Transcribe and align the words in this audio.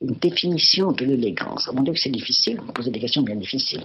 Une 0.00 0.14
définition 0.20 0.92
de 0.92 1.04
l'élégance. 1.04 1.70
Mon 1.72 1.82
Dieu 1.82 1.92
que 1.92 2.00
c'est 2.00 2.10
difficile, 2.10 2.60
vous 2.64 2.72
posez 2.72 2.90
des 2.90 2.98
questions 2.98 3.22
bien 3.22 3.36
difficiles. 3.36 3.84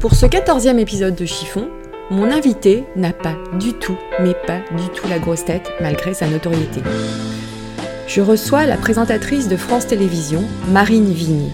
Pour 0.00 0.14
ce 0.14 0.26
quatorzième 0.26 0.78
épisode 0.78 1.16
de 1.16 1.26
Chiffon, 1.26 1.68
mon 2.10 2.30
invité 2.30 2.84
n'a 2.94 3.12
pas 3.12 3.36
du 3.58 3.72
tout, 3.72 3.96
mais 4.20 4.34
pas 4.46 4.60
du 4.76 4.88
tout 4.94 5.08
la 5.08 5.18
grosse 5.18 5.44
tête 5.44 5.72
malgré 5.80 6.14
sa 6.14 6.28
notoriété. 6.28 6.82
Je 8.06 8.20
reçois 8.20 8.64
la 8.64 8.76
présentatrice 8.76 9.48
de 9.48 9.56
France 9.56 9.88
Télévisions, 9.88 10.44
Marine 10.68 11.12
Vigne. 11.12 11.50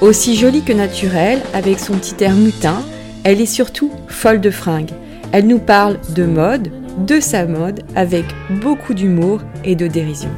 Aussi 0.00 0.34
jolie 0.34 0.64
que 0.64 0.72
naturelle, 0.72 1.40
avec 1.52 1.78
son 1.78 1.94
petit 1.94 2.22
air 2.24 2.34
mutin, 2.34 2.82
elle 3.22 3.40
est 3.40 3.46
surtout 3.46 3.92
folle 4.08 4.40
de 4.40 4.50
fringues. 4.50 4.92
Elle 5.32 5.46
nous 5.46 5.60
parle 5.60 5.98
de 6.14 6.24
mode, 6.24 6.70
de 7.06 7.20
sa 7.20 7.46
mode, 7.46 7.84
avec 7.94 8.24
beaucoup 8.62 8.92
d'humour 8.92 9.40
et 9.64 9.76
de 9.76 9.86
dérision. 9.86 10.30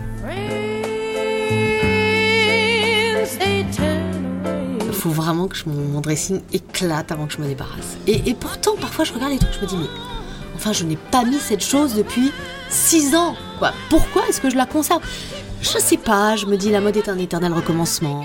Vraiment 5.27 5.49
que 5.49 5.57
je- 5.57 5.69
mon, 5.69 5.75
mon 5.89 6.01
dressing 6.01 6.41
éclate 6.53 7.13
avant 7.13 7.27
que 7.27 7.33
je 7.35 7.41
me 7.41 7.47
débarrasse. 7.47 7.97
Et, 8.07 8.29
et 8.31 8.35
pourtant, 8.35 8.77
parfois, 8.81 9.05
je 9.05 9.13
regarde 9.13 9.33
les 9.33 9.39
trucs, 9.39 9.55
je 9.55 9.61
me 9.61 9.67
dis, 9.67 9.77
mais 9.77 9.89
enfin, 10.55 10.73
je 10.73 10.85
n'ai 10.85 10.97
pas 10.97 11.25
mis 11.25 11.39
cette 11.39 11.65
chose 11.65 11.95
depuis 11.95 12.31
6 12.71 13.15
ans. 13.15 13.35
Quoi? 13.59 13.73
Pourquoi 13.91 14.27
est-ce 14.29 14.41
que 14.41 14.51
je 14.51 14.57
la 14.57 14.67
conserve? 14.67 15.03
Je 15.63 15.79
sais 15.79 15.97
pas, 15.97 16.37
je 16.37 16.47
me 16.47 16.57
dis, 16.57 16.71
la 16.71 16.81
mode 16.81 16.97
est 16.97 17.09
un 17.09 17.19
éternel 17.19 17.53
recommencement. 17.53 18.25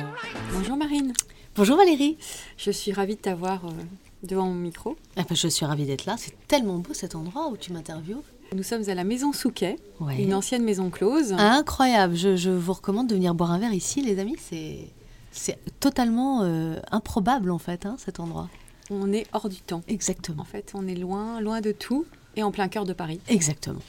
Bonjour 0.54 0.78
Marine, 0.78 1.14
Bonjour 1.56 1.76
Valérie. 1.78 2.18
je 2.58 2.72
suis 2.72 2.94
ravie 2.94 3.16
de 3.16 3.22
t'avoir 3.22 3.66
euh, 3.66 3.70
devant 4.24 4.46
mon 4.46 4.54
micro. 4.54 4.96
Eh 5.18 5.24
ben, 5.24 5.36
je 5.36 5.48
suis 5.48 5.66
ravie 5.66 5.86
d'être 5.86 6.06
là. 6.06 6.16
C'est 6.18 6.34
tellement 6.48 6.78
beau 6.78 6.94
cet 6.94 7.16
endroit 7.16 7.48
où 7.50 7.58
tu 7.58 7.74
m'interviews. 7.74 8.22
Nous 8.56 8.64
sommes 8.64 8.84
à 8.90 8.94
la 8.96 9.04
Maison 9.06 9.32
Souquet, 9.34 9.78
Ouais. 10.02 10.22
une 10.22 10.34
ancienne 10.34 10.64
maison 10.64 10.90
close. 10.90 11.32
Incroyable. 11.38 12.16
Je, 12.16 12.36
je 12.36 12.50
vous 12.50 12.74
recommande 12.74 13.08
de 13.08 13.16
venir 13.16 13.34
boire 13.34 13.52
un 13.52 13.60
verre 13.60 13.74
ici, 13.74 14.02
les 14.02 14.20
amis. 14.20 14.36
C'est, 14.50 14.88
c'est 15.32 15.58
totalement 15.80 16.42
euh, 16.44 16.80
improbable, 16.92 17.52
en 17.52 17.58
fait, 17.58 17.86
hein, 17.86 17.96
cet 17.98 18.20
endroit. 18.20 18.50
On 18.90 19.12
est 19.14 19.26
hors 19.34 19.48
du 19.50 19.62
temps. 19.62 19.82
Exactement. 19.88 20.42
En 20.42 20.46
fait, 20.46 20.72
on 20.76 20.88
est 20.88 20.96
loin, 20.96 21.40
loin 21.42 21.62
de 21.62 21.72
tout 21.72 22.06
et 22.36 22.44
en 22.44 22.52
plein 22.52 22.68
cœur 22.68 22.86
de 22.86 22.94
Paris, 22.94 23.20
Exactement. 23.28 23.80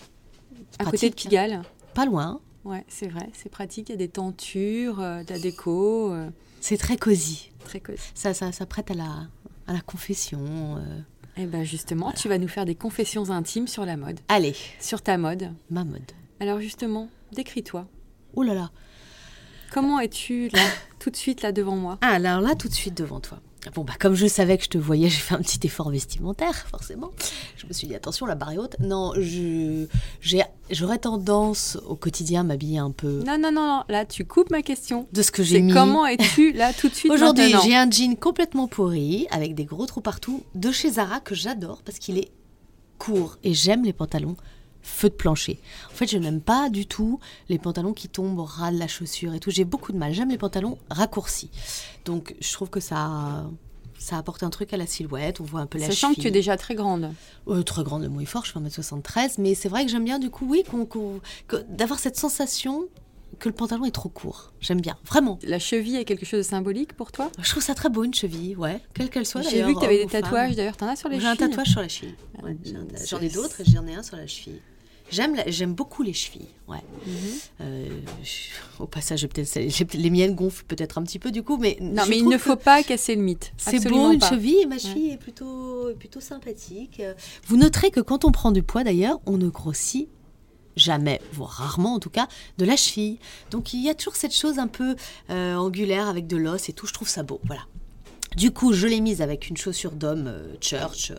à 0.78 0.84
côté 0.84 1.10
de. 1.10 1.14
Pigalle. 1.14 1.62
Pas 1.94 2.06
loin. 2.06 2.40
Ouais, 2.64 2.84
c'est 2.88 3.08
vrai, 3.08 3.28
c'est 3.32 3.48
pratique. 3.48 3.88
Il 3.88 3.92
y 3.92 3.94
a 3.94 3.98
des 3.98 4.08
tentures, 4.08 5.00
euh, 5.00 5.24
de 5.24 5.32
la 5.32 5.38
déco, 5.40 6.12
euh, 6.12 6.28
C'est 6.60 6.76
très 6.76 6.96
cosy. 6.96 7.50
très 7.64 7.80
cosy. 7.80 7.98
Ça, 8.14 8.32
ça, 8.34 8.52
ça 8.52 8.66
prête 8.66 8.90
à 8.92 8.94
la, 8.94 9.26
à 9.66 9.72
la 9.72 9.80
confession. 9.80 10.40
euh. 10.76 11.00
Et 11.36 11.46
ben 11.46 11.64
justement, 11.64 12.12
tu 12.12 12.28
vas 12.28 12.38
nous 12.38 12.46
faire 12.46 12.64
des 12.66 12.74
confessions 12.76 13.30
intimes 13.30 13.66
sur 13.66 13.84
la 13.86 13.96
mode, 13.96 14.20
Allez, 14.28 14.54
sur 14.80 15.00
ta 15.02 15.16
mode. 15.18 15.50
ma 15.70 15.82
mode. 15.82 16.12
Alors 16.40 16.60
justement, 16.60 17.08
décris-toi. 17.32 17.86
Oh 18.34 18.42
là 18.42 18.54
là. 18.54 18.70
Comment 19.72 20.00
es-tu 20.00 20.48
là, 20.48 20.60
tout 20.98 21.08
de 21.08 21.16
suite 21.16 21.40
là 21.40 21.50
devant 21.50 21.76
moi 21.76 21.96
Ah, 22.02 22.10
alors 22.10 22.42
là, 22.42 22.54
tout 22.54 22.68
de 22.68 22.74
suite 22.74 22.94
devant 22.94 23.20
toi. 23.20 23.38
Bon, 23.74 23.84
bah, 23.84 23.94
comme 23.98 24.14
je 24.14 24.26
savais 24.26 24.58
que 24.58 24.64
je 24.64 24.68
te 24.68 24.76
voyais, 24.76 25.08
j'ai 25.08 25.20
fait 25.20 25.34
un 25.34 25.38
petit 25.38 25.60
effort 25.64 25.88
vestimentaire, 25.88 26.54
forcément. 26.68 27.10
Je 27.56 27.66
me 27.66 27.72
suis 27.72 27.86
dit, 27.86 27.94
attention, 27.94 28.26
la 28.26 28.34
barre 28.34 28.52
est 28.52 28.58
haute. 28.58 28.76
Non, 28.80 29.12
je, 29.16 29.86
j'ai, 30.20 30.42
j'aurais 30.70 30.98
tendance 30.98 31.78
au 31.86 31.94
quotidien 31.94 32.40
à 32.40 32.42
m'habiller 32.42 32.78
un 32.78 32.90
peu 32.90 33.22
Non, 33.24 33.38
non, 33.38 33.50
non, 33.50 33.66
non. 33.66 33.84
Là, 33.88 34.04
tu 34.04 34.26
coupes 34.26 34.50
ma 34.50 34.60
question. 34.60 35.06
de 35.12 35.22
ce 35.22 35.30
que 35.30 35.42
j'ai 35.42 35.62
mis. 35.62 35.72
comment 35.72 36.06
es-tu 36.06 36.52
là 36.52 36.74
tout 36.74 36.88
de 36.90 36.94
suite 36.94 37.10
Aujourd'hui, 37.10 37.54
j'ai 37.64 37.74
un 37.74 37.88
jean 37.88 38.16
complètement 38.16 38.68
pourri, 38.68 39.26
avec 39.30 39.54
des 39.54 39.64
gros 39.64 39.86
trous 39.86 40.02
partout, 40.02 40.42
de 40.54 40.70
chez 40.70 40.90
Zara, 40.90 41.20
que 41.20 41.34
j'adore 41.34 41.80
parce 41.82 41.98
qu'il 41.98 42.18
est 42.18 42.30
court. 42.98 43.38
Et 43.42 43.54
j'aime 43.54 43.84
les 43.84 43.94
pantalons 43.94 44.36
feu 44.82 45.08
de 45.08 45.14
plancher. 45.14 45.60
En 45.90 45.94
fait, 45.94 46.06
je 46.06 46.18
n'aime 46.18 46.40
pas 46.40 46.68
du 46.70 46.86
tout 46.86 47.20
les 47.48 47.58
pantalons 47.58 47.92
qui 47.92 48.08
tombent 48.08 48.38
au 48.38 48.44
ras 48.44 48.72
de 48.72 48.78
la 48.78 48.88
chaussure 48.88 49.32
et 49.34 49.40
tout. 49.40 49.50
J'ai 49.50 49.64
beaucoup 49.64 49.92
de 49.92 49.98
mal. 49.98 50.12
J'aime 50.12 50.30
les 50.30 50.38
pantalons 50.38 50.78
raccourcis. 50.90 51.50
Donc, 52.04 52.34
je 52.40 52.52
trouve 52.52 52.68
que 52.68 52.80
ça, 52.80 53.44
ça 53.98 54.18
apporte 54.18 54.42
un 54.42 54.50
truc 54.50 54.72
à 54.72 54.76
la 54.76 54.86
silhouette. 54.86 55.40
On 55.40 55.44
voit 55.44 55.60
un 55.60 55.66
peu 55.66 55.78
la 55.78 55.86
Sachant 55.86 56.08
que 56.10 56.14
tu 56.14 56.20
es 56.20 56.22
cheville. 56.24 56.32
déjà 56.32 56.56
très 56.56 56.74
grande. 56.74 57.12
Euh, 57.48 57.62
très 57.62 57.84
grande, 57.84 58.02
le 58.02 58.08
mot 58.08 58.20
est 58.20 58.24
fort, 58.26 58.44
je 58.44 58.52
fais 58.52 58.58
1m73, 58.58 59.34
mais 59.38 59.54
c'est 59.54 59.68
vrai 59.68 59.84
que 59.84 59.90
j'aime 59.90 60.04
bien 60.04 60.18
du 60.18 60.30
coup, 60.30 60.46
oui, 60.48 60.64
qu'on- 60.68 60.84
qu'on- 60.86 61.20
que- 61.46 61.64
d'avoir 61.68 61.98
cette 62.00 62.16
sensation 62.16 62.84
que 63.38 63.48
le 63.48 63.54
pantalon 63.54 63.84
est 63.86 63.90
trop 63.92 64.08
court. 64.10 64.52
J'aime 64.60 64.80
bien, 64.80 64.96
vraiment. 65.06 65.38
La 65.42 65.58
cheville 65.58 65.96
est 65.96 66.04
quelque 66.04 66.26
chose 66.26 66.38
de 66.40 66.42
symbolique 66.50 66.92
pour 66.92 67.10
toi? 67.12 67.30
Je 67.40 67.48
trouve 67.50 67.62
ça 67.62 67.74
très 67.74 67.88
beau 67.88 68.04
une 68.04 68.12
cheville, 68.14 68.56
ouais, 68.56 68.80
quelle 68.94 69.08
qu'elle 69.10 69.26
soit. 69.26 69.40
J'ai 69.42 69.62
vu 69.64 69.74
que 69.74 69.80
tu 69.80 69.86
avais 69.86 70.04
des 70.04 70.10
tatouages 70.10 70.54
d'ailleurs. 70.54 70.76
T'en 70.76 70.86
as 70.88 70.96
sur 70.96 71.08
les 71.08 71.18
J'ai 71.18 71.26
un 71.26 71.34
chevilles 71.34 71.48
tatouage 71.48 71.68
sur 71.68 71.80
la 71.80 71.88
cheville. 71.88 72.14
Ouais, 72.42 72.56
J'en 73.08 73.18
ai 73.20 73.28
d'autres 73.30 73.60
et 73.60 73.64
j'en 73.64 73.86
ai 73.86 73.94
un 73.94 74.02
sur 74.02 74.16
la 74.16 74.26
cheville. 74.26 74.60
J'aime, 75.12 75.36
j'aime 75.46 75.74
beaucoup 75.74 76.02
les 76.02 76.12
chevilles. 76.14 76.48
Ouais. 76.66 76.78
Mhm. 77.06 77.14
Euh, 77.60 77.88
je- 78.24 78.82
au 78.82 78.86
passage, 78.86 79.26
peut-être, 79.28 79.54
les 79.94 80.10
miennes 80.10 80.34
gonflent 80.34 80.64
peut-être 80.66 80.98
un 80.98 81.02
petit 81.02 81.18
peu 81.18 81.30
du 81.30 81.42
coup, 81.42 81.58
mais 81.58 81.76
Non, 81.80 82.02
mais 82.08 82.18
il 82.18 82.28
ne 82.28 82.38
faut 82.38 82.56
pas 82.56 82.82
casser 82.82 83.14
le 83.14 83.22
mythe. 83.22 83.52
C'est 83.58 83.86
beau 83.88 84.10
une 84.10 84.18
pas. 84.18 84.30
cheville 84.30 84.60
et 84.62 84.66
ma 84.66 84.78
cheville 84.78 85.10
est 85.12 85.18
plutôt, 85.18 85.90
plutôt 85.98 86.20
sympathique. 86.20 86.98
Euh, 87.00 87.12
Vous 87.46 87.56
noterez 87.58 87.90
que 87.90 88.00
quand 88.00 88.24
on 88.24 88.32
prend 88.32 88.50
du 88.52 88.62
poids 88.62 88.82
d'ailleurs, 88.84 89.20
on 89.26 89.36
ne 89.38 89.48
grossit 89.48 90.08
jamais, 90.74 91.20
voire 91.34 91.50
rarement 91.50 91.94
en 91.94 91.98
tout 91.98 92.08
cas, 92.08 92.26
de 92.56 92.64
la 92.64 92.76
cheville. 92.76 93.18
Donc 93.50 93.74
il 93.74 93.82
y 93.84 93.90
a 93.90 93.94
toujours 93.94 94.16
cette 94.16 94.34
chose 94.34 94.58
un 94.58 94.68
peu 94.68 94.96
euh, 95.28 95.54
angulaire 95.56 96.08
avec 96.08 96.26
de 96.26 96.38
l'os 96.38 96.70
et 96.70 96.72
tout, 96.72 96.86
je 96.86 96.94
trouve 96.94 97.08
ça 97.10 97.22
beau. 97.22 97.40
Voilà. 97.44 97.62
Du 98.36 98.50
coup, 98.50 98.72
je 98.72 98.86
l'ai 98.86 99.02
mise 99.02 99.20
avec 99.20 99.50
une 99.50 99.58
chaussure 99.58 99.92
d'homme 99.92 100.26
euh, 100.28 100.54
church 100.62 101.12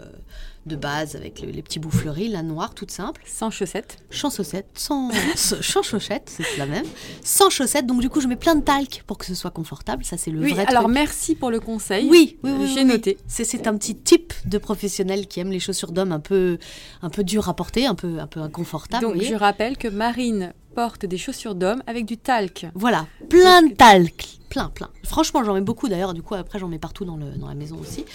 de 0.66 0.76
base 0.76 1.16
avec 1.16 1.42
le- 1.42 1.50
les 1.52 1.62
petits 1.62 1.80
bouts 1.80 1.92
fleuris, 1.92 2.28
la 2.30 2.42
noire, 2.42 2.74
toute 2.74 2.92
simple 2.92 3.22
Sans 3.26 3.50
chaussettes. 3.52 3.98
sans 4.12 4.30
chaussettes, 4.30 4.70
sans, 4.76 5.10
sans 5.36 5.82
chaussettes, 5.84 6.32
c'est 6.36 6.58
la 6.58 6.66
même, 6.66 6.86
sans 7.24 7.50
chaussettes. 7.50 7.86
Donc 7.86 8.00
du 8.02 8.10
coup, 8.10 8.22
je 8.22 8.28
mets 8.28 8.36
plein 8.36 8.56
de 8.56 8.64
talc 8.64 9.04
pour 9.08 9.18
que 9.18 9.26
ce 9.26 9.36
soit 9.36 9.52
confortable. 9.52 10.04
Ça, 10.06 10.18
c'est 10.18 10.32
le 10.32 10.40
Oui, 10.40 10.52
vrai 10.54 10.66
alors 10.68 10.84
truc. 10.84 10.94
merci 10.94 11.36
pour 11.36 11.52
le 11.52 11.60
conseil. 11.60 12.08
Oui, 12.10 12.38
oui, 12.44 12.52
oui, 12.58 12.68
J'ai 12.74 12.82
oui, 12.82 12.86
noté. 12.86 13.18
C'est, 13.28 13.68
un 13.68 13.78
petit 13.78 13.96
type 13.96 14.34
de 14.46 14.58
professionnel 14.58 15.28
qui 15.28 15.40
aime 15.40 15.52
les 15.52 15.60
chaussures 15.60 15.92
d'homme 15.92 16.12
un 16.12 16.20
peu, 16.20 16.58
un 17.02 17.10
peu 17.10 17.24
dures 17.24 17.50
à 17.50 17.56
porter, 17.56 17.86
un 17.86 17.96
peu, 17.96 18.20
un 18.20 18.28
peu 18.28 18.40
inconfortables. 18.42 19.04
Donc 19.06 19.22
je 19.22 19.36
rappelle 19.36 19.78
que 19.78 19.88
Marine 19.88 20.54
porte 20.76 21.06
des 21.06 21.18
chaussures 21.18 21.56
d'homme 21.56 21.84
avec 21.88 22.06
du 22.06 22.18
talc. 22.18 22.66
Voilà, 22.74 23.06
plein 23.30 23.62
de 23.64 23.74
talc, 23.74 24.40
plein, 24.54 24.70
plein. 24.70 24.90
Franchement, 25.04 25.44
j'en 25.44 25.56
mets 25.56 25.62
beaucoup 25.62 25.90
d'ailleurs. 25.90 26.14
Du 26.14 26.22
coup, 26.22 26.36
après, 26.36 26.60
j'en 26.60 26.68
mets 26.68 26.78
partout 26.78 27.06
dans, 27.06 27.18
le, 27.18 27.32
dans 27.32 27.48
la 27.48 27.56
maison 27.56 27.78
aussi. 27.80 28.06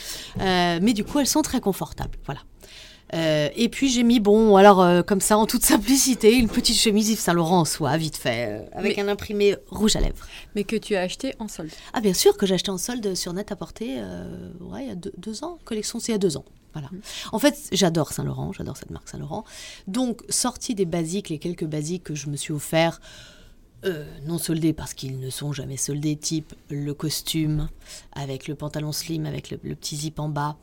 Euh, 0.41 0.79
mais 0.81 0.93
du 0.93 1.03
coup, 1.05 1.19
elles 1.19 1.27
sont 1.27 1.43
très 1.43 1.61
confortables. 1.61 2.17
Voilà. 2.27 2.41
Euh, 3.15 3.49
et 3.57 3.69
puis 3.69 3.89
j'ai 3.89 4.05
mis, 4.05 4.21
bon, 4.21 4.55
alors 4.57 4.81
euh, 4.81 5.03
comme 5.03 5.21
ça, 5.21 5.37
en 5.37 5.47
toute 5.47 5.65
simplicité, 5.65 6.37
une 6.37 6.49
petite 6.49 6.77
chemise 6.77 7.09
Yves 7.11 7.19
Saint 7.19 7.33
Laurent 7.33 7.61
en 7.61 7.65
soie, 7.65 7.97
vite 7.97 8.17
fait, 8.17 8.47
euh, 8.51 8.67
avec 8.73 8.99
Mais- 8.99 9.03
un 9.03 9.09
imprimé 9.09 9.57
rouge 9.69 9.97
à 9.97 10.01
lèvres. 10.01 10.27
Mais 10.55 10.63
que 10.63 10.77
tu 10.77 10.95
as 10.95 11.01
acheté 11.01 11.35
en 11.41 11.49
solde. 11.49 11.71
Ah 11.93 12.01
bien 12.01 12.15
sûr 12.15 12.37
que 12.37 12.47
j'ai 12.47 12.55
acheté 12.55 12.71
en 12.71 12.79
solde 12.79 13.15
sur 13.17 13.33
net 13.33 13.51
à 13.51 13.57
porter 13.57 13.97
ouais, 14.61 14.83
il 14.85 14.89
y 14.89 14.93
a 14.93 14.95
deux, 14.95 15.13
deux 15.17 15.43
ans. 15.43 15.59
Collection 15.65 15.99
c'est 15.99 16.13
il 16.13 16.15
y 16.15 16.15
a 16.17 16.19
deux 16.19 16.37
ans. 16.37 16.45
Voilà. 16.75 16.91
En 17.33 17.39
fait, 17.39 17.57
j'adore 17.73 18.13
Saint 18.13 18.25
Laurent, 18.25 18.53
j'adore 18.53 18.77
cette 18.77 18.91
marque 18.91 19.09
Saint 19.09 19.19
Laurent. 19.19 19.45
Donc, 19.87 20.21
sorti 20.29 20.75
des 20.75 20.85
basiques, 20.85 21.31
les 21.31 21.39
quelques 21.39 21.65
basiques 21.65 22.05
que 22.05 22.15
je 22.15 22.29
me 22.29 22.37
suis 22.37 22.53
offert, 22.53 23.01
euh, 23.85 24.05
non 24.27 24.39
soldés 24.39 24.73
parce 24.73 24.93
qu'ils 24.93 25.21
ne 25.21 25.31
sont 25.31 25.53
jamais 25.53 25.77
soldés, 25.77 26.17
type 26.17 26.55
le 26.69 26.95
costume 26.95 27.69
avec 28.13 28.49
le 28.49 28.55
pantalon 28.55 28.93
slim, 28.93 29.25
avec 29.27 29.51
le, 29.51 29.61
le 29.63 29.75
petit 29.75 29.97
zip 29.97 30.19
en 30.19 30.29
bas, 30.29 30.57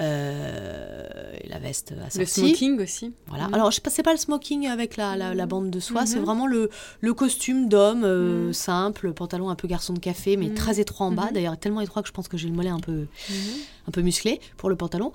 euh, 0.00 1.02
la 1.48 1.58
veste 1.58 1.92
Le 1.96 2.02
assortie. 2.04 2.26
smoking 2.48 2.80
aussi. 2.80 3.12
Voilà. 3.26 3.48
Mhm. 3.48 3.54
Alors, 3.54 3.70
je 3.70 3.80
sais 3.88 4.02
pas 4.02 4.12
le 4.12 4.18
smoking 4.18 4.66
avec 4.66 4.96
la, 4.96 5.16
la, 5.16 5.34
la 5.34 5.46
bande 5.46 5.70
de 5.70 5.80
soie, 5.80 6.06
c'est 6.06 6.16
Mhm. 6.18 6.24
vraiment 6.24 6.46
le, 6.46 6.70
le 7.00 7.14
costume 7.14 7.68
d'homme 7.68 8.02
euh, 8.04 8.46
Mhm. 8.48 8.52
simple, 8.52 9.06
le 9.08 9.12
pantalon 9.14 9.48
un 9.50 9.54
peu 9.56 9.68
garçon 9.68 9.92
de 9.92 9.98
café, 9.98 10.36
mais 10.36 10.46
Mhm. 10.46 10.54
très 10.54 10.80
étroit 10.80 11.06
en 11.06 11.12
bas. 11.12 11.26
Mhm. 11.26 11.32
D'ailleurs, 11.34 11.58
tellement 11.58 11.80
étroit 11.80 12.02
que 12.02 12.08
je 12.08 12.12
pense 12.12 12.28
que 12.28 12.36
j'ai 12.36 12.48
le 12.48 12.54
mollet 12.54 12.70
un 12.70 12.80
peu, 12.80 12.92
Mhm. 12.92 13.06
un 13.88 13.90
peu 13.90 14.02
musclé 14.02 14.40
pour 14.56 14.68
le 14.68 14.76
pantalon. 14.76 15.12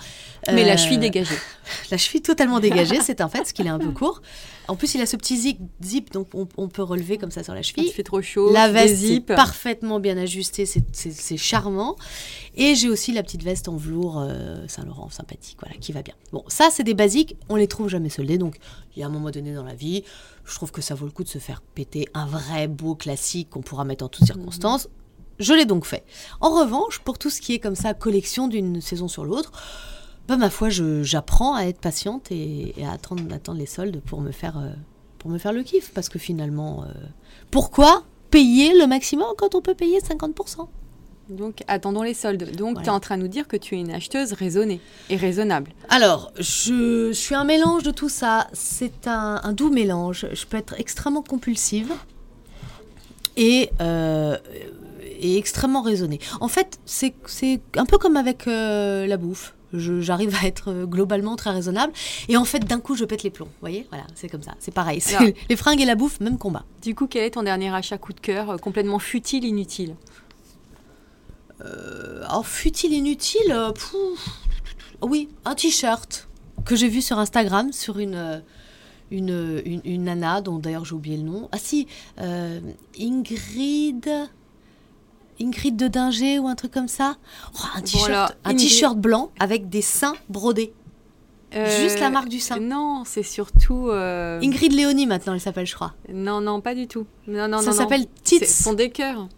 Mais 0.47 0.65
la 0.65 0.73
Euh, 0.73 0.77
cheville 0.77 0.99
dégagée. 0.99 1.35
La 1.91 1.97
cheville 1.97 2.21
totalement 2.21 2.59
dégagée, 2.59 2.99
c'est 3.01 3.21
un 3.21 3.29
fait, 3.29 3.39
parce 3.39 3.53
qu'il 3.53 3.65
est 3.65 3.69
un 3.71 3.79
peu 3.79 3.91
court. 3.91 4.21
En 4.67 4.75
plus, 4.75 4.95
il 4.95 5.01
a 5.01 5.05
ce 5.05 5.15
petit 5.15 5.37
zip, 5.37 5.59
zip 5.83 6.11
donc 6.11 6.27
on, 6.33 6.47
on 6.57 6.67
peut 6.67 6.81
relever 6.81 7.17
comme 7.19 7.29
ça 7.29 7.43
sur 7.43 7.53
la 7.53 7.59
Quand 7.59 7.67
cheville. 7.67 7.87
il 7.87 7.91
fait 7.93 8.01
trop 8.03 8.21
chaud, 8.23 8.51
La 8.51 8.67
veste 8.71 9.03
est 9.03 9.19
parfaitement 9.19 9.99
bien 9.99 10.17
ajustée, 10.17 10.65
c'est 10.65 11.37
charmant. 11.37 11.95
Et 12.55 12.73
j'ai 12.75 12.89
aussi 12.89 13.11
la 13.11 13.21
petite 13.21 13.43
veste 13.43 13.67
en 13.67 13.75
velours 13.75 14.19
euh, 14.19 14.65
Saint-Laurent 14.75 15.09
sympathique, 15.09 15.57
voilà, 15.59 15.75
qui 15.77 15.91
va 15.91 16.01
bien. 16.01 16.13
Bon, 16.31 16.43
ça, 16.47 16.69
c'est 16.71 16.83
des 16.83 16.93
basiques, 16.93 17.35
on 17.49 17.55
les 17.55 17.67
trouve 17.67 17.89
jamais 17.89 18.09
soldés, 18.09 18.37
donc 18.37 18.57
il 18.95 18.99
y 18.99 19.03
a 19.03 19.07
un 19.07 19.09
moment 19.09 19.31
donné 19.31 19.53
dans 19.53 19.63
la 19.63 19.75
vie, 19.75 20.03
je 20.43 20.55
trouve 20.55 20.71
que 20.71 20.81
ça 20.81 20.95
vaut 20.95 21.05
le 21.05 21.11
coup 21.11 21.23
de 21.23 21.29
se 21.29 21.39
faire 21.39 21.61
péter 21.61 22.07
un 22.13 22.25
vrai 22.25 22.67
beau 22.67 22.95
classique 22.95 23.49
qu'on 23.49 23.61
pourra 23.61 23.85
mettre 23.85 24.05
en 24.05 24.09
toutes 24.09 24.25
circonstances. 24.25 24.89
Je 25.39 25.53
l'ai 25.53 25.65
donc 25.65 25.85
fait. 25.85 26.05
En 26.39 26.49
revanche, 26.49 26.99
pour 26.99 27.17
tout 27.17 27.29
ce 27.29 27.41
qui 27.41 27.53
est 27.53 27.59
comme 27.59 27.75
ça, 27.75 27.93
collection 27.93 28.47
d'une 28.47 28.79
saison 28.81 29.07
sur 29.07 29.25
l'autre, 29.25 29.51
bah, 30.27 30.37
ma 30.37 30.49
foi, 30.49 30.69
j'apprends 30.69 31.55
à 31.55 31.63
être 31.63 31.79
patiente 31.79 32.31
et, 32.31 32.73
et 32.79 32.85
à 32.85 32.91
attendre, 32.91 33.21
attendre 33.33 33.59
les 33.59 33.65
soldes 33.65 34.01
pour 34.01 34.21
me 34.21 34.31
faire, 34.31 34.57
euh, 34.57 34.71
pour 35.19 35.29
me 35.29 35.37
faire 35.37 35.53
le 35.53 35.63
kiff. 35.63 35.91
Parce 35.93 36.09
que 36.09 36.19
finalement, 36.19 36.83
euh, 36.83 36.87
pourquoi 37.51 38.03
payer 38.31 38.77
le 38.77 38.87
maximum 38.87 39.27
quand 39.37 39.55
on 39.55 39.61
peut 39.61 39.75
payer 39.75 39.99
50% 39.99 40.67
Donc, 41.29 41.63
attendons 41.67 42.03
les 42.03 42.13
soldes. 42.13 42.55
Donc, 42.55 42.73
Voilà. 42.73 42.81
tu 42.83 42.87
es 42.87 42.91
en 42.91 42.99
train 42.99 43.17
de 43.17 43.23
nous 43.23 43.27
dire 43.27 43.47
que 43.47 43.57
tu 43.57 43.75
es 43.75 43.79
une 43.79 43.91
acheteuse 43.91 44.33
raisonnée 44.33 44.79
et 45.09 45.15
raisonnable. 45.15 45.71
Alors, 45.89 46.31
je, 46.37 47.07
je 47.07 47.13
suis 47.13 47.33
un 47.35 47.43
mélange 47.45 47.83
de 47.83 47.91
tout 47.91 48.09
ça. 48.09 48.47
C'est 48.53 49.07
un, 49.07 49.39
un 49.43 49.53
doux 49.53 49.71
mélange. 49.71 50.27
Je 50.33 50.45
peux 50.45 50.57
être 50.57 50.75
extrêmement 50.79 51.23
compulsive 51.23 51.91
et, 53.37 53.69
euh, 53.81 54.37
et 55.19 55.37
extrêmement 55.37 55.81
raisonnée. 55.81 56.19
En 56.41 56.47
fait, 56.47 56.79
c'est 56.85 57.13
c'est 57.25 57.59
un 57.75 57.85
peu 57.85 57.97
comme 57.97 58.17
avec 58.17 58.47
euh, 58.47 59.07
la 59.07 59.17
bouffe. 59.17 59.53
J'arrive 59.73 60.33
à 60.41 60.45
être 60.47 60.69
euh, 60.71 60.85
globalement 60.85 61.35
très 61.35 61.49
raisonnable. 61.49 61.91
Et 62.29 62.37
en 62.37 62.45
fait, 62.45 62.59
d'un 62.59 62.79
coup, 62.79 62.95
je 62.95 63.03
pète 63.03 63.23
les 63.23 63.29
plombs. 63.29 63.47
Vous 63.47 63.59
voyez? 63.59 63.87
Voilà, 63.89 64.05
c'est 64.15 64.29
comme 64.29 64.43
ça. 64.43 64.53
C'est 64.59 64.73
pareil. 64.73 65.01
Alors- 65.17 65.27
Les 65.49 65.55
fringues 65.57 65.81
et 65.81 65.85
la 65.85 65.95
bouffe, 65.95 66.19
même 66.21 66.37
combat. 66.37 66.63
Du 66.81 66.95
coup, 66.95 67.07
quel 67.07 67.23
est 67.23 67.31
ton 67.31 67.43
dernier 67.43 67.73
achat 67.73 67.97
coup 67.97 68.13
de 68.13 68.19
cœur, 68.21 68.57
complètement 68.61 68.99
futile, 68.99 69.43
inutile? 69.43 69.95
Alors, 71.59 72.45
futile, 72.45 72.93
inutile 72.93 73.51
euh, 73.51 73.71
pouf. 73.71 74.29
Oui, 75.01 75.29
un 75.45 75.55
t-shirt 75.55 76.27
que 76.65 76.75
j'ai 76.75 76.87
vu 76.87 77.01
sur 77.01 77.19
Instagram 77.19 77.71
sur 77.71 77.99
une, 77.99 78.15
euh, 78.15 78.39
une, 79.11 79.61
une, 79.65 79.81
une 79.85 80.03
nana 80.05 80.41
dont 80.41 80.57
d'ailleurs 80.57 80.85
j'ai 80.85 80.95
oublié 80.95 81.17
le 81.17 81.23
nom. 81.23 81.49
Ah 81.51 81.57
si, 81.57 81.87
euh, 82.19 82.59
Ingrid. 82.99 84.09
Ingrid 85.39 85.75
de 85.75 85.87
Dinger 85.89 86.39
ou 86.39 86.47
un 86.47 86.55
truc 86.55 86.71
comme 86.71 86.87
ça. 86.87 87.17
Oh, 87.55 87.59
un 87.75 87.81
t-shirt 87.81 88.33
Voilà, 88.47 88.93
blanc 88.95 89.31
avec 89.39 89.69
des 89.69 89.81
seins 89.81 90.15
brodés. 90.29 90.73
Juste 91.53 91.99
la 92.01 92.09
marque 92.09 92.27
du 92.27 92.39
sein. 92.41 92.59
Non, 92.59 93.03
c'est 93.05 93.23
surtout. 93.23 93.87
euh, 93.89 94.41
Ingrid 94.41 94.73
Léonie 94.73 95.05
maintenant, 95.05 95.33
elle 95.33 95.39
s'appelle, 95.39 95.65
je 95.65 95.75
crois. 95.75 95.93
Non, 96.11 96.41
non, 96.41 96.59
pas 96.59 96.75
du 96.75 96.87
tout. 96.87 97.05
Non, 97.27 97.47
non, 97.47 97.61
ça 97.61 97.71
s'appelle 97.71 98.05
Tits. 98.23 98.39
Ce 98.45 98.63
sont 98.63 98.73
des 98.73 98.89
cœurs. 98.89 99.29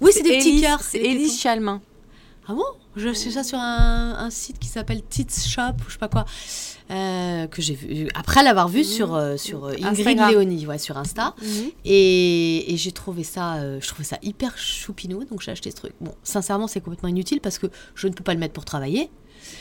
Oui, 0.00 0.10
c'est 0.14 0.22
des 0.22 0.38
petits 0.38 0.60
cœurs. 0.60 0.80
C'est 0.80 0.98
Élise. 0.98 1.38
Chalmin. 1.40 1.80
Ah 2.48 2.54
bon? 2.54 2.64
Je 2.94 3.12
sais 3.12 3.30
ça 3.30 3.42
sur 3.44 3.58
un, 3.58 4.14
un 4.18 4.30
site 4.30 4.58
qui 4.58 4.68
s'appelle 4.68 5.02
Tits 5.02 5.26
Shop 5.48 5.60
ou 5.80 5.84
je 5.88 5.92
sais 5.92 5.98
pas 5.98 6.08
quoi. 6.08 6.24
euh, 6.90 7.46
que 7.48 7.60
j'ai 7.60 7.74
vu 7.74 8.08
après 8.14 8.42
l'avoir 8.44 8.68
vu 8.68 8.84
sur, 8.84 9.14
euh, 9.14 9.36
sur 9.36 9.64
euh, 9.66 9.72
Ingrid 9.72 9.86
Instagram. 9.86 10.30
Léonie 10.30 10.66
ouais, 10.66 10.78
sur 10.78 10.96
Insta. 10.96 11.34
Et, 11.84 12.72
et 12.72 12.76
j'ai 12.76 12.92
trouvé 12.92 13.24
ça, 13.24 13.56
euh, 13.56 13.78
je 13.82 13.88
trouvais 13.88 14.04
ça 14.04 14.18
hyper 14.22 14.56
choupinou, 14.56 15.24
donc 15.24 15.42
j'ai 15.42 15.50
acheté 15.50 15.70
ce 15.72 15.76
truc. 15.76 15.92
Bon, 16.00 16.14
sincèrement, 16.22 16.68
c'est 16.68 16.80
complètement 16.80 17.08
inutile 17.08 17.40
parce 17.40 17.58
que 17.58 17.66
je 17.96 18.06
ne 18.08 18.12
peux 18.12 18.24
pas 18.24 18.32
le 18.34 18.40
mettre 18.40 18.54
pour 18.54 18.64
travailler. 18.64 19.10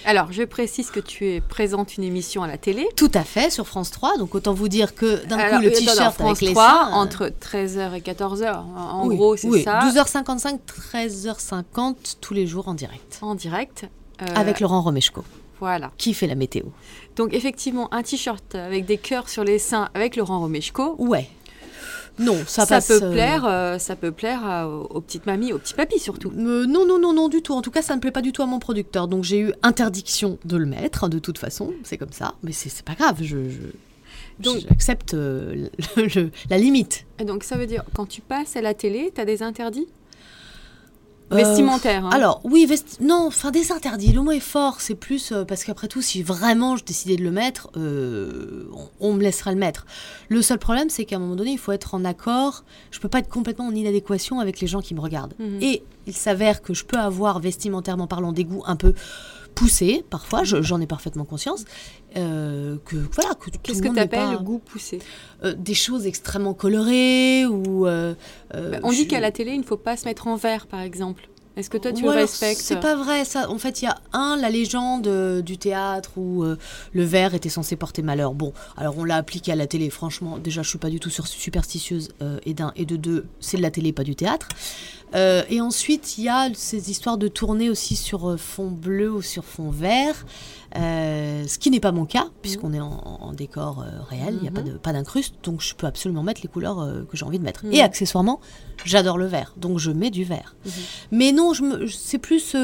Alors, 0.06 0.32
je 0.32 0.44
précise 0.44 0.92
que 0.92 1.00
tu 1.00 1.28
es 1.28 1.42
présente 1.42 1.98
une 1.98 2.04
émission 2.04 2.44
à 2.44 2.48
la 2.48 2.58
télé. 2.58 2.88
Tout 2.96 3.12
à 3.14 3.24
fait, 3.24 3.50
sur 3.50 3.68
France 3.68 3.92
3. 3.92 4.18
Donc 4.18 4.36
autant 4.36 4.54
vous 4.54 4.68
dire 4.68 4.94
que 4.96 5.26
d'un 5.26 5.38
coup, 5.38 5.62
le 5.62 5.68
euh, 5.68 5.72
t-shirt 5.72 6.14
France 6.14 6.22
avec 6.22 6.42
les 6.42 6.52
3, 6.52 6.64
seins, 6.64 6.88
euh, 6.90 6.94
entre 6.94 7.28
13h 7.28 7.94
et 7.96 8.02
14h. 8.02 8.56
En 8.56 8.66
en 9.02 9.08
oui, 9.08 9.16
gros, 9.16 9.36
c'est 9.36 9.48
oui, 9.48 9.64
ça. 9.64 9.80
12h55, 9.80 10.60
13h50, 10.94 12.18
tous 12.22 12.34
les 12.34 12.48
jours 12.48 12.68
en 12.68 12.74
direct. 12.74 13.20
En 13.22 13.36
direct. 13.36 13.86
Euh, 14.22 14.26
Avec 14.36 14.60
Laurent 14.60 14.82
Romeshko, 14.82 15.24
Voilà. 15.60 15.92
qui 15.98 16.14
fait 16.14 16.28
la 16.28 16.36
météo. 16.36 16.64
Donc, 17.18 17.34
effectivement, 17.34 17.94
un 17.94 18.02
t-shirt 18.02 18.56
avec 18.56 18.86
des 18.86 18.98
cœurs 18.98 19.28
sur 19.28 19.44
les 19.44 19.60
seins 19.60 19.90
avec 19.94 20.16
Laurent 20.16 20.40
Romeshko. 20.40 20.96
Ouais. 21.00 21.28
Non, 22.20 22.38
ça, 22.48 22.66
Ça, 22.66 22.76
passe. 22.76 22.88
peut 22.88 23.00
euh, 23.04 23.12
plaire, 23.12 23.46
euh, 23.46 23.78
ça 23.78 23.96
peut 23.96 24.12
plaire 24.12 24.46
à- 24.46 24.68
aux, 24.70 25.02
petites 25.02 25.26
mamies, 25.26 25.52
aux 25.54 25.58
petits 25.60 25.74
papis 25.74 26.00
surtout. 26.00 26.32
Euh, 26.38 26.66
non, 26.66 26.86
non, 26.86 26.98
non, 27.00 27.14
non, 27.14 27.28
du 27.28 27.42
tout. 27.42 27.54
En 27.54 27.62
tout 27.62 27.72
cas, 27.72 27.82
ça 27.82 27.96
ne 27.96 28.00
plaît 28.00 28.12
pas 28.12 28.22
du 28.22 28.32
tout 28.32 28.42
à 28.42 28.46
mon 28.46 28.60
producteur. 28.60 29.08
Donc 29.08 29.24
j'ai 29.24 29.40
eu 29.40 29.54
interdiction 29.64 30.38
de 30.46 30.56
le 30.58 30.66
mettre, 30.66 31.10
de 31.10 31.20
toute 31.20 31.38
façon. 31.38 31.74
C'est 31.84 31.98
comme 31.98 32.12
ça. 32.14 32.36
Mais 32.44 32.52
c'est 32.54 32.82
pas 32.84 32.96
grave. 32.96 33.18
Je, 33.22 33.50
je- 33.50 33.60
Donc- 34.40 34.60
j'accepte 34.68 35.14
euh, 35.14 35.68
la 36.50 36.58
limite. 36.58 37.06
Et 37.20 37.26
donc, 37.26 37.44
ça 37.44 37.58
veut 37.58 37.68
dire, 37.68 37.84
quand 37.96 38.06
tu 38.08 38.22
passes 38.22 38.56
à 38.56 38.62
la 38.62 38.74
télé, 38.74 39.12
tu 39.14 39.20
as 39.22 39.26
des 39.26 39.44
interdits? 39.44 39.88
Euh, 41.32 41.38
vestimentaires. 41.38 42.06
hein. 42.06 42.10
Alors, 42.14 42.40
oui, 42.44 42.68
vesti- 42.70 43.02
non, 43.02 43.26
enfin, 43.28 43.50
des 43.50 43.72
interdits. 43.72 44.12
Le 44.14 44.22
mot 44.22 44.32
est 44.32 44.40
fort. 44.40 44.80
C'est 44.80 44.94
plus 44.96 45.32
euh, 45.32 45.44
parce 45.44 45.64
qu'après 45.64 45.88
tout, 45.88 46.02
si 46.02 46.22
vraiment 46.22 46.78
je 46.78 46.84
décidais 46.84 47.16
de 47.16 47.24
le 47.24 47.32
mettre, 47.32 47.70
euh, 47.78 48.70
on, 49.00 49.10
on 49.10 49.14
me 49.14 49.22
laissera 49.24 49.52
le 49.52 49.58
mettre. 49.58 49.86
Le 50.30 50.42
seul 50.44 50.60
problème, 50.60 50.90
c'est 50.90 51.06
qu'à 51.06 51.16
un 51.16 51.20
moment 51.20 51.36
donné, 51.36 51.52
il 51.54 51.58
faut 51.58 51.72
être 51.72 51.96
en 51.96 52.06
accord. 52.06 52.64
Je 52.92 53.00
peux 53.00 53.10
pas 53.10 53.20
être 53.20 53.30
complètement 53.30 53.66
en 53.68 53.74
inadéquation 53.74 54.40
avec 54.40 54.60
les 54.60 54.68
gens 54.68 54.82
qui 54.82 54.94
me 54.94 55.00
regardent. 55.02 55.34
Mhm. 55.40 55.58
Et 55.62 55.84
il 56.06 56.14
s'avère 56.16 56.62
que 56.62 56.76
je 56.76 56.86
peux 56.86 56.98
avoir, 57.00 57.40
vestimentairement 57.40 58.06
parlant, 58.06 58.32
des 58.32 58.44
goûts 58.44 58.64
un 58.68 58.76
peu 58.76 58.94
poussés, 59.56 60.06
parfois, 60.10 60.44
je- 60.44 60.62
j'en 60.62 60.80
ai 60.82 60.88
parfaitement 60.88 61.26
conscience. 61.26 61.66
euh, 62.18 62.78
que 62.86 62.96
voilà, 63.12 63.32
Qu'est-ce 63.62 63.82
le 63.82 63.90
que 63.90 63.94
tu 63.94 64.00
appelles 64.00 64.26
pas- 64.28 64.32
le 64.32 64.38
goût 64.38 64.60
poussé? 64.60 65.00
euh, 65.44 65.54
Des 65.58 65.74
choses 65.74 66.06
extrêmement 66.06 66.54
colorées 66.54 67.46
ou. 67.46 67.88
euh, 67.88 68.14
Bah, 68.54 68.78
On 68.84 68.92
dit 68.92 69.08
qu'à 69.08 69.20
la 69.20 69.32
télé, 69.32 69.52
il 69.54 69.60
ne 69.60 69.64
faut 69.66 69.76
pas 69.76 69.98
se 69.98 70.06
mettre 70.06 70.28
en 70.28 70.36
vert, 70.38 70.68
par 70.68 70.80
exemple. 70.82 71.28
Est-ce 71.58 71.70
que 71.70 71.78
toi, 71.78 71.94
tu 71.94 72.04
Ou 72.04 72.10
alors, 72.10 72.22
respectes 72.24 72.60
C'est 72.62 72.82
pas 72.82 72.96
vrai, 72.98 73.24
ça. 73.24 73.50
En 73.50 73.58
fait, 73.58 73.82
il 73.82 73.86
y 73.86 73.88
a 73.88 73.96
un, 74.12 74.36
la 74.36 74.50
légende 74.50 75.08
euh, 75.08 75.42
du 75.42 75.58
théâtre 75.58 76.12
où 76.18 76.44
euh, 76.44 76.58
le 76.92 77.04
verre 77.06 77.34
était 77.34 77.48
censé 77.48 77.78
porter 77.78 78.02
malheur. 78.02 78.34
Bon, 78.34 78.52
alors 78.76 78.98
on 78.98 79.06
l'a 79.06 79.16
appliqué 79.16 79.54
à 79.54 79.56
la 79.56 79.66
télé. 79.66 79.90
Franchement, 79.90 80.38
déjà, 80.38 80.64
je 80.64 80.70
suis 80.70 80.78
pas 80.80 80.90
du 80.90 81.00
tout 81.00 81.10
sur- 81.10 81.28
superstitieuse. 81.28 82.10
euh, 82.22 82.40
et 82.46 82.54
d'un, 82.54 82.74
et 82.76 82.86
de 82.86 82.98
deux, 82.98 83.26
c'est 83.40 83.56
de 83.56 83.62
la 83.62 83.72
télé, 83.72 83.94
pas 83.94 84.04
du 84.04 84.16
théâtre. 84.18 84.50
Euh, 85.16 85.44
et 85.50 85.62
ensuite, 85.62 86.18
il 86.18 86.26
y 86.26 86.30
a 86.30 86.50
ces 86.54 86.92
histoires 86.92 87.18
de 87.18 87.28
tourner 87.28 87.70
aussi 87.70 87.96
sur 87.96 88.30
euh, 88.32 88.38
fond 88.38 88.68
bleu 88.70 89.12
ou 89.12 89.22
sur 89.22 89.46
fond 89.46 89.70
vert. 89.70 90.26
euh, 90.76 91.46
ce 91.48 91.58
qui 91.58 91.72
n'est 91.72 91.80
pas 91.80 91.94
mon 91.94 92.06
cas, 92.06 92.28
puisqu'on 92.42 92.74
est 92.74 92.82
en, 92.82 92.90
en 93.22 93.32
décor 93.32 93.82
euh, 93.82 94.02
réel, 94.10 94.34
il 94.38 94.42
n'y 94.42 94.48
a 94.50 94.52
pas, 94.52 94.62
de, 94.62 94.72
pas 94.74 94.92
d'incruste, 94.92 95.36
donc 95.44 95.62
je 95.62 95.74
peux 95.74 95.88
absolument 95.88 96.22
mettre 96.24 96.42
les 96.44 96.50
couleurs 96.50 96.86
que 97.10 97.16
j'ai 97.16 97.24
envie 97.24 97.40
de 97.40 97.44
mettre. 97.46 97.66
Mhm. 97.66 97.72
Et 97.74 97.82
accessoirement, 97.82 98.42
j'adore 98.84 99.18
le 99.18 99.26
vert, 99.26 99.54
donc 99.56 99.80
je 99.80 99.92
mets 99.92 100.10
du 100.12 100.26
vert. 100.26 100.56
Mais 101.12 101.32
non, 101.32 101.54
je 101.54 101.88
c'est 101.88 102.18
plus, 102.18 102.56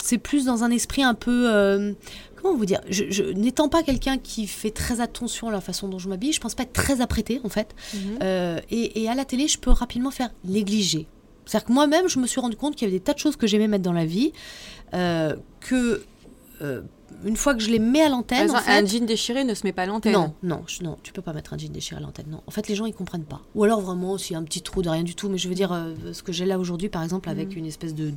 c'est 0.00 0.18
plus 0.18 0.44
dans 0.44 0.62
un 0.62 0.70
esprit 0.70 1.02
un 1.02 1.14
peu. 1.14 1.94
comment 2.40 2.56
vous 2.56 2.66
dire 2.66 2.80
je, 2.88 3.04
je- 3.10 3.24
N'étant 3.24 3.68
pas 3.68 3.82
quelqu'un 3.82 4.16
qui 4.18 4.46
fait 4.46 4.70
très 4.70 5.00
attention 5.00 5.48
à 5.48 5.52
la 5.52 5.60
façon 5.60 5.88
dont 5.88 5.98
je 5.98 6.08
m'habille, 6.08 6.32
je 6.32 6.40
pense 6.40 6.54
pas 6.54 6.62
être 6.62 6.72
très 6.72 7.00
apprêtée 7.00 7.40
en 7.42 7.48
fait. 7.48 7.74
Mhm. 7.94 8.00
Euh, 8.22 8.60
et, 8.70 9.02
et 9.02 9.08
à 9.08 9.14
la 9.16 9.24
télé, 9.24 9.48
je 9.48 9.58
peux 9.58 9.70
rapidement 9.72 10.12
faire 10.12 10.30
négligé. 10.44 11.08
C'est-à-dire 11.46 11.66
que 11.68 11.72
moi-même, 11.72 12.08
je 12.08 12.18
me 12.18 12.26
suis 12.26 12.40
rendu 12.40 12.56
compte 12.56 12.74
qu'il 12.76 12.86
y 12.86 12.90
avait 12.90 12.98
des 12.98 13.04
tas 13.04 13.14
de 13.14 13.18
choses 13.18 13.36
que 13.36 13.46
j'aimais 13.46 13.68
mettre 13.68 13.84
dans 13.84 13.92
la 13.92 14.04
vie, 14.04 14.32
euh, 14.94 15.34
que 15.60 16.02
euh, 16.60 16.82
une 17.24 17.36
fois 17.36 17.54
que 17.54 17.60
je 17.60 17.70
les 17.70 17.78
mets 17.78 18.02
à 18.02 18.08
l'antenne, 18.08 18.40
en 18.40 18.42
exemple, 18.44 18.62
fait, 18.64 18.72
un 18.72 18.84
jean 18.84 19.06
déchiré 19.06 19.44
ne 19.44 19.54
se 19.54 19.64
met 19.64 19.72
pas 19.72 19.82
à 19.82 19.86
l'antenne. 19.86 20.12
non, 20.12 20.34
non, 20.42 20.62
je- 20.66 20.82
non, 20.82 20.98
tu 21.02 21.12
peux 21.12 21.22
pas 21.22 21.32
mettre 21.32 21.54
un 21.54 21.58
jean 21.58 21.70
déchiré 21.72 21.98
à 21.98 22.00
l'antenne. 22.02 22.26
Non, 22.30 22.42
en 22.46 22.50
fait, 22.50 22.66
les 22.68 22.74
gens 22.74 22.84
ils 22.84 22.92
comprennent 22.94 23.24
pas. 23.24 23.40
Ou 23.54 23.64
alors 23.64 23.80
vraiment, 23.80 24.18
s'il 24.18 24.32
y 24.32 24.36
a 24.36 24.38
un 24.38 24.44
petit 24.44 24.60
trou 24.62 24.82
de 24.82 24.88
rien 24.88 25.02
du 25.04 25.14
tout. 25.14 25.28
Mais 25.28 25.38
je 25.38 25.48
veux 25.48 25.54
dire, 25.54 25.72
euh, 25.72 25.94
ce 26.12 26.22
que 26.22 26.32
j'ai 26.32 26.44
là 26.46 26.58
aujourd'hui, 26.58 26.88
par 26.88 27.02
exemple, 27.02 27.28
avec 27.28 27.54
une 27.56 27.66
espèce 27.66 27.94
de 27.94 28.12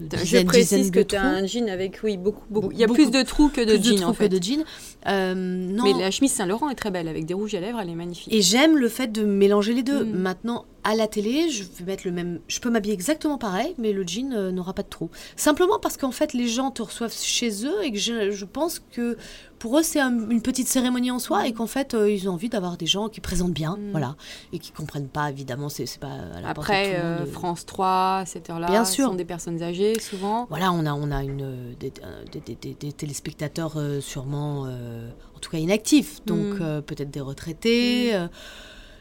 Je 0.00 0.42
précise 0.44 0.90
que 0.90 1.00
tu 1.00 1.16
as 1.16 1.20
trous. 1.20 1.28
un 1.28 1.46
jean 1.46 1.68
avec, 1.70 2.00
oui, 2.04 2.16
beaucoup, 2.16 2.42
beaucoup. 2.50 2.68
Be- 2.68 2.72
Il 2.74 2.78
y 2.78 2.84
a 2.84 2.86
beaucoup- 2.86 3.02
plus 3.02 3.10
de 3.10 3.22
trous 3.22 3.48
que 3.48 3.60
de 3.62 3.72
plus 3.72 3.78
de 3.78 3.84
jeans, 3.84 4.00
trous 4.00 4.10
en 4.10 4.12
fait. 4.12 4.28
que 4.28 4.36
de 4.36 4.42
jeans. 4.42 4.64
Euh, 5.08 5.34
non. 5.34 5.84
Mais 5.84 5.92
la 5.94 6.10
chemise 6.10 6.32
Saint-Laurent 6.32 6.68
est 6.70 6.74
très 6.74 6.90
belle, 6.90 7.08
avec 7.08 7.24
des 7.26 7.34
rouges 7.34 7.54
à 7.54 7.60
lèvres, 7.60 7.78
elle 7.80 7.88
est 7.90 7.94
magnifique. 7.94 8.32
Et 8.32 8.42
j'aime 8.42 8.76
le 8.76 8.88
fait 8.88 9.10
de 9.10 9.24
mélanger 9.24 9.72
les 9.72 9.82
deux. 9.82 10.04
Mm. 10.04 10.12
Maintenant, 10.18 10.64
à 10.84 10.94
la 10.94 11.06
télé, 11.08 11.48
je 11.50 11.62
vais 11.64 11.84
mettre 11.84 12.02
le 12.06 12.12
même. 12.12 12.40
Je 12.48 12.60
peux 12.60 12.70
m'habiller 12.70 12.94
exactement 12.94 13.38
pareil, 13.38 13.74
mais 13.78 13.92
le 13.92 14.04
jean 14.06 14.32
euh, 14.34 14.50
n'aura 14.52 14.72
pas 14.74 14.82
de 14.82 14.88
trou. 14.88 15.10
Simplement 15.36 15.78
parce 15.80 15.96
qu'en 15.96 16.12
fait, 16.12 16.32
les 16.32 16.46
gens 16.48 16.70
te 16.70 16.82
reçoivent 16.82 17.14
chez 17.14 17.64
eux 17.66 17.82
et 17.84 17.90
que 17.92 17.98
je, 17.98 18.30
je 18.30 18.44
pense 18.44 18.80
que 18.92 19.16
pour 19.58 19.78
eux, 19.78 19.82
c'est 19.82 20.00
un- 20.00 20.28
une 20.30 20.42
petite 20.42 20.68
cérémonie 20.68 21.10
en 21.10 21.18
soi 21.18 21.46
et 21.46 21.52
qu'en 21.52 21.66
fait, 21.66 21.94
euh, 21.94 22.10
ils 22.10 22.28
ont 22.28 22.32
envie 22.32 22.48
d'avoir 22.48 22.76
des 22.76 22.86
gens 22.86 23.08
qui 23.08 23.20
présentent 23.20 23.52
bien, 23.54 23.76
Mm. 23.76 23.90
voilà, 23.90 24.16
et 24.52 24.58
qui 24.58 24.72
comprennent 24.72 25.08
pas. 25.08 25.30
Évidemment, 25.30 25.68
c'est 25.68 25.86
pas 25.98 26.08
à 26.08 26.40
la 26.40 26.54
portée 26.54 26.72
de 26.72 26.76
Après, 26.76 26.84
tout 26.84 26.90
le 26.90 27.04
euh, 27.04 27.18
monde. 27.20 27.28
France 27.28 27.66
3, 27.66 28.22
cette 28.26 28.50
heure-là, 28.50 28.66
Bien 28.68 28.84
ce 28.84 28.92
sûr. 28.94 29.08
sont 29.08 29.14
des 29.14 29.24
personnes 29.24 29.62
âgées, 29.62 29.98
souvent. 30.00 30.46
Voilà, 30.48 30.72
on 30.72 30.84
a, 30.86 30.92
on 30.94 31.10
a 31.10 31.22
une, 31.22 31.42
euh, 31.42 31.72
des, 31.80 31.92
euh, 32.04 32.24
des- 32.32 32.40
des- 32.40 32.54
des- 32.54 32.74
des 32.74 32.92
téléspectateurs 32.92 33.74
euh, 33.76 34.00
sûrement, 34.00 34.64
euh, 34.66 35.08
en 35.34 35.38
tout 35.38 35.50
cas 35.50 35.58
inactifs, 35.58 36.24
donc 36.26 36.58
Mm. 36.58 36.62
euh, 36.62 36.80
peut-être 36.80 37.10
des 37.10 37.20
retraités. 37.20 38.14
euh. 38.14 38.28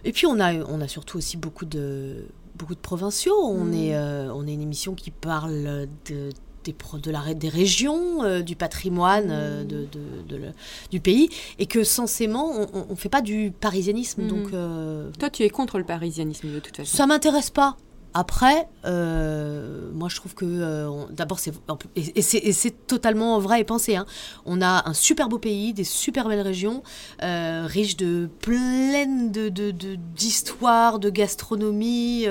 et 0.04 0.12
puis 0.12 0.28
on 0.28 0.40
a, 0.40 0.54
on 0.54 0.82
a 0.82 0.88
surtout 0.88 1.18
aussi 1.18 1.36
beaucoup 1.36 1.66
de, 1.66 2.26
beaucoup 2.56 2.76
de 2.76 2.80
provinciaux. 2.80 3.36
On, 3.44 3.66
Mm. 3.66 3.74
est, 3.74 3.96
euh, 3.96 4.32
on 4.36 4.46
est 4.48 4.54
une 4.54 4.62
émission 4.62 4.94
qui 4.94 5.10
parle 5.12 5.88
de, 6.08 6.30
des, 6.66 6.76
de 7.02 7.12
la, 7.12 7.34
des 7.34 7.50
régions, 7.50 8.24
euh, 8.24 8.42
du 8.42 8.56
patrimoine 8.56 9.30
euh, 9.30 9.64
Mm. 9.64 9.68
de, 9.68 9.78
de- 9.78 10.22
de 10.30 10.36
le- 10.36 10.52
du 10.92 11.00
pays, 11.00 11.30
et 11.60 11.66
que 11.68 11.84
censément, 11.84 12.52
on 12.74 12.92
ne 12.92 12.96
fait 12.96 13.10
pas 13.10 13.22
du 13.22 13.52
parisianisme. 13.60 14.24
Mm. 14.24 14.28
Donc 14.28 14.48
euh, 14.54 15.10
Toi, 15.20 15.30
tu 15.30 15.44
es 15.44 15.50
contre 15.50 15.78
le 15.78 15.84
parisianisme, 15.86 16.52
de 16.52 16.60
toute 16.60 16.76
façon. 16.78 16.98
ça 16.98 17.06
m'intéresse 17.08 17.50
pas. 17.52 17.78
Après, 18.18 18.70
euh, 18.86 19.92
moi 19.94 20.08
je 20.08 20.16
trouve 20.16 20.34
que 20.36 20.46
euh, 20.46 20.90
d'abord 21.12 21.38
c'est 21.38 21.52
et, 21.98 22.18
et 22.20 22.54
c'est 22.54 22.88
totalement 22.88 23.38
vrai 23.40 23.60
et 23.60 23.64
pensé. 23.66 23.98
hein. 23.98 24.06
On 24.46 24.62
a 24.62 24.88
un 24.88 24.94
super 24.94 25.28
beau 25.28 25.38
pays, 25.38 25.74
des 25.74 25.84
super 25.84 26.30
belles 26.30 26.40
régions, 26.40 26.82
euh, 27.24 27.66
riches 27.68 27.98
de 27.98 28.30
pleines 28.40 29.34
de 29.34 29.50
de- 29.50 29.72
de- 29.72 29.98
d'histoires, 30.16 31.00
de, 31.00 31.10
gastronomie, 31.10 32.26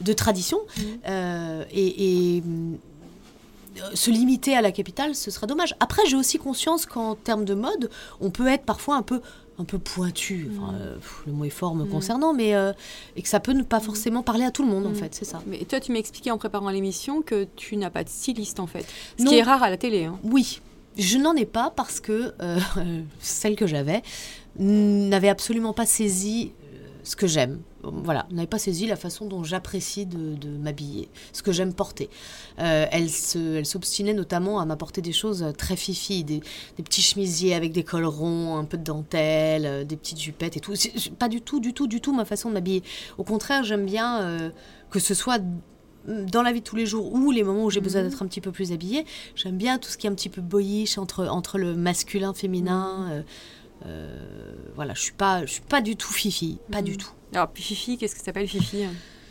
de 0.00 0.12
traditions. 0.14 0.60
Euh, 1.06 1.62
et, 1.72 2.36
et, 2.38 2.42
se 3.94 4.10
limiter 4.10 4.56
à 4.56 4.60
la 4.62 4.72
capitale, 4.72 5.14
ce 5.14 5.30
sera 5.30 5.46
dommage. 5.46 5.74
Après, 5.80 6.02
j'ai 6.06 6.16
aussi 6.16 6.38
conscience 6.38 6.86
qu'en 6.86 7.14
termes 7.14 7.44
de 7.44 7.54
mode, 7.54 7.90
on 8.20 8.30
peut 8.30 8.46
être 8.48 8.64
parfois 8.64 8.96
un 8.96 9.02
peu 9.02 9.20
un 9.60 9.64
peu 9.64 9.78
pointu. 9.80 10.48
Enfin, 10.52 10.72
euh, 10.74 10.94
pff, 10.96 11.22
le 11.26 11.32
mot 11.32 11.44
est 11.44 11.50
fort 11.50 11.74
me 11.74 11.84
concernant, 11.84 12.32
mais 12.32 12.54
euh, 12.54 12.72
et 13.16 13.22
que 13.22 13.28
ça 13.28 13.40
peut 13.40 13.50
ne 13.52 13.64
pas 13.64 13.80
forcément 13.80 14.22
parler 14.22 14.44
à 14.44 14.52
tout 14.52 14.62
le 14.62 14.68
monde 14.68 14.86
en 14.86 14.90
Mm. 14.90 14.94
fait, 14.94 15.14
c'est 15.16 15.24
ça. 15.24 15.42
Mais 15.48 15.58
toi, 15.64 15.80
tu 15.80 15.90
m'expliquais 15.90 16.30
en 16.30 16.38
préparant 16.38 16.70
l'émission 16.70 17.22
que 17.22 17.44
tu 17.56 17.76
n'as 17.76 17.90
pas 17.90 18.04
de 18.04 18.08
styliste 18.08 18.60
en 18.60 18.68
fait. 18.68 18.86
Ce 19.18 19.24
Non. 19.24 19.30
qui 19.32 19.38
est 19.38 19.42
rare 19.42 19.62
à 19.64 19.68
la 19.70 19.76
télé. 19.76 20.04
hein. 20.04 20.16
Oui, 20.22 20.60
je 20.96 21.18
n'en 21.18 21.34
ai 21.34 21.44
pas 21.44 21.72
parce 21.74 21.98
que 21.98 22.34
euh, 22.40 22.60
celle 23.18 23.56
que 23.56 23.66
j'avais 23.66 24.02
n'avait 24.60 25.28
absolument 25.28 25.72
pas 25.72 25.86
saisi 25.86 26.52
euh, 26.62 26.78
ce 27.02 27.16
que 27.16 27.26
j'aime. 27.26 27.60
Voilà, 27.84 28.26
n'avait 28.32 28.48
pas 28.48 28.58
saisi 28.58 28.86
la 28.86 28.96
façon 28.96 29.26
dont 29.26 29.44
j'apprécie 29.44 30.04
de, 30.04 30.34
de 30.34 30.48
m'habiller, 30.48 31.08
ce 31.32 31.42
que 31.42 31.52
j'aime 31.52 31.72
porter. 31.72 32.10
Euh, 32.58 32.86
elle 32.90 33.08
se- 33.08 33.56
elle 33.56 33.66
s'obstinait 33.66 34.14
notamment 34.14 34.58
à 34.58 34.64
m'apporter 34.64 35.00
des 35.00 35.12
choses 35.12 35.44
très 35.56 35.76
fifi, 35.76 36.24
des, 36.24 36.40
des 36.76 36.82
petits 36.82 37.02
chemisiers 37.02 37.54
avec 37.54 37.70
des 37.72 37.84
cols 37.84 38.04
ronds, 38.04 38.56
un 38.56 38.64
peu 38.64 38.78
de 38.78 38.82
dentelle, 38.82 39.64
euh, 39.64 39.84
des 39.84 39.96
petites 39.96 40.20
jupettes 40.20 40.56
et 40.56 40.60
tout. 40.60 40.74
C'est 40.74 41.12
pas 41.14 41.28
du 41.28 41.40
tout, 41.40 41.60
du 41.60 41.72
tout, 41.72 41.86
du 41.86 42.00
tout 42.00 42.12
ma 42.12 42.24
façon 42.24 42.48
de 42.48 42.54
m'habiller. 42.54 42.82
Au 43.16 43.22
contraire, 43.24 43.62
j'aime 43.62 43.86
bien 43.86 44.22
euh, 44.22 44.50
que 44.90 44.98
ce 44.98 45.14
soit 45.14 45.40
dans 46.06 46.42
la 46.42 46.52
vie 46.52 46.60
de 46.60 46.64
tous 46.64 46.76
les 46.76 46.86
jours 46.86 47.12
ou 47.12 47.30
les 47.30 47.42
moments 47.44 47.64
où 47.64 47.70
j'ai 47.70 47.80
besoin 47.80 48.02
d'être 48.02 48.22
un 48.22 48.26
petit 48.26 48.40
peu 48.40 48.50
plus 48.50 48.72
habillée, 48.72 49.04
j'aime 49.36 49.56
bien 49.58 49.78
tout 49.78 49.90
ce 49.90 49.98
qui 49.98 50.06
est 50.06 50.10
un 50.10 50.14
petit 50.14 50.30
peu 50.30 50.40
boyish 50.40 50.96
entre, 50.98 51.26
entre 51.28 51.58
le 51.58 51.74
masculin, 51.76 52.32
féminin. 52.34 53.06
euh, 53.10 53.18
euh, 53.18 53.22
voilà, 54.74 54.94
je 54.94 55.00
suis 55.00 55.12
pas, 55.12 55.44
je 55.46 55.52
suis 55.52 55.62
pas 55.62 55.80
du 55.80 55.96
tout 55.96 56.12
fifi, 56.12 56.58
pas 56.70 56.82
du 56.82 56.96
tout. 56.96 57.10
Alors, 57.34 57.48
puis 57.48 57.62
Fifi, 57.62 57.98
qu'est-ce 57.98 58.14
que 58.14 58.20
ça 58.20 58.26
s'appelle 58.26 58.48
Fifi 58.48 58.84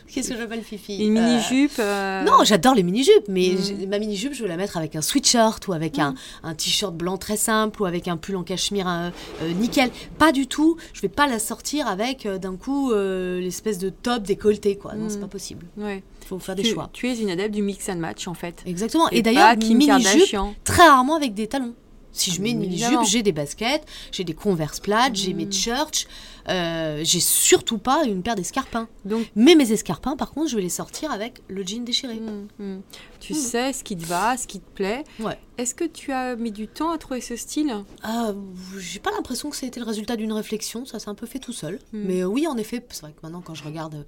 Qu'est-ce 0.09 0.29
que 0.29 0.37
j'appelle 0.37 0.63
fifi 0.63 1.03
Une 1.03 1.17
Euh, 1.17 1.21
mini-jupe 1.21 1.79
euh, 1.79 2.23
Non, 2.23 2.45
j'adore 2.45 2.73
les 2.75 2.83
mini-jupes, 2.83 3.25
mais 3.27 3.57
j'ai- 3.57 3.85
ma 3.87 3.99
mini-jupe, 3.99 4.33
je 4.33 4.41
veux 4.43 4.47
la 4.47 4.55
mettre 4.55 4.77
avec 4.77 4.95
un 4.95 5.01
sweatshirt 5.01 5.67
ou 5.67 5.73
avec 5.73 5.99
un, 5.99 6.15
un 6.43 6.55
t-shirt 6.55 6.95
blanc 6.95 7.17
très 7.17 7.35
simple 7.35 7.81
ou 7.81 7.85
avec 7.85 8.07
un 8.07 8.15
pull 8.15 8.37
en 8.37 8.43
cachemire 8.43 8.87
euh, 8.87 9.09
euh, 9.41 9.51
nickel. 9.51 9.89
Pas 10.17 10.31
du 10.31 10.47
tout. 10.47 10.77
Je 10.93 11.01
vais 11.01 11.09
pas 11.09 11.27
la 11.27 11.39
sortir 11.39 11.87
avec 11.87 12.25
euh, 12.25 12.37
d'un 12.37 12.55
coup 12.55 12.93
euh, 12.93 13.41
l'espèce 13.41 13.79
de 13.79 13.89
top 13.89 14.23
décolleté, 14.23 14.77
quoi. 14.77 14.93
Non, 14.95 15.07
Mm. 15.07 15.09
c'est 15.09 15.19
pas 15.19 15.27
possible. 15.27 15.65
ouais. 15.75 16.01
Il 16.21 16.27
faut 16.27 16.39
faire 16.39 16.55
des 16.55 16.63
tu, 16.63 16.73
choix. 16.73 16.89
tu 16.93 17.09
es 17.09 17.17
une 17.17 17.29
adepte 17.29 17.53
du 17.53 17.61
mix 17.61 17.89
and 17.89 17.97
match 17.97 18.29
en 18.29 18.33
fait. 18.33 18.63
Exactement. 18.65 19.09
Et, 19.11 19.17
Et 19.17 19.21
d'ailleurs, 19.21 19.57
mini-jupe, 19.57 20.37
très 20.63 20.87
rarement 20.87 21.15
avec 21.17 21.33
des 21.33 21.47
talons. 21.47 21.73
Si 22.17 22.31
je 22.31 22.41
mets 22.41 22.51
une 22.51 22.59
mini-jupe, 22.59 23.03
j'ai 23.05 23.23
des 23.23 23.31
baskets, 23.31 23.85
j'ai 24.11 24.23
des 24.23 24.33
Converse 24.33 24.79
plates, 24.79 25.15
j'ai 25.15 25.33
mes 25.33 25.49
church, 25.51 26.07
euh, 26.49 27.01
j'ai 27.03 27.19
surtout 27.19 27.77
pas 27.77 28.05
une 28.05 28.21
paire 28.23 28.35
d'escarpins. 28.35 28.87
Donc, 29.05 29.25
Mais 29.35 29.55
mes 29.55 29.71
escarpins, 29.71 30.15
par 30.15 30.31
contre, 30.31 30.49
je 30.49 30.55
vais 30.55 30.61
les 30.61 30.69
sortir 30.69 31.11
avec 31.11 31.41
le 31.47 31.63
jean 31.65 31.83
déchiré. 31.83 32.15
mm, 32.15 32.47
mm. 32.59 32.81
tu 33.19 33.33
Mm. 33.33 33.35
sais 33.35 33.73
ce 33.73 33.83
qui 33.83 33.97
te 33.97 34.05
va, 34.05 34.37
ce 34.37 34.47
qui 34.47 34.59
te 34.59 34.69
plaît. 34.73 35.03
Ouais. 35.19 35.37
Est-ce 35.57 35.73
que 35.75 35.83
tu 35.85 36.11
as 36.11 36.35
mis 36.35 36.51
du 36.51 36.67
temps 36.67 36.91
à 36.91 36.97
trouver 36.97 37.21
ce 37.21 37.35
style? 37.35 37.73
Euh, 38.07 38.33
j'ai 38.79 38.99
pas 38.99 39.11
l'impression 39.11 39.49
que 39.49 39.55
ça 39.55 39.65
a 39.65 39.67
été 39.67 39.79
le 39.79 39.85
résultat 39.85 40.15
d'une 40.15 40.31
réflexion, 40.33 40.85
ça 40.85 40.99
s'est 40.99 41.09
un 41.09 41.15
peu 41.15 41.25
fait 41.25 41.39
tout 41.39 41.53
seul. 41.53 41.75
Mm. 41.93 41.99
Mais 42.05 42.23
oui, 42.23 42.47
en 42.47 42.57
effet, 42.57 42.85
c'est 42.89 43.01
vrai 43.01 43.11
que 43.11 43.19
maintenant, 43.23 43.41
quand 43.41 43.55
je 43.55 43.63
regarde 43.63 43.95
euh, 43.95 44.03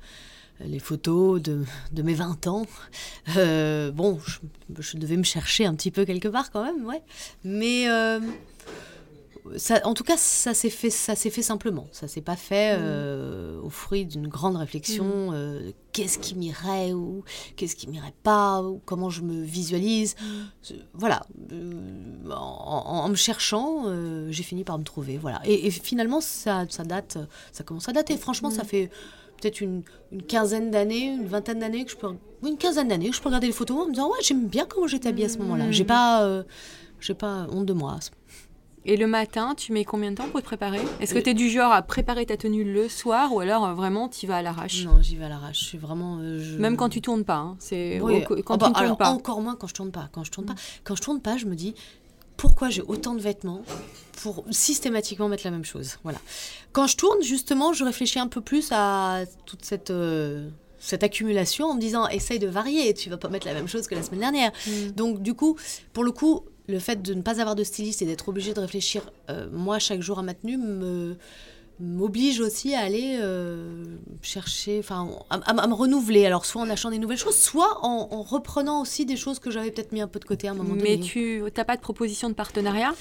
les 0.61 0.79
photos 0.79 1.41
de, 1.41 1.63
de 1.91 2.01
mes 2.01 2.13
20 2.13 2.47
ans, 2.47 2.65
euh, 3.37 3.91
bon, 3.91 4.19
je, 4.25 4.39
je 4.81 4.97
devais 4.97 5.17
me 5.17 5.23
chercher 5.23 5.65
un 5.65 5.73
petit 5.75 5.91
peu 5.91 6.05
quelque 6.05 6.27
part 6.27 6.51
quand 6.51 6.63
même, 6.63 6.85
ouais. 6.85 7.01
Mais 7.43 7.89
euh, 7.89 8.19
ça, 9.55 9.79
en 9.85 9.93
tout 9.93 10.03
cas, 10.03 10.17
ça 10.17 10.53
s'est 10.53 10.69
fait, 10.69 10.89
ça 10.89 11.15
s'est 11.15 11.29
fait 11.29 11.41
simplement. 11.41 11.87
Ça 11.91 12.07
s'est 12.07 12.21
pas 12.21 12.35
fait 12.35 12.75
euh, 12.77 13.59
au 13.61 13.69
fruit 13.69 14.05
d'une 14.05 14.27
grande 14.27 14.57
réflexion. 14.57 15.31
euh, 15.33 15.71
qu'est-ce 15.93 16.19
qui 16.19 16.35
m'irait 16.35 16.93
ou 16.93 17.23
qu'est-ce 17.55 17.75
qui 17.75 17.87
m'irait 17.87 18.13
pas 18.21 18.61
ou 18.61 18.79
comment 18.85 19.09
je 19.09 19.21
me 19.21 19.41
visualise. 19.41 20.15
Je- 20.61 20.75
Voilà. 20.93 21.25
En, 22.29 22.33
en- 22.35 23.05
en 23.05 23.09
me 23.09 23.15
cherchant, 23.15 23.85
j'ai 24.29 24.43
fini 24.43 24.63
par 24.63 24.77
me 24.77 24.83
trouver. 24.83 25.17
Voilà. 25.17 25.41
Et, 25.45 25.67
et 25.67 25.71
finalement, 25.71 26.21
ça, 26.21 26.65
ça 26.69 26.83
date, 26.83 27.17
ça 27.51 27.63
commence 27.63 27.87
à 27.89 27.93
dater. 27.93 28.17
Franchement, 28.17 28.51
ça 28.51 28.63
fait 28.65 28.91
peut-être 29.39 29.61
une, 29.61 29.83
une 30.11 30.21
quinzaine 30.23 30.71
d'années, 30.71 31.05
une 31.05 31.25
vingtaine 31.27 31.59
d'années 31.59 31.85
que 31.85 31.91
je 31.91 31.97
peux, 31.97 32.07
une 32.45 32.57
quinzaine 32.57 32.87
d'années 32.87 33.09
que 33.09 33.15
je 33.15 33.21
peux 33.21 33.29
regarder 33.29 33.47
les 33.47 33.53
photos 33.53 33.77
en 33.83 33.85
me 33.87 33.91
disant 33.91 34.09
ouais, 34.09 34.17
j'aime 34.21 34.47
bien 34.47 34.65
comment 34.67 34.87
j'étais 34.87 35.09
habillée 35.09 35.25
à 35.25 35.29
ce 35.29 35.37
moment-là. 35.39 35.71
J'ai 35.71 35.85
pas, 35.85 36.23
euh, 36.23 36.43
j'ai 36.99 37.13
pas 37.13 37.47
honte 37.51 37.65
de 37.65 37.73
moi. 37.73 37.97
Et 38.85 38.95
le 38.95 39.07
matin, 39.07 39.55
tu 39.57 39.73
mets 39.73 39.83
combien 39.83 40.09
de 40.11 40.15
temps 40.15 40.29
pour 40.29 40.39
te 40.39 40.45
préparer? 40.45 40.79
Est-ce 41.01 41.13
que 41.13 41.19
tu 41.19 41.31
es 41.31 41.33
du 41.33 41.49
genre 41.49 41.71
à 41.71 41.81
préparer 41.81 42.25
ta 42.25 42.37
tenue 42.37 42.63
le 42.63 42.87
soir 42.87 43.33
ou 43.33 43.41
alors 43.41 43.65
euh, 43.65 43.73
vraiment 43.73 44.07
tu 44.07 44.25
vas 44.25 44.37
à 44.37 44.41
l'arrache? 44.41 44.85
Non, 44.85 45.01
j'y 45.01 45.17
vais 45.17 45.25
à 45.25 45.29
l'arrache. 45.29 45.59
Je 45.59 45.65
suis 45.65 45.77
vraiment. 45.77 46.17
euh, 46.21 46.39
je- 46.39 46.57
Même 46.57 46.77
quand 46.77 46.87
tu 46.89 47.01
tournes 47.01 47.25
pas. 47.25 47.35
hein, 47.37 47.55
c'est 47.59 47.99
Oui. 48.01 48.23
au- 48.29 48.41
quand 48.41 48.53
Ah 48.53 48.57
bah, 48.57 48.65
tu 48.67 48.69
ne 48.69 48.73
tournes 48.75 48.77
alors, 48.85 48.97
pas. 48.97 49.09
Encore 49.09 49.41
moins 49.41 49.55
quand 49.55 49.67
je 49.67 49.73
tourne 49.73 49.91
pas. 49.91 50.07
Quand 50.13 50.23
je 50.23 50.31
tourne 50.31 50.45
pas, 50.47 50.55
quand 50.85 50.95
je 50.95 51.01
tourne 51.01 51.19
pas, 51.19 51.35
je 51.37 51.45
me 51.45 51.55
dis 51.55 51.75
pourquoi 52.39 52.69
j'ai 52.69 52.81
autant 52.81 53.15
de 53.15 53.21
vêtements 53.21 53.61
pour 54.23 54.45
systématiquement 54.49 55.27
mettre 55.27 55.43
la 55.45 55.51
même 55.51 55.65
chose. 55.65 55.97
Voilà. 56.03 56.19
Quand 56.71 56.87
je 56.87 56.95
tourne, 56.95 57.21
justement, 57.21 57.73
je 57.73 57.83
réfléchis 57.83 58.19
un 58.19 58.27
peu 58.27 58.41
plus 58.41 58.69
à 58.71 59.25
toute 59.45 59.63
cette 59.63 59.91
euh, 59.91 60.49
cette 60.79 61.03
accumulation 61.03 61.67
en 61.67 61.75
me 61.75 61.81
disant 61.81 62.07
essaye 62.07 62.39
de 62.39 62.47
varier. 62.47 62.93
Tu 62.93 63.09
vas 63.09 63.17
pas 63.17 63.27
mettre 63.27 63.45
la 63.45 63.53
même 63.53 63.67
chose 63.67 63.87
que 63.87 63.95
la 63.95 64.03
semaine 64.03 64.21
dernière. 64.21 64.51
Mm. 64.65 64.91
Donc 64.95 65.21
du 65.21 65.33
coup, 65.33 65.57
pour 65.91 66.05
le 66.05 66.11
coup, 66.11 66.45
le 66.67 66.79
fait 66.79 67.01
de 67.01 67.13
ne 67.13 67.21
pas 67.21 67.41
avoir 67.41 67.55
de 67.55 67.63
styliste 67.63 68.01
et 68.01 68.05
d'être 68.05 68.29
obligé 68.29 68.53
de 68.53 68.59
réfléchir 68.61 69.11
euh, 69.29 69.49
moi 69.51 69.79
chaque 69.79 70.01
jour 70.01 70.19
à 70.19 70.21
ma 70.21 70.33
tenue 70.33 70.57
me 70.57 71.17
m'oblige 71.79 72.39
aussi 72.41 72.75
à 72.75 72.79
aller 72.81 73.17
euh, 73.21 73.85
chercher, 74.21 74.79
enfin, 74.79 75.09
à, 75.29 75.35
à- 75.37 75.61
à 75.63 75.67
me 75.67 75.73
renouveler. 75.73 76.25
Alors, 76.25 76.45
soit 76.45 76.61
en 76.61 76.69
achetant 76.69 76.89
des 76.91 76.99
nouvelles 76.99 77.17
choses, 77.17 77.35
soit 77.37 77.79
en, 77.85 78.07
en 78.11 78.21
reprenant 78.21 78.81
aussi 78.81 79.05
des 79.05 79.15
choses 79.15 79.39
que 79.39 79.49
j'avais 79.51 79.71
peut-être 79.71 79.91
mis 79.91 80.01
un 80.01 80.07
peu 80.07 80.19
de 80.19 80.25
côté 80.25 80.47
à 80.47 80.51
un 80.51 80.55
moment 80.55 80.75
Mais 80.75 80.97
donné. 80.97 80.99
tu 81.07 81.41
n'as 81.55 81.63
pas 81.65 81.75
de 81.75 81.81
proposition 81.81 82.27
de 82.29 82.33
partenariat? 82.33 82.93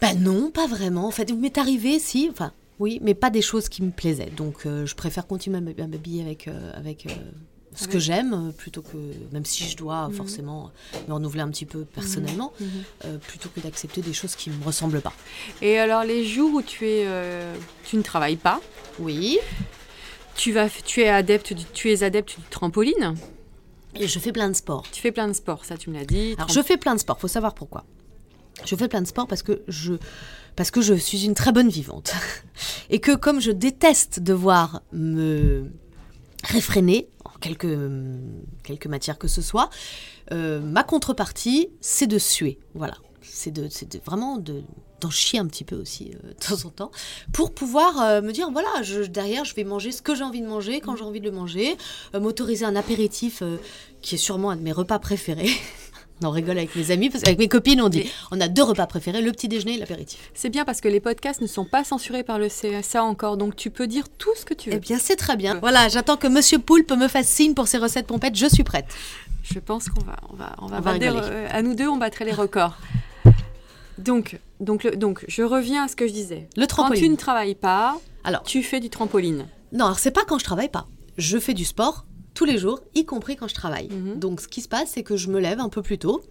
Bah 0.00 0.14
non, 0.14 0.50
pas 0.50 0.66
vraiment. 0.66 1.06
En 1.06 1.10
fait, 1.10 1.30
il 1.30 1.36
m'est 1.36 1.58
arrivé, 1.58 1.98
si, 1.98 2.28
enfin, 2.30 2.52
oui, 2.78 2.98
mais 3.02 3.14
pas 3.14 3.30
des 3.30 3.42
choses 3.42 3.68
qui 3.68 3.82
me 3.82 3.90
plaisaient. 3.90 4.30
Donc, 4.36 4.66
euh, 4.66 4.86
je 4.86 4.94
préfère 4.94 5.26
continuer 5.26 5.58
à 5.58 5.60
m'hab- 5.60 5.80
à 5.80 5.86
m'habiller 5.86 6.22
avec, 6.22 6.48
euh, 6.48 6.72
avec 6.74 7.06
ce 7.74 7.84
que 7.86 7.92
Avec- 7.92 8.00
j'aime, 8.02 8.32
euh, 8.34 8.52
plutôt 8.52 8.82
que, 8.82 8.96
même 9.32 9.44
si 9.44 9.64
je 9.64 9.76
dois 9.76 10.08
Mhm. 10.08 10.14
forcément 10.14 10.70
me 11.08 11.14
renouveler 11.14 11.40
un 11.42 11.48
petit 11.48 11.64
peu 11.66 11.84
personnellement, 11.84 12.52
euh, 13.04 13.16
plutôt 13.18 13.48
que 13.48 13.60
d'accepter 13.60 14.00
des 14.02 14.12
choses 14.12 14.34
qui 14.36 14.50
ne 14.50 14.56
me 14.56 14.64
ressemblent 14.64 15.00
pas. 15.00 15.12
Et 15.62 15.78
alors 15.78 16.04
les 16.04 16.24
jours 16.26 16.52
où 16.54 16.62
tu 16.62 16.86
es, 16.86 17.04
euh, 17.06 17.54
tu 17.84 17.96
ne 17.96 18.02
travailles 18.02 18.36
pas, 18.36 18.60
Oui, 18.98 19.38
tu 20.36 20.52
vas, 20.52 20.68
tu 20.68 21.00
es 21.00 21.08
adepte, 21.08 21.52
du, 21.54 21.64
tu 21.72 21.90
es 21.90 22.02
adepte 22.02 22.38
du 22.38 22.44
trampoline. 22.50 23.14
et 23.94 24.06
je 24.08 24.18
fais 24.18 24.32
plein 24.32 24.48
de 24.48 24.54
sports. 24.56 24.86
Tu 24.92 25.00
fais 25.02 25.12
plein 25.12 25.28
de 25.28 25.32
sports, 25.34 25.64
ça 25.66 25.76
tu 25.76 25.90
me 25.90 25.94
l'as 25.98 26.04
dit. 26.06 26.34
Alors, 26.38 26.48
je 26.48 26.62
fais 26.62 26.76
plein 26.78 26.94
de 26.94 27.00
sports, 27.00 27.20
faut 27.20 27.28
savoir 27.28 27.54
pourquoi. 27.54 27.84
Je 28.64 28.74
fais 28.76 28.88
plein 28.88 29.02
de 29.02 29.06
sports 29.06 29.26
parce 29.26 29.42
que 29.42 29.62
je, 29.68 29.94
parce 30.56 30.70
que 30.70 30.80
je 30.80 30.94
suis 30.94 31.24
une 31.24 31.34
très 31.34 31.52
bonne 31.52 31.68
vivante. 31.68 32.12
Et 32.90 33.00
que 33.00 33.14
comme 33.14 33.40
je 33.40 33.50
déteste 33.50 34.20
devoir 34.20 34.82
me 34.92 35.70
réfréner 36.44 37.08
en 37.24 37.30
quelques, 37.40 37.76
quelques 38.62 38.86
matières 38.86 39.18
que 39.18 39.28
ce 39.28 39.42
soit, 39.42 39.70
euh, 40.32 40.60
ma 40.60 40.82
contrepartie, 40.84 41.68
c'est 41.80 42.06
de 42.06 42.18
suer. 42.18 42.58
Voilà. 42.74 42.94
C'est 43.22 43.50
de, 43.52 43.62
de- 43.64 44.00
vraiment 44.04 44.38
de 44.38 44.62
d'en 45.00 45.10
chier 45.10 45.40
un 45.40 45.46
petit 45.48 45.64
peu 45.64 45.74
aussi 45.74 46.12
euh, 46.24 46.28
de 46.28 46.34
temps 46.34 46.64
en 46.64 46.70
temps 46.70 46.90
pour 47.32 47.52
pouvoir 47.52 48.00
euh, 48.00 48.20
me 48.22 48.30
dire 48.32 48.48
voilà 48.52 48.68
je, 48.82 49.02
derrière 49.02 49.44
je 49.44 49.52
vais 49.56 49.64
manger 49.64 49.90
ce 49.90 50.00
que 50.00 50.14
j'ai 50.14 50.22
envie 50.22 50.40
de 50.40 50.46
manger 50.46 50.80
quand 50.80 50.94
j'ai 50.94 51.02
envie 51.02 51.18
de 51.18 51.24
le 51.24 51.32
manger 51.32 51.76
euh, 52.14 52.20
m'autoriser 52.20 52.64
un 52.64 52.76
apéritif 52.76 53.42
qui 54.00 54.14
est 54.14 54.18
sûrement 54.18 54.50
un 54.50 54.56
de 54.56 54.62
mes 54.62 54.70
repas 54.70 55.00
préférés 55.00 55.50
on 56.24 56.30
rigole 56.30 56.58
avec 56.58 56.74
mes 56.76 56.90
amis 56.90 57.10
parce 57.10 57.22
qu'avec 57.24 57.38
mes 57.38 57.48
copines 57.48 57.80
on 57.80 57.88
dit 57.88 58.10
on 58.30 58.40
a 58.40 58.48
deux 58.48 58.62
repas 58.62 58.86
préférés 58.86 59.20
le 59.22 59.30
petit 59.32 59.48
déjeuner 59.48 59.74
et 59.74 59.78
l'apéritif 59.78 60.30
C'est 60.34 60.48
bien 60.50 60.64
parce 60.64 60.80
que 60.80 60.88
les 60.88 61.00
podcasts 61.00 61.40
ne 61.40 61.46
sont 61.46 61.64
pas 61.64 61.84
censurés 61.84 62.22
par 62.22 62.38
le 62.38 62.48
CSA 62.48 63.02
encore, 63.04 63.36
donc 63.36 63.56
tu 63.56 63.70
peux 63.70 63.86
dire 63.86 64.04
tout 64.18 64.34
ce 64.36 64.44
que 64.44 64.54
tu 64.54 64.70
veux. 64.70 64.76
eh 64.76 64.80
bien 64.80 64.98
c'est 64.98 65.16
très 65.16 65.36
bien 65.36 65.58
voilà 65.60 65.88
j'attends 65.88 66.16
que 66.16 66.26
Monsieur 66.26 66.58
Poulpe 66.58 66.92
me 66.92 67.08
fasse 67.08 67.28
signe 67.28 67.54
pour 67.54 67.68
ses 67.68 67.78
recettes 67.78 68.06
pompettes 68.06 68.36
je 68.36 68.46
suis 68.46 68.64
prête 68.64 68.86
Je 69.42 69.58
pense 69.58 69.88
qu'on 69.88 70.04
va, 70.04 70.16
on 70.32 70.36
va, 70.36 70.54
on 70.58 70.66
va, 70.66 70.78
On 70.78 70.80
va 70.80 70.94
re- 70.98 71.48
à 71.50 71.62
nous 71.62 71.74
deux, 71.74 71.88
on 71.88 71.96
battrait 71.96 72.24
les 72.24 72.32
records. 72.32 72.76
Donc, 73.98 74.38
donc, 74.60 74.84
le- 74.84 74.96
donc, 74.96 75.24
je 75.28 75.42
reviens 75.42 75.84
à 75.84 75.88
ce 75.88 75.96
que 75.96 76.06
je 76.06 76.12
disais. 76.12 76.48
le 76.56 76.62
Quand 76.62 76.66
trampoline 76.68 77.02
tu 77.02 77.08
ne 77.10 77.16
travailles 77.16 77.54
pas, 77.54 77.98
alors 78.24 78.42
tu 78.44 78.62
fais 78.62 78.80
du 78.80 78.88
trampoline. 78.90 79.46
Non, 79.72 79.86
alors 79.86 79.98
c'est 79.98 80.10
pas 80.10 80.24
quand 80.26 80.38
je 80.38 80.44
travaille 80.44 80.68
pas. 80.68 80.86
Je 81.18 81.38
fais 81.38 81.54
du 81.54 81.64
sport 81.64 82.04
tous 82.42 82.46
les 82.46 82.58
jours, 82.58 82.80
y 82.96 83.04
compris 83.04 83.36
quand 83.36 83.46
je 83.46 83.54
travaille. 83.54 83.88
Mhm. 83.88 84.18
Donc 84.18 84.40
ce 84.40 84.48
qui 84.48 84.62
se 84.62 84.68
passe, 84.68 84.90
c'est 84.94 85.04
que 85.04 85.16
je 85.16 85.28
me 85.28 85.38
lève 85.38 85.60
un 85.60 85.68
peu 85.68 85.80
plus 85.80 85.96
tôt. 85.96 86.22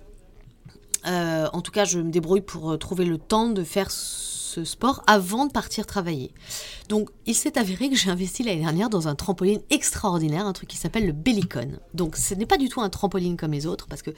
Euh, 1.08 1.48
en 1.54 1.62
tout 1.62 1.72
cas, 1.72 1.86
je 1.86 2.00
me 2.00 2.12
débrouille 2.12 2.42
pour 2.42 2.72
euh, 2.72 2.78
trouver 2.78 3.06
le 3.06 3.18
temps 3.18 3.50
de 3.50 3.64
faire 3.64 3.90
ce 3.90 4.66
sport 4.66 5.04
avant 5.08 5.46
de 5.46 5.54
partir 5.54 5.86
travailler. 5.86 6.34
Donc, 6.90 7.10
il 7.26 7.34
s'est 7.34 7.58
avéré 7.58 7.90
que 7.90 7.96
j'ai 7.96 8.10
investi 8.10 8.44
l'année 8.44 8.60
dernière 8.60 8.90
dans 8.90 9.08
un 9.08 9.16
trampoline 9.16 9.62
extraordinaire, 9.70 10.46
un 10.46 10.52
truc 10.52 10.68
qui 10.68 10.76
s'appelle 10.76 11.08
le 11.08 11.14
Bellicon. 11.14 11.80
Donc, 11.94 12.18
ce 12.18 12.36
n'est 12.36 12.46
pas 12.46 12.58
du 12.58 12.68
tout 12.68 12.82
un 12.82 12.90
trampoline 12.90 13.38
comme 13.38 13.54
les 13.54 13.66
autres, 13.66 13.88
parce 13.88 14.02
que 14.02 14.12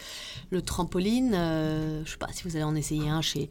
le 0.50 0.62
trampoline, 0.64 1.34
euh, 1.36 2.02
je 2.06 2.12
sais 2.12 2.18
pas 2.18 2.30
si 2.34 2.44
vous 2.44 2.56
allez 2.56 2.66
en 2.66 2.76
essayer 2.76 3.08
un 3.08 3.22
chez 3.22 3.50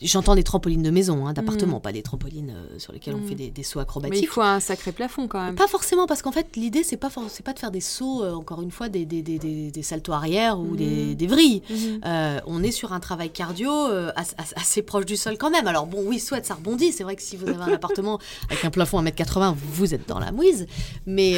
J'entends 0.00 0.34
des 0.34 0.42
trampolines 0.44 0.82
de 0.82 0.90
maison, 0.90 1.26
hein, 1.26 1.32
d'appartement, 1.32 1.80
pas 1.80 1.92
des 1.92 2.02
trampolines 2.02 2.54
euh, 2.56 2.78
sur 2.78 2.92
lesquelles 2.92 3.14
on 3.14 3.26
fait 3.26 3.34
des, 3.34 3.50
des 3.50 3.62
sauts 3.62 3.80
acrobatiques. 3.80 4.14
Mais 4.14 4.20
il 4.20 4.26
faut 4.28 4.42
un 4.42 4.60
sacré 4.60 4.92
plafond 4.92 5.26
quand 5.28 5.42
même. 5.44 5.54
Pas 5.54 5.66
forcément, 5.66 6.06
parce 6.06 6.22
qu'en 6.22 6.32
fait, 6.32 6.46
l'idée, 6.56 6.82
c'est 6.84 6.96
pas, 6.96 7.10
c'est 7.28 7.44
pas 7.44 7.52
de 7.52 7.58
faire 7.58 7.70
des 7.70 7.80
sauts, 7.80 8.22
euh, 8.22 8.32
encore 8.32 8.62
une 8.62 8.70
fois, 8.70 8.88
des, 8.88 9.04
des, 9.04 9.22
des, 9.22 9.82
saltos 9.82 10.12
arrière 10.12 10.58
ou 10.60 10.76
des, 10.76 11.14
des 11.14 11.26
vrilles. 11.26 11.62
Euh, 12.04 12.38
on 12.46 12.62
est 12.62 12.70
sur 12.70 12.92
un 12.92 13.00
travail 13.00 13.30
cardio 13.30 13.70
as- 13.70 14.34
as- 14.38 14.54
assez 14.56 14.82
proche 14.82 15.04
du 15.06 15.16
sol 15.16 15.36
quand 15.38 15.50
même. 15.50 15.66
Alors, 15.66 15.86
bon, 15.86 16.02
oui, 16.06 16.18
soit 16.20 16.44
ça 16.44 16.54
rebondit. 16.54 16.92
C'est 16.92 17.04
vrai 17.04 17.16
que 17.16 17.22
si 17.22 17.36
vous 17.36 17.48
avez 17.48 17.62
un 17.62 17.72
appartement 17.72 18.18
avec 18.50 18.64
un 18.64 18.70
plafond 18.70 18.98
à 18.98 19.02
1m80, 19.02 19.54
vous 19.72 19.94
êtes 19.94 20.08
dans 20.08 20.18
la 20.20 20.32
mouise. 20.32 20.66
Mais 21.06 21.34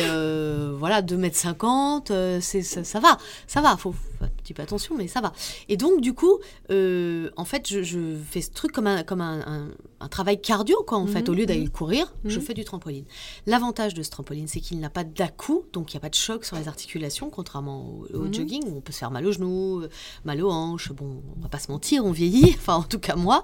voilà, 0.79 1.03
2m50, 1.03 2.11
euh, 2.11 2.39
c'est, 2.41 2.63
ça, 2.63 2.85
ça 2.85 3.01
va. 3.01 3.17
Ça 3.47 3.61
va. 3.61 3.77
Faut 3.77 3.95
un 4.23 4.29
petit 4.29 4.55
peu 4.55 4.63
attention, 4.63 4.95
mais 4.97 5.09
ça 5.09 5.21
va. 5.21 5.33
Et 5.69 5.77
donc, 5.77 6.01
du 6.01 6.13
coup, 6.15 6.39
euh, 6.71 7.31
en 7.37 7.45
fait, 7.45 7.69
je, 7.69 7.83
je 7.83 8.17
fais 8.31 8.41
ce 8.41 8.51
truc 8.51 8.73
comme 8.73 8.87
un, 8.87 9.03
comme 9.03 9.21
un, 9.21 9.41
un- 9.47 9.69
un 10.01 10.09
travail 10.09 10.41
cardio, 10.41 10.83
quoi, 10.87 10.99
en 10.99 11.07
fait. 11.07 11.29
Au 11.29 11.35
lieu 11.35 11.47
d'aller 11.47 11.69
courir, 11.69 12.13
je 12.25 12.41
fais 12.41 12.55
du 12.55 12.65
trampoline. 12.65 13.05
L'avantage 13.47 13.95
de 13.95 14.03
ce 14.03 14.11
trampoline, 14.11 14.49
c'est 14.49 14.61
qu'il 14.61 14.79
n'a 14.81 14.91
pas 14.91 15.05
d'à-coup, 15.05 15.65
donc 15.73 15.93
il 15.93 15.97
n'y 15.97 15.99
a 15.99 16.01
pas 16.01 16.09
de 16.09 16.15
choc 16.15 16.45
sur 16.45 16.57
les 16.57 16.69
articulations, 16.69 17.31
contrairement 17.31 17.87
au, 17.87 18.07
au 18.17 18.33
jogging, 18.33 18.63
où 18.67 18.77
on 18.77 18.81
peut 18.81 18.93
se 18.93 18.99
faire 18.99 19.11
mal 19.11 19.27
aux 19.27 19.33
genoux, 19.33 19.83
euh, 19.83 19.89
mal 20.25 20.43
aux 20.43 20.51
hanches. 20.51 20.93
Bon, 20.93 21.23
on 21.37 21.43
va 21.43 21.49
pas 21.49 21.59
se 21.59 21.71
mentir, 21.71 22.05
on 22.05 22.13
vieillit, 22.13 22.55
enfin, 22.59 22.75
en 22.77 22.83
tout 22.83 22.99
cas, 22.99 23.17
moi. 23.17 23.43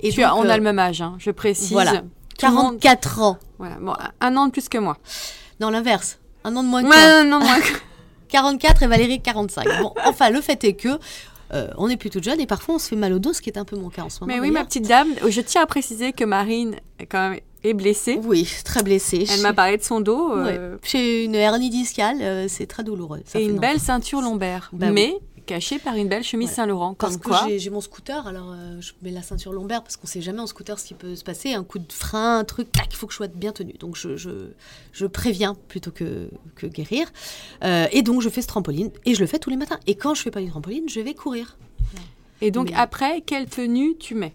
Et 0.00 0.10
Tu 0.10 0.22
as, 0.22 0.34
on 0.36 0.44
euh, 0.44 0.48
a 0.48 0.56
le 0.56 0.62
même 0.62 0.78
âge, 0.78 1.02
hein, 1.02 1.16
je 1.18 1.30
précise. 1.30 1.72
Voilà. 1.72 2.02
Tout 2.38 2.46
le 2.46 2.52
monde- 2.52 2.78
44 2.80 3.20
ans. 3.22 3.38
Voilà, 3.58 3.76
bon, 3.80 3.94
un 4.20 4.36
an 4.36 4.46
de 4.46 4.52
plus 4.52 4.68
que 4.68 4.78
moi. 4.78 4.98
Dans 5.58 5.70
l'inverse. 5.70 6.18
Un 6.44 6.54
an 6.54 6.62
de 6.62 6.68
moins 6.68 6.82
que 6.82 6.88
Ouais, 6.88 6.94
toi. 6.94 7.24
non, 7.24 7.40
non, 7.40 7.44
moi. 7.46 7.56
44 8.28 8.82
et 8.82 8.86
Valérie 8.86 9.20
45. 9.20 9.66
Bon, 9.80 9.92
enfin, 10.04 10.30
le 10.30 10.40
fait 10.40 10.62
est 10.64 10.74
que 10.74 10.98
euh, 11.52 11.68
on 11.76 11.88
est 11.88 11.96
plutôt 11.96 12.20
jeune 12.20 12.40
et 12.40 12.46
parfois 12.46 12.76
on 12.76 12.78
se 12.78 12.88
fait 12.88 12.96
mal 12.96 13.12
au 13.12 13.18
dos, 13.18 13.32
ce 13.32 13.40
qui 13.40 13.50
est 13.50 13.58
un 13.58 13.64
peu 13.64 13.76
mon 13.76 13.88
cas 13.88 14.02
en 14.02 14.10
ce 14.10 14.20
moment. 14.20 14.32
Mais 14.32 14.40
oui, 14.40 14.50
ma 14.50 14.64
petite 14.64 14.88
dame, 14.88 15.08
je 15.28 15.40
tiens 15.40 15.62
à 15.62 15.66
préciser 15.66 16.12
que 16.12 16.24
Marine 16.24 16.76
quand 17.08 17.30
même 17.30 17.40
est 17.62 17.74
blessée. 17.74 18.18
Oui, 18.22 18.48
très 18.64 18.82
blessée. 18.82 19.26
Elle 19.30 19.42
m'a 19.42 19.52
parlé 19.52 19.76
de 19.76 19.82
son 19.82 20.00
dos 20.00 20.32
euh, 20.32 20.72
Ouais. 20.74 20.78
J'ai 20.84 21.24
une 21.24 21.34
hernie 21.34 21.70
discale, 21.70 22.18
euh, 22.20 22.46
c'est 22.48 22.66
très 22.66 22.82
douloureux. 22.82 23.20
Ça 23.24 23.38
et 23.38 23.44
fait 23.44 23.50
une 23.50 23.58
belle 23.58 23.80
ceinture 23.80 24.20
lombaire, 24.20 24.70
Bah 24.72 24.88
oui. 24.92 25.14
Mais 25.48 25.54
cachée 25.54 25.78
par 25.78 25.94
une 25.96 26.08
belle 26.08 26.22
chemise 26.24 26.48
Ouais. 26.48 26.54
Saint-Laurent. 26.54 26.94
Parce 26.94 27.14
Comme 27.16 27.22
que 27.22 27.28
quoi, 27.28 27.46
j'ai- 27.58 27.70
mon 27.70 27.80
scooter, 27.80 28.26
alors 28.26 28.52
euh, 28.52 28.80
je 28.80 28.92
mets 29.02 29.10
la 29.10 29.22
ceinture 29.22 29.52
lombaire 29.52 29.82
parce 29.82 29.96
qu'on 29.96 30.06
sait 30.06 30.20
jamais 30.22 30.40
en 30.40 30.46
scooter 30.46 30.78
ce 30.78 30.86
qui 30.86 30.94
peut 30.94 31.14
se 31.16 31.24
passer. 31.24 31.52
Un 31.54 31.64
coup 31.64 31.78
de 31.78 31.92
frein, 31.92 32.38
un 32.38 32.44
truc, 32.44 32.70
tac, 32.72 32.86
il 32.90 32.96
faut 32.96 33.06
que 33.06 33.12
je 33.12 33.16
sois 33.16 33.28
bien 33.28 33.52
tenue. 33.52 33.74
Donc 33.78 33.96
je, 33.96 34.16
je, 34.16 34.30
je 34.92 35.06
préviens 35.06 35.54
plutôt 35.68 35.90
que, 35.90 36.28
que 36.56 36.66
guérir. 36.66 37.06
Euh, 37.64 37.86
et 37.92 38.02
donc 38.02 38.22
je 38.22 38.28
fais 38.28 38.42
ce 38.42 38.48
trampoline 38.48 38.90
et 39.04 39.14
je 39.14 39.20
le 39.20 39.26
fais 39.26 39.38
tous 39.38 39.50
les 39.50 39.56
matins. 39.56 39.78
Et 39.86 39.94
quand 39.94 40.14
je 40.14 40.22
fais 40.22 40.30
pas 40.30 40.40
du 40.40 40.48
trampoline, 40.48 40.88
je 40.88 41.00
vais 41.00 41.14
courir. 41.14 41.56
Et 42.42 42.50
donc 42.50 42.68
Mais- 42.70 42.76
après, 42.76 43.22
quelle 43.22 43.46
tenue 43.46 43.96
tu 43.98 44.14
mets? 44.14 44.34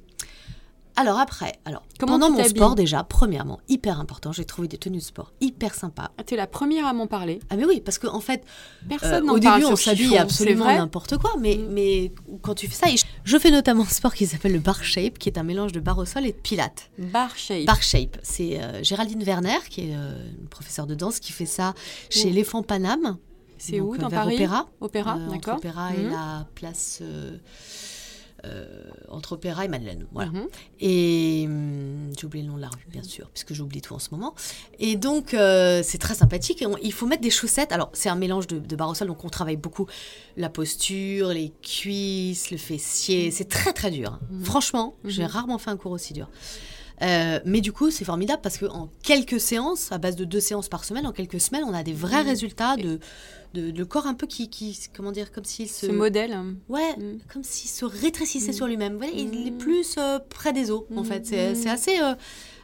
Alors 0.97 1.17
après, 1.19 1.53
alors 1.65 1.83
Comment 1.99 2.13
pendant 2.19 2.31
mon 2.31 2.43
sport 2.43 2.75
déjà, 2.75 3.03
premièrement, 3.03 3.59
hyper 3.69 3.99
important, 3.99 4.31
j'ai 4.33 4.43
trouvé 4.45 4.67
des 4.67 4.77
tenues 4.77 4.97
de 4.97 5.03
sport 5.03 5.31
hyper 5.39 5.73
sympas. 5.73 6.11
Ah, 6.17 6.23
Tu 6.23 6.33
es 6.33 6.37
la 6.37 6.47
première 6.47 6.85
à 6.85 6.93
m'en 6.93 7.07
parler. 7.07 7.39
Ah 7.49 7.55
mais 7.55 7.65
oui, 7.65 7.81
parce 7.81 7.97
qu'en 7.97 8.13
en 8.13 8.19
fait, 8.19 8.43
Personne 8.89 9.29
Euh, 9.29 9.33
au 9.33 9.39
début, 9.39 9.63
on 9.65 9.75
s'habille 9.75 10.17
absolument 10.17 10.65
n'importe 10.65 11.17
quoi, 11.17 11.31
mais, 11.39 11.55
Mm. 11.55 11.67
mais 11.71 12.11
quand 12.41 12.55
tu 12.55 12.67
fais 12.67 12.75
ça, 12.75 12.87
je- 13.23 13.37
fais 13.37 13.51
notamment 13.51 13.83
un 13.83 13.87
sport 13.87 14.13
qui 14.13 14.27
s'appelle 14.27 14.51
le 14.53 14.59
bar 14.59 14.83
shape, 14.83 15.17
qui 15.17 15.29
est 15.29 15.37
un 15.37 15.43
mélange 15.43 15.71
de 15.71 15.79
barre 15.79 15.97
au 15.99 16.05
sol 16.05 16.25
et 16.25 16.31
de 16.33 16.37
pilates. 16.37 16.91
Bar 16.97 17.35
shape. 17.37 17.65
Bar 17.65 17.81
shape, 17.81 18.17
c'est 18.23 18.61
euh, 18.61 18.83
Géraldine 18.83 19.23
Werner, 19.23 19.57
qui 19.69 19.89
est 19.89 19.95
euh, 19.95 20.27
une 20.41 20.47
professeure 20.47 20.87
de 20.87 20.95
danse, 20.95 21.19
qui 21.19 21.31
fait 21.31 21.45
ça 21.45 21.73
chez 22.09 22.23
Où 22.23 22.27
l'éléphant 22.27 22.63
Paname. 22.63 23.17
C'est 23.57 23.79
où 23.79 23.93
euh, 23.93 23.97
dans 23.97 24.07
vers 24.09 24.21
Paris 24.23 24.35
Opéra. 24.35 24.65
Opéra, 24.81 25.17
Euh, 25.17 25.29
d'accord. 25.29 25.57
Opéra 25.57 25.93
et 25.95 25.99
Mhm. 25.99 26.09
la 26.11 26.47
place. 26.55 27.01
Euh, 28.45 28.65
entre 29.09 29.33
Opéra 29.33 29.65
et 29.65 29.67
Madeleine. 29.67 30.05
Voilà. 30.11 30.31
Mhm. 30.31 30.47
Et 30.79 31.43
hum, 31.47 32.09
j'ai 32.19 32.25
oublié 32.25 32.43
le 32.43 32.49
nom 32.51 32.57
de 32.57 32.61
la 32.61 32.69
rue, 32.69 32.85
bien 32.89 33.03
sûr, 33.03 33.29
puisque 33.29 33.53
j'oublie 33.53 33.81
tout 33.81 33.93
en 33.93 33.99
ce 33.99 34.09
moment. 34.11 34.33
Et 34.79 34.95
donc, 34.95 35.33
euh, 35.33 35.81
c'est 35.83 35.97
très 35.99 36.15
sympathique. 36.15 36.61
Et 36.61 36.65
on- 36.65 36.77
il 36.77 36.93
faut 36.93 37.05
mettre 37.07 37.21
des 37.21 37.29
chaussettes. 37.29 37.71
Alors, 37.71 37.89
c'est 37.93 38.09
un 38.09 38.15
mélange 38.15 38.47
de, 38.47 38.59
de 38.59 38.75
barre 38.75 38.89
au 38.89 38.93
sol, 38.95 39.07
donc 39.07 39.23
on 39.25 39.29
travaille 39.29 39.57
beaucoup 39.57 39.87
la 40.37 40.49
posture, 40.49 41.29
les 41.29 41.51
cuisses, 41.61 42.51
le 42.51 42.57
fessier. 42.57 43.31
C'est 43.31 43.47
très, 43.49 43.73
très 43.73 43.91
dur. 43.91 44.13
hein. 44.13 44.19
Franchement, 44.43 44.95
j'ai 45.05 45.25
rarement 45.25 45.57
fait 45.57 45.69
un 45.69 45.77
cours 45.77 45.91
aussi 45.91 46.13
dur. 46.13 46.27
Euh, 47.01 47.39
mais 47.45 47.61
du 47.61 47.71
coup, 47.71 47.89
c'est 47.91 48.05
formidable 48.05 48.41
parce 48.43 48.57
qu'en 48.57 48.89
quelques 49.03 49.39
séances, 49.39 49.91
à 49.91 49.97
base 49.97 50.15
de 50.15 50.23
deux 50.25 50.39
séances 50.39 50.69
par 50.69 50.83
semaine, 50.85 51.07
en 51.07 51.11
quelques 51.11 51.39
semaines, 51.41 51.63
on 51.67 51.73
a 51.73 51.81
des 51.83 51.93
vrais 51.93 52.21
résultats 52.21 52.75
de, 52.77 52.99
de, 53.53 53.71
de 53.71 53.83
corps 53.83 54.05
un 54.05 54.13
peu 54.13 54.27
qui, 54.27 54.49
qui 54.49 54.77
comment 54.95 55.11
dire, 55.11 55.31
comme 55.31 55.45
s'il 55.45 55.67
se, 55.69 55.87
Ce 55.87 55.91
modèle. 55.91 56.33
hein. 56.33 56.53
Ouais, 56.69 56.95
Mm. 56.97 57.17
comme 57.33 57.43
s'il 57.43 57.69
se 57.69 57.85
rétrécissait 57.85 58.53
sur 58.53 58.67
lui-même. 58.67 58.99
Il 59.15 59.47
est 59.47 59.51
plus 59.51 59.95
euh, 59.97 60.19
près 60.29 60.53
des 60.53 60.69
os, 60.71 60.83
en 60.95 61.03
fait. 61.03 61.25
C'est 61.25 61.69
assez. 61.69 61.99
euh, 61.99 62.13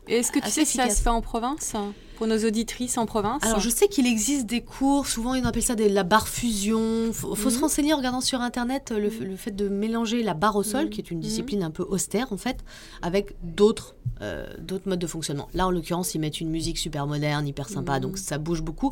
Est-ce 0.07 0.31
que 0.31 0.39
tu 0.39 0.49
sais 0.49 0.65
si 0.65 0.77
ça 0.77 0.89
se 0.89 1.01
fait 1.01 1.09
en 1.09 1.21
province 1.21 1.73
Pour 2.17 2.27
nos 2.27 2.37
auditrices 2.45 2.97
en 2.97 3.05
province 3.05 3.43
Alors, 3.43 3.59
je 3.59 3.69
sais 3.69 3.87
qu'il 3.87 4.07
existe 4.07 4.45
des 4.45 4.61
cours, 4.61 5.07
souvent 5.07 5.33
ils 5.33 5.45
appellent 5.45 5.63
ça 5.63 5.75
des, 5.75 5.89
la 5.89 6.03
barre 6.03 6.27
fusion. 6.27 7.11
Faut, 7.13 7.35
faut 7.35 7.49
se 7.49 7.59
renseigner 7.59 7.93
en 7.93 7.97
regardant 7.97 8.21
sur 8.21 8.41
internet 8.41 8.91
euh, 8.91 8.99
le, 8.99 9.09
le 9.25 9.35
fait 9.35 9.51
de 9.51 9.69
mélanger 9.69 10.23
la 10.23 10.33
barre 10.33 10.55
au 10.55 10.63
sol, 10.63 10.89
qui 10.89 11.01
est 11.01 11.11
une 11.11 11.19
discipline 11.19 11.63
un 11.63 11.71
peu 11.71 11.83
austère 11.83 12.31
en 12.33 12.37
fait, 12.37 12.57
avec 13.01 13.35
d'autres 13.43 13.95
euh, 14.21 14.47
d'autres 14.59 14.89
modes 14.89 14.99
de 14.99 15.07
fonctionnement. 15.07 15.47
Là, 15.53 15.67
en 15.67 15.71
l'occurrence, 15.71 16.15
ils 16.15 16.19
mettent 16.19 16.41
une 16.41 16.49
musique 16.49 16.77
super 16.77 17.05
moderne, 17.05 17.47
hyper 17.47 17.69
sympa, 17.69 17.99
donc 17.99 18.17
ça 18.17 18.37
bouge 18.37 18.61
beaucoup. 18.61 18.91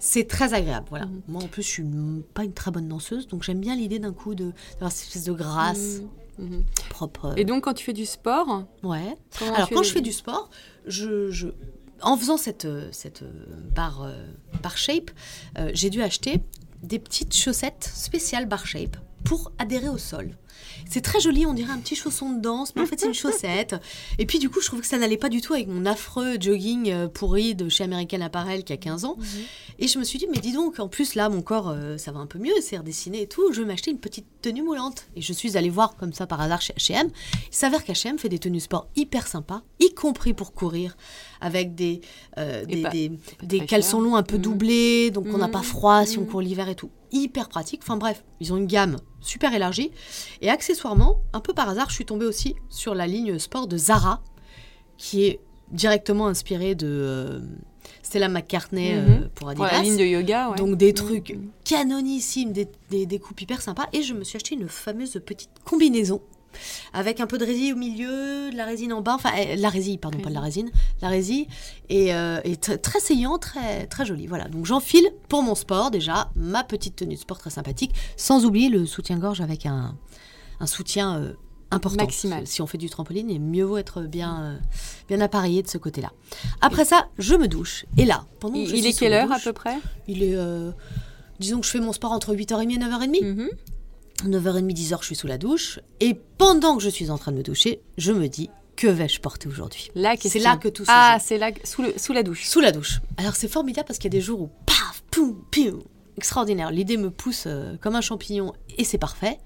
C'est 0.00 0.26
très 0.26 0.54
agréable. 0.54 0.86
Voilà. 0.90 1.06
Moi, 1.28 1.42
en 1.42 1.46
plus, 1.46 1.62
je 1.62 1.68
suis 1.68 1.84
pas 2.34 2.44
une 2.44 2.52
très 2.52 2.70
bonne 2.70 2.88
danseuse, 2.88 3.28
donc 3.28 3.42
j'aime 3.42 3.60
bien 3.60 3.76
l'idée 3.76 3.98
d'un 3.98 4.12
coup 4.12 4.34
de 4.34 4.52
d'avoir 4.72 4.92
cette 4.92 5.08
espèce 5.08 5.24
de 5.24 5.32
grâce 5.32 6.00
Mhm. 6.38 6.64
propre. 6.90 7.32
Et 7.36 7.44
donc, 7.44 7.64
quand 7.64 7.74
tu 7.74 7.84
fais 7.84 7.92
du 7.92 8.06
sport, 8.06 8.64
Ouais. 8.82 9.16
Alors, 9.54 9.68
quand 9.70 9.82
je 9.82 9.92
fais 9.92 10.00
du 10.00 10.12
sport, 10.12 10.50
je, 10.86 11.30
je- 11.30 11.48
en 12.02 12.16
faisant 12.16 12.36
cette, 12.36 12.64
euh, 12.66 12.88
cette 12.92 13.22
euh, 13.22 13.30
barre, 13.74 14.02
euh, 14.02 14.26
barre 14.62 14.76
shape, 14.76 15.10
euh, 15.58 15.70
j'ai 15.74 15.88
dû 15.90 16.02
acheter 16.02 16.42
des 16.82 16.98
petites 16.98 17.34
chaussettes 17.34 17.90
spéciales 17.94 18.46
barre 18.46 18.66
shape 18.66 18.96
pour 19.26 19.52
adhérer 19.58 19.88
au 19.88 19.98
sol. 19.98 20.36
C'est 20.88 21.00
très 21.02 21.20
joli, 21.20 21.44
on 21.46 21.52
dirait 21.52 21.72
un 21.72 21.78
petit 21.78 21.96
chausson 21.96 22.30
de 22.32 22.40
danse, 22.40 22.74
mais 22.74 22.82
en 22.82 22.86
fait 22.86 22.98
c'est 22.98 23.06
une 23.06 23.14
chaussette. 23.24 23.74
Et 24.18 24.24
puis 24.26 24.38
du 24.38 24.48
coup, 24.48 24.60
je 24.60 24.66
trouve 24.66 24.80
que 24.80 24.86
ça 24.86 24.98
n'allait 24.98 25.16
pas 25.18 25.28
du 25.28 25.40
tout 25.40 25.52
avec 25.52 25.66
mon 25.68 25.84
affreux 25.84 26.36
jogging 26.40 26.90
euh, 26.90 27.08
pourri 27.08 27.54
de 27.54 27.68
chez 27.68 27.84
American 27.84 28.20
Apparel 28.20 28.64
qui 28.64 28.72
a 28.72 28.76
15 28.76 29.04
ans. 29.04 29.16
Et 29.78 29.88
je 29.88 29.98
me 29.98 30.04
suis 30.04 30.18
dit, 30.18 30.26
mais 30.32 30.38
dis 30.38 30.52
donc, 30.52 30.78
en 30.80 30.88
plus 30.88 31.14
là, 31.14 31.28
mon 31.28 31.42
corps, 31.42 31.68
euh, 31.68 31.98
ça 31.98 32.12
va 32.12 32.20
un 32.20 32.26
peu 32.26 32.38
mieux, 32.38 32.52
c'est 32.62 32.78
redessiné 32.78 33.22
et 33.22 33.26
tout, 33.26 33.52
je 33.52 33.60
vais 33.60 33.66
m'acheter 33.66 33.90
une 33.90 33.98
petite 33.98 34.26
tenue 34.42 34.62
moulante. 34.62 35.06
Et 35.16 35.20
je 35.20 35.32
suis 35.32 35.56
allée 35.58 35.70
voir 35.70 35.96
comme 35.96 36.12
ça 36.12 36.26
par 36.26 36.40
hasard 36.40 36.62
chez 36.62 36.72
H&M. 36.74 37.10
Il 37.50 37.54
s'avère 37.54 37.84
qu'H&M 37.84 38.18
fait 38.18 38.28
des 38.28 38.38
tenues 38.38 38.60
sport 38.60 38.88
hyper 38.96 39.26
sympas, 39.26 39.62
y 39.80 39.92
compris 39.92 40.32
pour 40.34 40.52
courir, 40.54 40.96
avec 41.40 41.74
des, 41.74 42.00
euh, 42.38 42.64
des, 42.64 42.82
pas- 42.82 42.90
des, 42.90 43.10
pas 43.10 43.46
des 43.46 43.58
très 43.58 43.66
caleçons 43.66 44.00
longs 44.00 44.16
un 44.16 44.22
peu 44.22 44.36
Mhm. 44.36 44.42
doublés, 44.42 45.10
donc 45.10 45.26
on 45.32 45.38
n'a 45.38 45.46
Mhm. 45.46 45.52
pas 45.52 45.62
froid 45.62 46.06
si 46.06 46.18
on 46.18 46.22
Mhm. 46.22 46.28
court 46.28 46.40
l'hiver 46.40 46.68
et 46.68 46.74
tout. 46.76 46.90
Hyper 47.16 47.48
pratique. 47.48 47.80
Enfin 47.82 47.96
bref, 47.96 48.24
ils 48.40 48.52
ont 48.52 48.56
une 48.56 48.66
gamme 48.66 48.96
super 49.20 49.54
élargie. 49.54 49.90
Et 50.42 50.50
accessoirement, 50.50 51.20
un 51.32 51.40
peu 51.40 51.52
par 51.54 51.68
hasard, 51.68 51.88
je 51.90 51.94
suis 51.94 52.04
tombée 52.04 52.26
aussi 52.26 52.54
sur 52.68 52.94
la 52.94 53.06
ligne 53.06 53.38
sport 53.38 53.66
de 53.66 53.76
Zara, 53.76 54.22
qui 54.98 55.24
est 55.24 55.40
directement 55.72 56.26
inspirée 56.28 56.74
de 56.74 56.86
euh, 56.86 57.40
Stella 58.02 58.28
McCartney 58.28 58.92
euh, 58.94 59.00
Mhm. 59.06 59.20
pour 59.28 59.30
pour 59.34 59.48
Adidas. 59.48 59.72
la 59.72 59.82
ligne 59.82 59.96
de 59.96 60.04
yoga, 60.04 60.50
ouais. 60.50 60.56
Donc 60.58 60.76
des 60.76 60.88
Mhm. 60.88 60.94
trucs 60.94 61.38
canonissimes, 61.64 62.52
des, 62.52 62.68
des, 62.90 63.06
des 63.06 63.18
coupes 63.18 63.40
hyper 63.40 63.60
sympas. 63.62 63.86
Et 63.92 64.02
je 64.02 64.14
me 64.14 64.22
suis 64.24 64.36
acheté 64.36 64.54
une 64.54 64.68
fameuse 64.68 65.20
petite 65.24 65.50
combinaison 65.64 66.20
avec 66.92 67.20
un 67.20 67.26
peu 67.26 67.38
de 67.38 67.44
résine 67.44 67.72
au 67.74 67.76
milieu, 67.76 68.50
de 68.50 68.56
la 68.56 68.64
résine 68.64 68.92
en 68.92 69.00
bas, 69.00 69.14
enfin 69.14 69.30
euh, 69.38 69.56
la 69.56 69.68
résine, 69.68 69.98
pardon, 69.98 70.18
pas 70.18 70.28
de 70.30 70.34
la 70.34 70.40
résine, 70.40 70.70
la 71.02 71.08
résine, 71.08 71.46
et, 71.88 72.14
euh, 72.14 72.40
et 72.44 72.56
très 72.56 73.00
saillant, 73.00 73.38
très, 73.38 73.86
très 73.86 74.04
joli. 74.04 74.26
Voilà, 74.26 74.48
donc 74.48 74.66
j'enfile 74.66 75.06
pour 75.28 75.42
mon 75.42 75.54
sport 75.54 75.90
déjà 75.90 76.30
ma 76.36 76.64
petite 76.64 76.96
tenue 76.96 77.14
de 77.14 77.20
sport 77.20 77.38
très 77.38 77.50
sympathique, 77.50 77.92
sans 78.16 78.44
oublier 78.44 78.68
le 78.68 78.86
soutien-gorge 78.86 79.40
avec 79.40 79.66
un, 79.66 79.94
un 80.60 80.66
soutien 80.66 81.18
euh, 81.18 81.32
important. 81.70 82.04
Maximal. 82.04 82.46
Si 82.46 82.62
on 82.62 82.66
fait 82.66 82.78
du 82.78 82.88
trampoline, 82.88 83.28
il 83.30 83.40
mieux 83.40 83.64
vaut 83.64 83.76
être 83.78 84.02
bien, 84.02 84.42
euh, 84.42 84.58
bien 85.08 85.20
appareillé 85.20 85.62
de 85.62 85.68
ce 85.68 85.78
côté-là. 85.78 86.12
Après 86.60 86.84
ça, 86.84 87.08
je 87.18 87.34
me 87.34 87.48
douche, 87.48 87.84
et 87.96 88.04
là, 88.04 88.24
pendant 88.40 88.54
que 88.54 88.60
Il, 88.60 88.68
je 88.68 88.74
il 88.76 88.82
suis 88.82 88.90
est 88.90 88.98
quelle 88.98 89.12
heure 89.12 89.32
à 89.32 89.38
peu 89.38 89.52
près? 89.52 89.76
il 90.08 90.22
est. 90.22 90.36
disons 91.40 91.60
que 91.60 91.66
je 91.66 91.70
fais 91.70 91.80
mon 91.80 91.92
sport 91.92 92.12
entre 92.12 92.34
8h30 92.34 92.70
et 92.72 92.78
9h30. 92.78 93.24
Mhm. 93.24 93.48
9h30, 94.24 94.72
10h, 94.72 94.98
je 95.00 95.06
suis 95.06 95.16
sous 95.16 95.26
la 95.26 95.38
douche. 95.38 95.80
Et 96.00 96.14
pendant 96.38 96.76
que 96.76 96.82
je 96.82 96.88
suis 96.88 97.10
en 97.10 97.18
train 97.18 97.32
de 97.32 97.36
me 97.36 97.42
doucher, 97.42 97.80
je 97.98 98.12
me 98.12 98.28
dis 98.28 98.50
que 98.76 98.86
vais-je 98.86 99.20
porter 99.20 99.48
aujourd'hui? 99.48 99.90
C'est 100.20 100.38
là 100.38 100.56
que 100.56 100.68
tout 100.68 100.84
se 100.84 100.90
Ah, 100.92 101.18
c'est 101.20 101.38
là, 101.38 101.50
sous, 101.64 101.82
le, 101.82 101.94
sous 101.96 102.12
la 102.12 102.22
douche. 102.22 102.46
Sous 102.46 102.60
la 102.60 102.72
douche. 102.72 103.00
Alors 103.16 103.34
c'est 103.34 103.48
formidable 103.48 103.86
parce 103.86 103.98
qu'il 103.98 104.12
y 104.12 104.14
a 104.14 104.18
des 104.18 104.24
jours 104.24 104.42
où 104.42 104.50
paf, 104.66 105.02
poum, 105.10 105.42
piou, 105.50 105.82
extraordinaire. 106.16 106.70
L'idée 106.70 106.96
me 106.96 107.10
pousse 107.10 107.44
euh, 107.46 107.76
comme 107.80 107.94
un 107.94 108.00
champignon 108.00 108.52
et 108.76 108.84
c'est 108.84 108.98
parfait. 108.98 109.38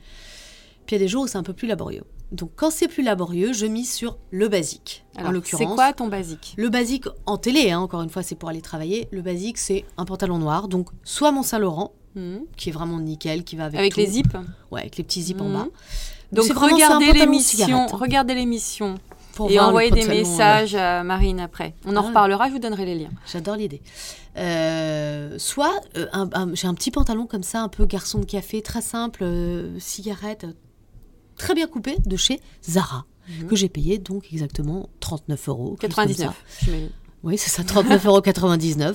Puis 0.87 0.97
il 0.97 0.99
y 0.99 1.03
a 1.03 1.05
des 1.05 1.09
jours 1.09 1.25
où 1.25 1.27
c'est 1.27 1.39
un 1.39 1.45
peu 1.45 1.53
plus 1.53 1.69
laborieux. 1.69 2.03
Donc 2.33 2.51
quand 2.57 2.71
c'est 2.71 2.89
plus 2.89 3.03
laborieux, 3.03 3.53
je 3.53 3.67
mise 3.67 3.93
sur 3.93 4.19
le 4.31 4.49
basique. 4.49 5.05
en 5.17 5.21
Alors, 5.21 5.33
l'occurrence, 5.33 5.69
c'est 5.69 5.75
quoi 5.75 5.93
ton 5.93 6.09
basique? 6.09 6.55
Le 6.57 6.69
basique 6.69 7.07
en 7.27 7.39
télé, 7.39 7.71
hein, 7.71 7.81
encore 7.81 8.03
une 8.03 8.11
fois, 8.11 8.23
c'est 8.23 8.37
pour 8.37 8.49
aller 8.49 8.63
travailler. 8.63 9.09
Le 9.11 9.23
basique, 9.23 9.59
c'est 9.59 9.85
un 9.97 10.05
pantalon 10.05 10.39
noir, 10.39 10.69
donc 10.69 10.91
soit 11.03 11.33
mon 11.33 11.43
Saint-Laurent, 11.43 11.93
Mhm. 12.15 12.41
qui 12.57 12.69
est 12.71 12.73
vraiment 12.73 12.99
nickel, 12.99 13.45
qui 13.45 13.57
va 13.57 13.67
avec, 13.67 13.79
Avec 13.79 13.95
tout. 13.95 14.01
les 14.01 14.07
zips 14.07 14.37
Ouais, 14.71 14.81
avec 14.81 14.97
les 14.97 15.05
petits 15.05 15.23
zips 15.23 15.41
en 15.41 15.49
Mhm. 15.49 15.53
bas. 15.55 15.67
Donc 16.33 16.45
vraiment- 16.47 16.75
regardez 16.77 17.13
l'émission, 17.13 17.87
regardez 17.87 18.35
l'émission 18.35 18.95
et 19.49 19.59
envoyez 19.59 19.91
des 19.91 20.05
euh, 20.05 20.09
messages 20.09 20.75
à 20.75 21.03
Marine 21.03 21.41
après. 21.41 21.75
On 21.87 21.97
en 21.97 22.05
Ah. 22.05 22.09
reparlera, 22.09 22.49
je 22.49 22.53
vous 22.53 22.59
donnerai 22.59 22.85
les 22.85 22.95
liens. 22.97 23.11
J'adore 23.31 23.57
l'idée. 23.57 23.81
Euh, 24.37 25.39
soit 25.39 25.73
euh, 25.97 26.07
j'ai 26.55 26.67
un 26.69 26.75
petit 26.75 26.91
pantalon 26.91 27.27
comme 27.27 27.43
ça, 27.43 27.63
un 27.63 27.69
peu 27.69 27.85
garçon 27.87 28.19
de 28.21 28.25
café, 28.27 28.63
très 28.63 28.81
simple, 28.83 29.25
cigarette, 29.79 30.47
très 31.37 31.55
bien 31.55 31.67
coupé, 31.67 31.97
de 32.05 32.17
chez 32.17 32.41
Zara, 32.69 33.05
Mhm. 33.29 33.47
que 33.49 33.57
j'ai 33.57 33.69
payé 33.69 33.99
donc 33.99 34.27
exactement 34.33 34.89
39 35.01 35.49
euros. 35.49 35.77
quelque 35.81 35.95
chose 35.95 36.05
comme 36.07 36.15
ça. 36.15 36.25
99, 36.27 36.45
j'imagine. 36.65 36.91
Oui, 37.23 37.37
c'est 37.37 37.51
ça, 37.51 37.63
39,99 37.63 38.87
euros. 38.87 38.95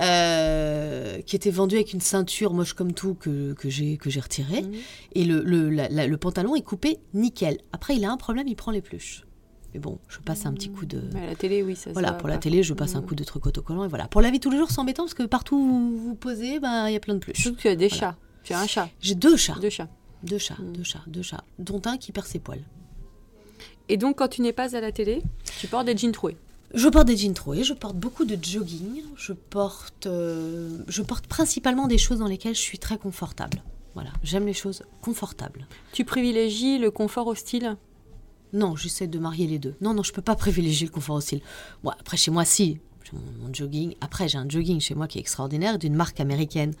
Euh, 0.00 1.20
qui 1.22 1.36
était 1.36 1.50
vendu 1.50 1.74
avec 1.76 1.92
une 1.92 2.00
ceinture 2.00 2.54
moche 2.54 2.72
comme 2.72 2.92
tout 2.94 3.14
que, 3.14 3.52
que 3.52 3.68
j'ai 3.68 3.98
que 3.98 4.08
j'ai 4.08 4.20
retirée. 4.20 4.62
Mhm. 4.62 4.74
Et 5.14 5.24
le, 5.24 5.42
le, 5.42 5.68
la- 5.68 5.88
la- 5.90 6.06
le 6.06 6.16
pantalon 6.16 6.54
est 6.56 6.62
coupé 6.62 6.98
nickel. 7.12 7.58
Après, 7.72 7.96
il 7.96 8.04
a 8.04 8.10
un 8.10 8.16
problème, 8.16 8.48
il 8.48 8.56
prend 8.56 8.70
les 8.72 8.80
pluches. 8.80 9.24
Mais 9.74 9.78
bon, 9.80 9.98
je 10.08 10.18
passe 10.18 10.46
un 10.46 10.52
petit 10.52 10.68
coup 10.70 10.84
de... 10.86 11.02
À 11.16 11.26
la 11.26 11.36
télé, 11.36 11.62
oui, 11.62 11.76
ça 11.76 11.92
Voilà, 11.92 12.12
pour 12.12 12.28
la 12.28 12.38
télé, 12.38 12.62
je 12.62 12.72
passe 12.74 12.96
un 12.96 13.02
Mhm. 13.02 13.06
coup 13.06 13.14
de 13.14 13.24
truc 13.24 13.46
autocollant 13.46 13.84
et 13.84 13.88
voilà. 13.88 14.08
Pour 14.08 14.20
la 14.22 14.30
vie 14.30 14.40
tous 14.40 14.50
les 14.50 14.56
jours, 14.58 14.70
c'est 14.70 14.80
embêtant 14.80 15.04
parce 15.04 15.14
que 15.14 15.22
partout 15.24 15.56
où 15.56 15.66
vous 15.68 15.98
vous 15.98 16.14
posez, 16.16 16.58
ben, 16.60 16.88
il 16.88 16.94
y 16.94 16.96
a 16.96 17.00
plein 17.00 17.14
de 17.14 17.20
pluches. 17.20 17.36
Surtout 17.40 17.56
que 17.56 17.62
tu 17.62 17.68
as 17.68 17.76
des 17.76 17.88
Voilà. 17.88 18.00
chats. 18.00 18.16
Tu 18.42 18.52
as 18.54 18.58
un 18.60 18.66
chat, 18.66 18.88
J'ai 19.00 19.14
deux 19.14 19.36
chats. 19.36 19.56
deux 19.60 19.68
chats. 19.70 19.88
Deux 20.24 20.38
chats, 20.38 20.56
Mhm. 20.58 20.72
deux 20.76 20.82
chats, 20.82 21.02
deux 21.06 21.22
chats. 21.22 21.44
Dont 21.58 21.82
un 21.84 21.98
qui 21.98 22.10
perd 22.10 22.26
ses 22.26 22.38
poils. 22.38 22.62
Et 23.88 23.96
donc, 23.96 24.16
quand 24.18 24.28
tu 24.28 24.40
n'es 24.42 24.52
pas 24.52 24.74
à 24.76 24.80
la 24.80 24.92
télé, 24.92 25.22
tu 25.58 25.66
portes 25.66 25.86
des 25.86 25.96
jeans 25.96 26.12
troués. 26.12 26.36
Je 26.72 26.88
porte 26.88 27.06
des 27.06 27.16
jeans 27.16 27.34
troués, 27.34 27.64
je 27.64 27.74
porte 27.74 27.96
beaucoup 27.96 28.24
de 28.24 28.38
jogging, 28.42 29.02
je 29.16 29.32
porte, 29.32 30.06
euh, 30.06 30.78
je 30.86 31.02
porte 31.02 31.26
principalement 31.26 31.88
des 31.88 31.98
choses 31.98 32.20
dans 32.20 32.28
lesquelles 32.28 32.54
je 32.54 32.60
suis 32.60 32.78
très 32.78 32.96
confortable. 32.96 33.62
Voilà, 33.94 34.10
j'aime 34.22 34.46
les 34.46 34.52
choses 34.52 34.84
confortables. 35.00 35.66
Tu 35.92 36.04
privilégies 36.04 36.78
le 36.78 36.92
confort 36.92 37.26
au 37.26 37.34
style? 37.34 37.76
Non, 38.52 38.76
j'essaie 38.76 39.08
de 39.08 39.18
marier 39.18 39.48
les 39.48 39.58
deux. 39.58 39.74
Non, 39.80 39.94
non, 39.94 40.04
je 40.04 40.12
peux 40.12 40.22
pas 40.22 40.36
privilégier 40.36 40.86
le 40.86 40.92
confort 40.92 41.16
au 41.16 41.20
style. 41.20 41.40
Bon, 41.82 41.90
après, 41.90 42.16
chez 42.16 42.30
moi, 42.30 42.44
si. 42.44 42.78
Mon, 43.12 43.46
mon 43.46 43.54
jogging. 43.54 43.94
Après, 44.00 44.28
j'ai 44.28 44.38
un 44.38 44.48
jogging 44.48 44.80
chez 44.80 44.94
moi 44.94 45.06
qui 45.08 45.18
est 45.18 45.20
extraordinaire, 45.20 45.78
d'une 45.78 45.94
marque 45.94 46.20
américaine 46.20 46.72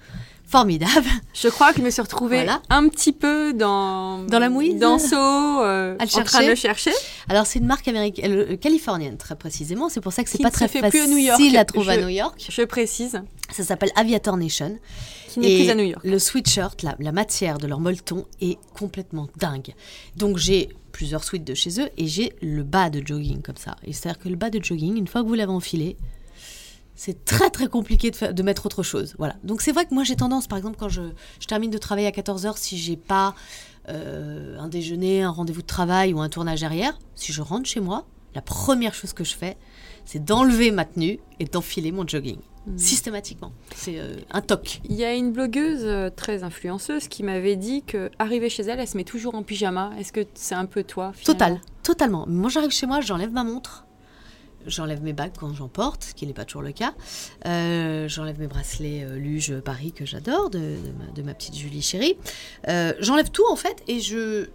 formidable. 0.46 1.06
Je 1.34 1.48
crois 1.48 1.72
que 1.72 1.78
je 1.78 1.84
me 1.84 1.90
suis 1.90 2.02
retrouvée 2.02 2.38
Voilà. 2.38 2.60
un 2.70 2.88
petit 2.88 3.12
peu 3.12 3.52
dans... 3.52 4.18
Dans 4.24 4.38
la 4.40 4.48
mouise 4.48 4.78
Dans 4.80 4.98
Sceaux, 4.98 5.14
euh, 5.16 5.96
À 5.98 6.04
le 6.04 6.10
en 6.20 6.24
train 6.24 6.40
de 6.40 6.44
chercher 6.44 6.48
le 6.48 6.54
chercher. 6.56 6.90
Alors, 7.28 7.46
c'est 7.46 7.60
une 7.60 7.66
marque 7.66 7.86
américaine, 7.88 8.32
euh, 8.32 8.56
californienne, 8.56 9.16
très 9.16 9.36
précisément. 9.36 9.88
C'est 9.88 10.00
pour 10.00 10.12
ça 10.12 10.24
que 10.24 10.30
c'est 10.30 10.42
pas 10.42 10.50
très 10.50 10.66
fait 10.68 10.80
facile 10.80 11.00
plus 11.00 11.08
à 11.08 11.14
New 11.14 11.18
York. 11.18 11.40
à 11.56 11.64
trouver 11.64 11.84
Je- 11.86 11.90
à 11.90 12.02
New 12.02 12.08
York. 12.08 12.46
Je 12.50 12.62
précise, 12.62 13.20
Ça 13.52 13.62
s'appelle 13.64 13.90
Aviator 13.96 14.36
Nation. 14.36 14.76
qui 15.28 15.38
n'est 15.40 15.60
plus 15.60 15.70
à 15.70 15.74
New 15.76 15.84
York. 15.84 16.04
Le 16.04 16.18
sweatshirt, 16.18 16.82
la, 16.82 16.96
la 16.98 17.12
matière 17.12 17.58
de 17.58 17.68
leur 17.68 17.78
molleton 17.78 18.26
est 18.40 18.58
complètement 18.74 19.28
dingue. 19.36 19.74
Donc 20.16 20.36
j'ai 20.36 20.68
plusieurs 20.90 21.22
sweats 21.22 21.38
de 21.44 21.54
chez 21.54 21.80
eux 21.80 21.88
et 21.96 22.08
j'ai 22.08 22.32
le 22.42 22.64
bas 22.64 22.90
de 22.90 23.00
jogging 23.06 23.40
comme 23.40 23.56
ça. 23.56 23.76
Et 23.84 23.92
c'est-à-dire 23.92 24.18
que 24.20 24.28
le 24.28 24.34
bas 24.34 24.50
de 24.50 24.62
jogging, 24.62 24.96
une 24.96 25.06
fois 25.06 25.22
que 25.22 25.28
vous 25.28 25.34
l'avez 25.34 25.52
enfilé, 25.52 25.96
c'est 27.02 27.24
très 27.24 27.48
très 27.48 27.66
compliqué 27.66 28.10
de, 28.10 28.16
faire- 28.16 28.34
de 28.34 28.42
mettre 28.42 28.66
autre 28.66 28.82
chose. 28.82 29.14
Voilà. 29.18 29.36
Donc 29.42 29.62
c'est 29.62 29.72
vrai 29.72 29.86
que 29.86 29.94
moi 29.94 30.04
j'ai 30.04 30.16
tendance, 30.16 30.46
par 30.46 30.58
exemple, 30.58 30.76
quand 30.78 30.90
je, 30.90 31.00
je 31.40 31.46
termine 31.46 31.70
de 31.70 31.78
travailler 31.78 32.06
à 32.06 32.10
14h, 32.10 32.58
si 32.58 32.76
j'ai 32.76 32.98
pas 32.98 33.34
euh, 33.88 34.58
un 34.58 34.68
déjeuner, 34.68 35.22
un 35.22 35.30
rendez-vous 35.30 35.62
de 35.62 35.66
travail 35.66 36.12
ou 36.12 36.20
un 36.20 36.28
tournage 36.28 36.60
derrière, 36.60 36.98
si 37.14 37.32
je 37.32 37.40
rentre 37.40 37.66
chez 37.66 37.80
moi, 37.80 38.04
la 38.34 38.42
première 38.42 38.92
chose 38.92 39.14
que 39.14 39.24
je 39.24 39.34
fais, 39.34 39.56
c'est 40.04 40.22
d'enlever 40.22 40.70
ma 40.72 40.84
tenue 40.84 41.18
et 41.38 41.46
d'enfiler 41.46 41.90
mon 41.90 42.06
jogging. 42.06 42.36
Systématiquement. 42.76 43.52
C'est 43.74 43.98
euh, 43.98 44.16
un 44.30 44.42
toc. 44.42 44.80
Il 44.88 44.94
y 44.94 45.02
a 45.04 45.14
une 45.14 45.32
blogueuse 45.32 45.80
euh, 45.84 46.10
très 46.14 46.44
influenceuse 46.44 47.08
qui 47.08 47.22
m'avait 47.22 47.56
dit 47.56 47.82
que 47.82 48.10
arrivée 48.18 48.50
chez 48.50 48.62
elle, 48.64 48.78
elle 48.78 48.86
se 48.86 48.98
met 48.98 49.04
toujours 49.04 49.34
en 49.34 49.42
pyjama. 49.42 49.90
Est-ce 49.98 50.12
que 50.12 50.20
c'est 50.34 50.54
un 50.54 50.66
peu 50.66 50.84
toi 50.84 51.12
Total, 51.24 51.60
totalement. 51.82 52.26
Moi, 52.28 52.50
j'arrive 52.50 52.70
chez 52.70 52.86
moi, 52.86 53.00
j'enlève 53.00 53.32
ma 53.32 53.44
montre, 53.44 53.86
j'enlève 54.66 55.02
mes 55.02 55.12
bagues 55.12 55.32
quand 55.38 55.54
j'en 55.54 55.68
porte, 55.68 56.04
ce 56.04 56.14
qui 56.14 56.26
n'est 56.26 56.32
pas 56.32 56.44
toujours 56.44 56.62
le 56.62 56.72
cas. 56.72 56.94
Euh, 57.46 58.08
j'enlève 58.08 58.38
mes 58.38 58.46
bracelets 58.46 59.04
euh, 59.04 59.16
Luge 59.16 59.58
Paris 59.60 59.92
que 59.92 60.04
j'adore, 60.04 60.50
de, 60.50 60.58
de 60.58 60.92
ma, 60.98 61.10
de 61.12 61.22
ma 61.22 61.34
petite 61.34 61.56
Julie 61.56 61.82
chérie. 61.82 62.16
Euh, 62.68 62.92
j'enlève 63.00 63.30
tout 63.30 63.44
en 63.50 63.56
fait 63.56 63.82
et 63.88 64.00
je. 64.00 64.48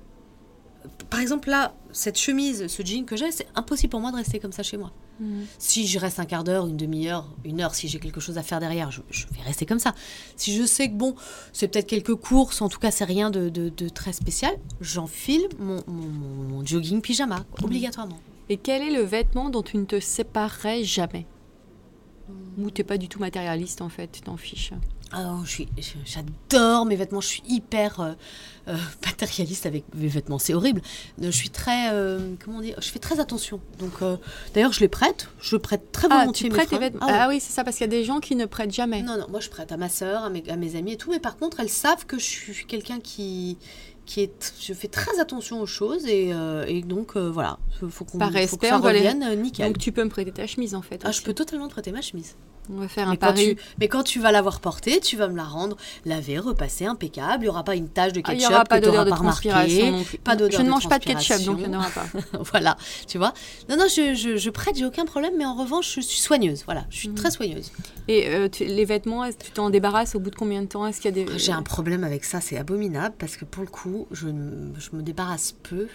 Par 1.09 1.19
exemple, 1.19 1.49
là, 1.49 1.73
cette 1.91 2.17
chemise, 2.17 2.67
ce 2.67 2.83
jean 2.83 3.05
que 3.05 3.15
j'ai, 3.17 3.31
c'est 3.31 3.47
impossible 3.55 3.89
pour 3.89 4.01
moi 4.01 4.11
de 4.11 4.17
rester 4.17 4.37
comme 4.39 4.51
ça 4.51 4.61
chez 4.61 4.77
moi. 4.77 4.91
Mhm. 5.19 5.45
Si 5.57 5.87
je 5.87 5.97
reste 5.97 6.19
un 6.19 6.25
quart 6.25 6.43
d'heure, 6.43 6.67
une 6.67 6.77
demi-heure, 6.77 7.27
une 7.43 7.59
heure, 7.61 7.73
si 7.73 7.87
j'ai 7.87 7.99
quelque 7.99 8.19
chose 8.19 8.37
à 8.37 8.43
faire 8.43 8.59
derrière, 8.59 8.91
je, 8.91 9.01
je 9.09 9.25
vais 9.31 9.41
rester 9.43 9.65
comme 9.65 9.79
ça. 9.79 9.95
Si 10.35 10.55
je 10.55 10.63
sais 10.63 10.89
que 10.89 10.93
bon, 10.93 11.15
c'est 11.53 11.67
peut-être 11.69 11.87
quelques 11.87 12.13
courses, 12.15 12.61
en 12.61 12.69
tout 12.69 12.79
cas 12.79 12.91
c'est 12.91 13.05
rien 13.05 13.31
de, 13.31 13.49
de- 13.49 13.69
de 13.69 13.89
très 13.89 14.13
spécial, 14.13 14.53
j'enfile 14.79 15.47
mon, 15.57 15.81
mon, 15.87 16.03
mon- 16.07 16.43
mon 16.57 16.65
jogging 16.65 17.01
pyjama, 17.01 17.43
quoi, 17.51 17.65
obligatoirement. 17.65 18.19
Et 18.49 18.57
quel 18.57 18.81
est 18.81 18.91
le 18.95 19.01
vêtement 19.01 19.49
dont 19.49 19.63
tu 19.63 19.77
ne 19.77 19.85
te 19.85 19.99
séparerais 19.99 20.83
jamais? 20.83 21.25
Ou 22.57 22.71
t'es 22.71 22.83
pas 22.83 22.97
du 22.97 23.07
tout 23.07 23.19
matérialiste 23.19 23.81
en 23.81 23.89
fait, 23.89 24.11
tu 24.11 24.21
t'en 24.21 24.37
fiches? 24.37 24.71
Ah, 25.11 25.37
je 25.45 25.49
suis, 25.49 25.67
j'adore 26.03 26.85
mes 26.85 26.95
vêtements, 26.95 27.21
je 27.21 27.27
suis 27.27 27.43
hyper 27.47 27.99
euh, 27.99 28.13
euh, 28.67 28.75
matérialiste 29.05 29.65
avec 29.67 29.83
mes 29.93 30.07
vêtements, 30.07 30.39
c'est 30.39 30.53
horrible. 30.55 30.81
Euh, 31.21 31.25
Je 31.25 31.29
suis 31.31 31.51
très, 31.51 31.93
euh, 31.93 32.33
comment 32.43 32.59
dire, 32.61 32.75
je 32.81 32.89
fais 32.89 32.99
très 32.99 33.19
attention. 33.19 33.61
Donc, 33.79 33.93
d'ailleurs, 34.53 34.73
je 34.73 34.79
les 34.79 34.87
prête, 34.87 35.29
je 35.39 35.55
prête 35.57 35.91
très 35.91 36.07
Ah, 36.09 36.21
volontiers 36.21 36.49
tu 36.49 36.55
mes 36.55 36.65
tes 36.65 36.79
vêtements 36.79 37.05
Ah 37.07 37.11
ouais. 37.11 37.17
Ah 37.19 37.27
oui, 37.29 37.39
c'est 37.39 37.53
ça, 37.53 37.63
parce 37.63 37.77
qu'il 37.77 37.85
y 37.85 37.89
a 37.89 37.95
des 37.95 38.03
gens 38.03 38.19
qui 38.19 38.35
ne 38.35 38.45
prêtent 38.45 38.73
jamais. 38.73 39.03
Non, 39.03 39.17
non, 39.19 39.27
moi 39.29 39.39
je 39.39 39.49
prête 39.49 39.71
à 39.71 39.77
ma 39.77 39.89
sœur, 39.89 40.23
à 40.23 40.29
mes, 40.31 40.43
à 40.49 40.55
mes 40.55 40.75
amis 40.75 40.93
et 40.93 40.97
tout, 40.97 41.11
mais 41.11 41.19
par 41.19 41.37
contre, 41.37 41.59
elles 41.59 41.69
savent 41.69 42.05
que 42.07 42.17
je 42.17 42.25
suis 42.25 42.65
quelqu'un 42.65 42.99
qui, 42.99 43.57
qui 44.05 44.21
est. 44.21 44.53
Je 44.61 44.73
fais 44.73 44.87
très 44.87 45.19
attention 45.19 45.61
aux 45.61 45.65
choses 45.65 46.05
et, 46.05 46.31
euh, 46.33 46.65
et 46.67 46.81
donc 46.81 47.15
euh, 47.15 47.29
voilà, 47.29 47.57
il 47.81 47.89
faut 47.89 48.05
qu'on 48.05 48.17
Par 48.17 48.31
respect, 48.31 48.71
on 48.71 48.79
les- 48.79 48.99
revienne 48.99 49.23
euh, 49.23 49.35
nickel. 49.35 49.67
Donc 49.67 49.77
tu 49.79 49.91
peux 49.91 50.03
me 50.03 50.09
prêter 50.09 50.31
ta 50.31 50.47
chemise 50.47 50.75
en 50.75 50.81
fait. 50.81 51.01
ah, 51.03 51.11
je 51.11 51.21
peux 51.21 51.33
totalement 51.33 51.67
te 51.67 51.73
prêter 51.73 51.91
ma 51.91 52.01
chemise. 52.01 52.35
On 52.67 52.77
va 52.79 52.87
faire 52.87 53.07
un 53.07 53.11
Mais 53.11 53.17
pari. 53.17 53.55
tu, 53.55 53.61
mais 53.79 53.87
quand 53.87 54.01
tu 54.01 54.19
vas 54.19 54.31
l'avoir 54.31 54.59
portée, 54.59 54.99
tu 54.99 55.17
vas 55.17 55.27
me 55.27 55.37
la 55.37 55.43
rendre 55.43 55.77
lavée, 56.03 56.39
repassée, 56.39 56.87
impeccable. 56.87 57.43
Il 57.43 57.45
n'y 57.45 57.49
aura 57.49 57.63
pas 57.63 57.75
une 57.75 57.89
tache 57.89 58.11
de 58.11 58.21
Ah, 58.23 58.31
ketchup 58.31 58.33
Il 58.33 58.39
n'y 58.39 58.47
aura 58.55 58.63
pas 58.63 58.79
que 58.81 58.85
de 58.87 58.91
pas 58.91 59.05
transpiration 59.15 59.85
remarqué. 59.91 60.17
pas 60.17 60.35
d'odeur 60.35 60.59
Je 60.61 60.65
ne 60.65 60.71
mange 60.71 60.89
pas 60.89 60.97
de 60.97 61.05
ketchup, 61.05 61.43
donc 61.45 61.59
il 61.61 61.69
n'y 61.69 61.75
en 61.75 61.79
aura 61.79 61.91
pas. 61.91 62.07
voilà, 62.51 62.75
tu 63.07 63.19
vois. 63.19 63.35
Non, 63.69 63.77
non, 63.77 63.85
je, 63.87 64.15
je, 64.15 64.37
je 64.37 64.49
prête, 64.49 64.75
j'ai 64.77 64.85
aucun 64.85 65.05
problème, 65.05 65.33
mais 65.37 65.45
en 65.45 65.53
revanche, 65.53 65.93
je 65.93 66.01
suis 66.01 66.17
soigneuse. 66.19 66.63
Voilà, 66.65 66.87
je 66.89 66.97
suis 66.97 67.09
Mhm. 67.09 67.13
très 67.15 67.29
soigneuse. 67.29 67.71
Et 68.07 68.29
euh, 68.29 68.49
tu- 68.49 68.65
les 68.65 68.85
vêtements, 68.85 69.29
tu 69.29 69.51
t'en 69.51 69.69
débarrasses 69.69 70.15
au 70.15 70.19
bout 70.19 70.31
de 70.31 70.35
combien 70.35 70.63
de 70.63 70.67
temps? 70.67 70.87
Est-ce 70.87 70.99
qu'il 71.01 71.15
y 71.15 71.21
a 71.21 71.23
des... 71.25 71.37
J'ai 71.37 71.51
un 71.51 71.61
problème 71.61 72.03
avec 72.03 72.23
ça, 72.25 72.41
c'est 72.41 72.57
abominable 72.57 73.13
parce 73.19 73.37
que 73.37 73.45
pour 73.45 73.61
le 73.63 73.69
coup, 73.69 73.94
je, 74.11 74.27
ne- 74.27 74.73
je 74.79 74.89
me 74.95 75.01
débarrasse 75.01 75.53
peu. 75.63 75.87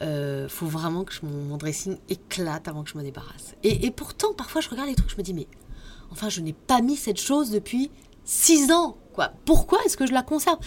Euh, 0.00 0.48
faut 0.48 0.66
vraiment 0.66 1.02
que 1.04 1.12
je- 1.12 1.20
mon, 1.24 1.42
mon 1.44 1.56
dressing 1.56 1.96
éclate 2.08 2.68
avant 2.68 2.84
que 2.84 2.90
je 2.90 2.96
me 2.96 3.02
débarrasse. 3.02 3.54
Et, 3.64 3.86
et 3.86 3.90
pourtant, 3.90 4.32
parfois, 4.32 4.60
je 4.60 4.68
regarde 4.70 4.88
les 4.88 4.94
trucs, 4.94 5.10
je 5.10 5.16
me 5.16 5.22
dis, 5.22 5.34
mais 5.34 5.48
enfin, 6.12 6.28
je 6.28 6.40
n'ai 6.40 6.52
pas 6.52 6.80
mis 6.80 6.94
cette 6.96 7.20
chose 7.20 7.50
depuis 7.50 7.90
six 8.24 8.70
ans. 8.70 8.96
Quoi. 9.12 9.32
Pourquoi 9.44 9.78
est-ce 9.84 9.96
que 9.96 10.06
je 10.06 10.12
la 10.12 10.22
conserve? 10.22 10.58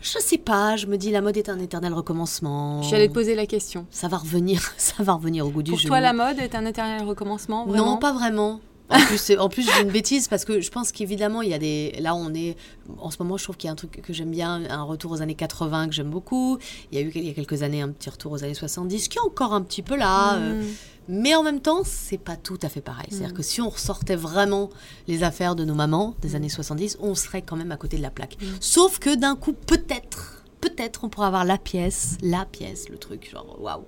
Je 0.00 0.18
sais 0.18 0.38
pas, 0.38 0.74
je 0.74 0.86
me 0.88 0.96
dis, 0.98 1.12
la 1.12 1.20
mode 1.20 1.36
est 1.36 1.48
un 1.48 1.60
éternel 1.60 1.92
recommencement. 1.94 2.82
J'allais 2.82 3.06
te 3.06 3.12
poser 3.14 3.36
la 3.36 3.46
question. 3.46 3.86
Ça 3.92 4.08
va 4.08 4.16
revenir, 4.16 4.60
ça 4.76 5.00
va 5.04 5.12
revenir 5.12 5.46
au 5.46 5.50
goût 5.50 5.62
du 5.62 5.70
Pour 5.70 5.78
jour. 5.78 5.86
toi, 5.88 6.00
la 6.00 6.12
mode 6.12 6.40
est 6.40 6.56
un 6.56 6.66
éternel 6.66 7.04
recommencement 7.06 7.64
vraiment? 7.66 7.86
Non, 7.92 7.96
pas 7.98 8.12
vraiment. 8.12 8.60
En 8.92 9.06
plus, 9.06 9.32
en 9.38 9.48
plus, 9.48 9.62
j'ai 9.74 9.82
une 9.82 9.90
bêtise 9.90 10.28
parce 10.28 10.44
que 10.44 10.60
je 10.60 10.70
pense 10.70 10.92
qu'évidemment, 10.92 11.42
il 11.42 11.50
y 11.50 11.54
a 11.54 11.58
des. 11.58 11.92
Là, 12.00 12.14
on 12.14 12.32
est. 12.34 12.56
En 12.98 13.10
ce 13.10 13.16
moment, 13.20 13.36
je 13.36 13.44
trouve 13.44 13.56
qu'il 13.56 13.68
y 13.68 13.70
a 13.70 13.72
un 13.72 13.76
truc 13.76 14.00
que 14.02 14.12
j'aime 14.12 14.30
bien, 14.30 14.62
un 14.70 14.82
retour 14.82 15.12
aux 15.12 15.22
années 15.22 15.34
80 15.34 15.88
que 15.88 15.94
j'aime 15.94 16.10
beaucoup. 16.10 16.58
Il 16.90 16.98
y 16.98 17.02
a 17.02 17.04
eu 17.04 17.10
il 17.14 17.24
y 17.26 17.30
a 17.30 17.34
quelques 17.34 17.62
années 17.62 17.80
un 17.82 17.88
petit 17.90 18.10
retour 18.10 18.32
aux 18.32 18.44
années 18.44 18.54
70 18.54 19.08
qui 19.08 19.18
est 19.18 19.20
encore 19.22 19.52
un 19.54 19.62
petit 19.62 19.82
peu 19.82 19.96
là. 19.96 20.36
euh, 20.36 20.62
Mm. 20.62 20.66
mais 21.08 21.34
en 21.34 21.42
même 21.42 21.60
temps, 21.60 21.80
c'est 21.84 22.18
pas 22.18 22.36
tout 22.36 22.58
à 22.62 22.68
fait 22.68 22.80
pareil. 22.80 23.06
C'est-à-dire 23.10 23.34
que 23.34 23.42
si 23.42 23.60
on 23.60 23.68
ressortait 23.68 24.16
vraiment 24.16 24.70
les 25.08 25.22
affaires 25.24 25.54
de 25.56 25.64
nos 25.64 25.74
mamans 25.74 26.14
des 26.22 26.34
années 26.36 26.48
70, 26.48 26.98
on 27.00 27.14
serait 27.14 27.42
quand 27.42 27.56
même 27.56 27.72
à 27.72 27.76
côté 27.76 27.96
de 27.96 28.02
la 28.02 28.10
plaque. 28.10 28.36
Sauf 28.60 28.98
que 28.98 29.14
d'un 29.16 29.34
coup, 29.36 29.52
peut-être, 29.52 30.44
peut-être, 30.60 31.04
on 31.04 31.08
pourrait 31.08 31.26
avoir 31.26 31.44
la 31.44 31.58
pièce, 31.58 32.18
la 32.22 32.44
pièce, 32.44 32.88
le 32.88 32.98
truc, 32.98 33.28
genre 33.30 33.56
waouh, 33.60 33.84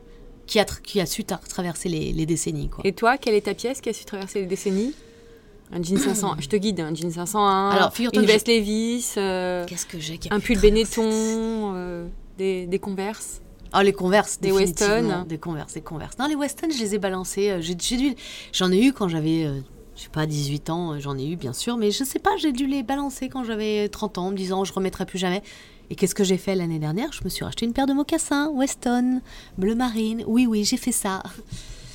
qui 0.47 0.59
a, 0.61 0.65
qui 0.65 1.01
a 1.01 1.07
su 1.07 1.23
tra- 1.23 1.41
traverser 1.49 1.89
les, 1.89 2.13
les 2.13 2.27
décennies. 2.27 2.69
Quoi. 2.69 2.83
Et 2.87 2.93
toi, 2.93 3.17
quelle 3.19 3.35
est 3.35 3.43
ta 3.47 3.55
pièce 3.55 3.81
qui 3.81 3.89
a 3.89 3.93
su 3.93 4.05
traverser 4.05 4.41
les 4.41 4.47
décennies? 4.47 4.95
Un 5.73 5.83
jean 5.83 5.97
500, 5.99 6.37
je 6.41 6.49
te 6.49 6.57
guide, 6.57 6.81
un 6.81 6.95
jean 6.95 7.11
501, 7.11 7.71
Alors, 7.71 7.93
figure-toi 7.93 8.23
une 8.23 8.29
veste 8.29 8.49
Levis, 8.49 9.13
euh, 9.17 9.65
Qu'est-ce 9.67 9.87
que 9.87 9.99
j'ai 9.99 10.19
un 10.31 10.39
pu 10.41 10.53
pull 10.53 10.61
Benetton, 10.63 11.11
euh, 11.75 12.07
des, 12.39 12.67
des 12.67 12.79
Converse. 12.79 13.41
Ah, 13.73 13.83
les 13.83 13.93
Converse, 13.93 14.39
Des. 14.41 14.53
Weston. 14.53 15.25
Des 15.29 15.39
Converse, 15.39 15.75
des 15.75 15.81
Converse. 15.81 16.17
Non, 16.19 16.27
les 16.27 16.37
Weston, 16.37 16.69
je 16.71 16.79
les 16.79 16.95
ai 16.95 16.99
balancés. 16.99 17.51
euh, 17.51 17.61
j'en 18.53 18.71
ai 18.71 18.81
eu 18.85 18.93
quand 18.93 19.09
j'avais 19.09 19.45
euh, 19.47 19.59
Je 19.97 20.03
sais 20.03 20.09
pas, 20.11 20.27
18 20.27 20.71
ans, 20.71 21.01
j'en 21.01 21.19
ai 21.19 21.27
eu 21.27 21.35
bien 21.37 21.53
sûr, 21.53 21.77
mais 21.77 21.91
je 21.91 22.05
sais 22.05 22.21
pas, 22.21 22.37
j'ai 22.37 22.53
dû 22.53 22.67
les 22.69 22.83
balancer 22.85 23.29
quand 23.29 23.43
j'avais 23.43 23.89
30 23.89 24.19
ans 24.19 24.27
en 24.27 24.31
me 24.31 24.37
disant 24.37 24.65
je 24.65 24.73
remettrai 24.73 25.07
plus 25.07 25.19
jamais. 25.19 25.43
Et 25.91 25.97
qu'est-ce 25.97 26.15
que 26.15 26.25
j'ai 26.25 26.39
fait 26.39 26.55
l'année 26.55 26.79
dernière? 26.79 27.13
Je 27.13 27.23
me 27.25 27.29
suis 27.29 27.45
racheté 27.45 27.67
une 27.67 27.73
paire 27.73 27.87
de 27.87 27.93
mocassins 27.93 28.49
Weston, 28.51 29.21
bleu 29.59 29.75
marine. 29.75 30.25
Oui, 30.27 30.47
oui, 30.47 30.65
j'ai 30.65 30.77
fait 30.79 30.93
ça. 30.93 31.23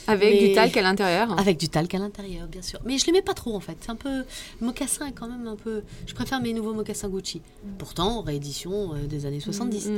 Avec 0.08 0.34
Mais- 0.41 0.47
du 0.49 0.54
talc 0.56 0.75
à 0.78 0.82
l'intérieur. 0.82 1.39
Avec 1.39 1.58
du 1.58 1.69
talc 1.69 1.93
à 1.93 1.99
l'intérieur, 1.99 2.47
bien 2.47 2.62
sûr. 2.63 2.80
Mais 2.86 2.97
je 2.97 3.06
les 3.06 3.12
mets 3.12 3.21
pas 3.21 3.34
trop 3.36 3.56
en 3.56 3.60
fait. 3.60 3.78
C'est 3.82 3.91
un 3.91 3.95
peu. 3.95 4.23
Mocassin 4.62 5.06
est 5.08 5.12
quand 5.12 5.28
même 5.28 5.47
un 5.47 5.56
peu. 5.56 5.84
Je 6.08 6.13
préfère 6.15 6.41
mes 6.41 6.54
nouveaux 6.54 6.73
mocassins 6.73 7.10
Gucci. 7.10 7.41
Pourtant, 7.78 8.21
réédition 8.21 8.93
euh, 8.95 9.06
des 9.08 9.25
années 9.28 9.39
70. 9.39 9.88
Mm. 9.88 9.91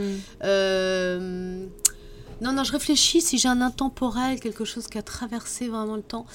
Euh, 0.44 1.66
Non, 2.42 2.54
non, 2.54 2.64
je 2.64 2.72
réfléchis 2.72 3.22
si 3.22 3.38
j'ai 3.38 3.48
un 3.48 3.62
intemporel, 3.62 4.40
quelque 4.40 4.66
chose 4.66 4.88
qui 4.88 4.98
a 4.98 5.04
traversé 5.04 5.68
vraiment 5.68 5.96
le 5.96 6.02
temps. 6.02 6.26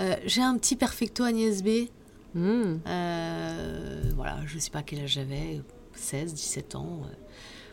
Euh, 0.00 0.14
j'ai 0.24 0.40
un 0.42 0.56
petit 0.56 0.76
Perfecto 0.76 1.24
Agnès 1.24 1.62
B. 1.62 1.88
Mm. 2.34 2.76
Euh, 2.86 4.02
voilà, 4.14 4.38
je 4.46 4.58
sais 4.58 4.70
pas 4.70 4.82
quel 4.82 5.00
âge 5.00 5.14
j'avais, 5.14 5.60
16, 5.98 6.34
17 6.34 6.74
ans. 6.74 7.00
euh, 7.04 7.08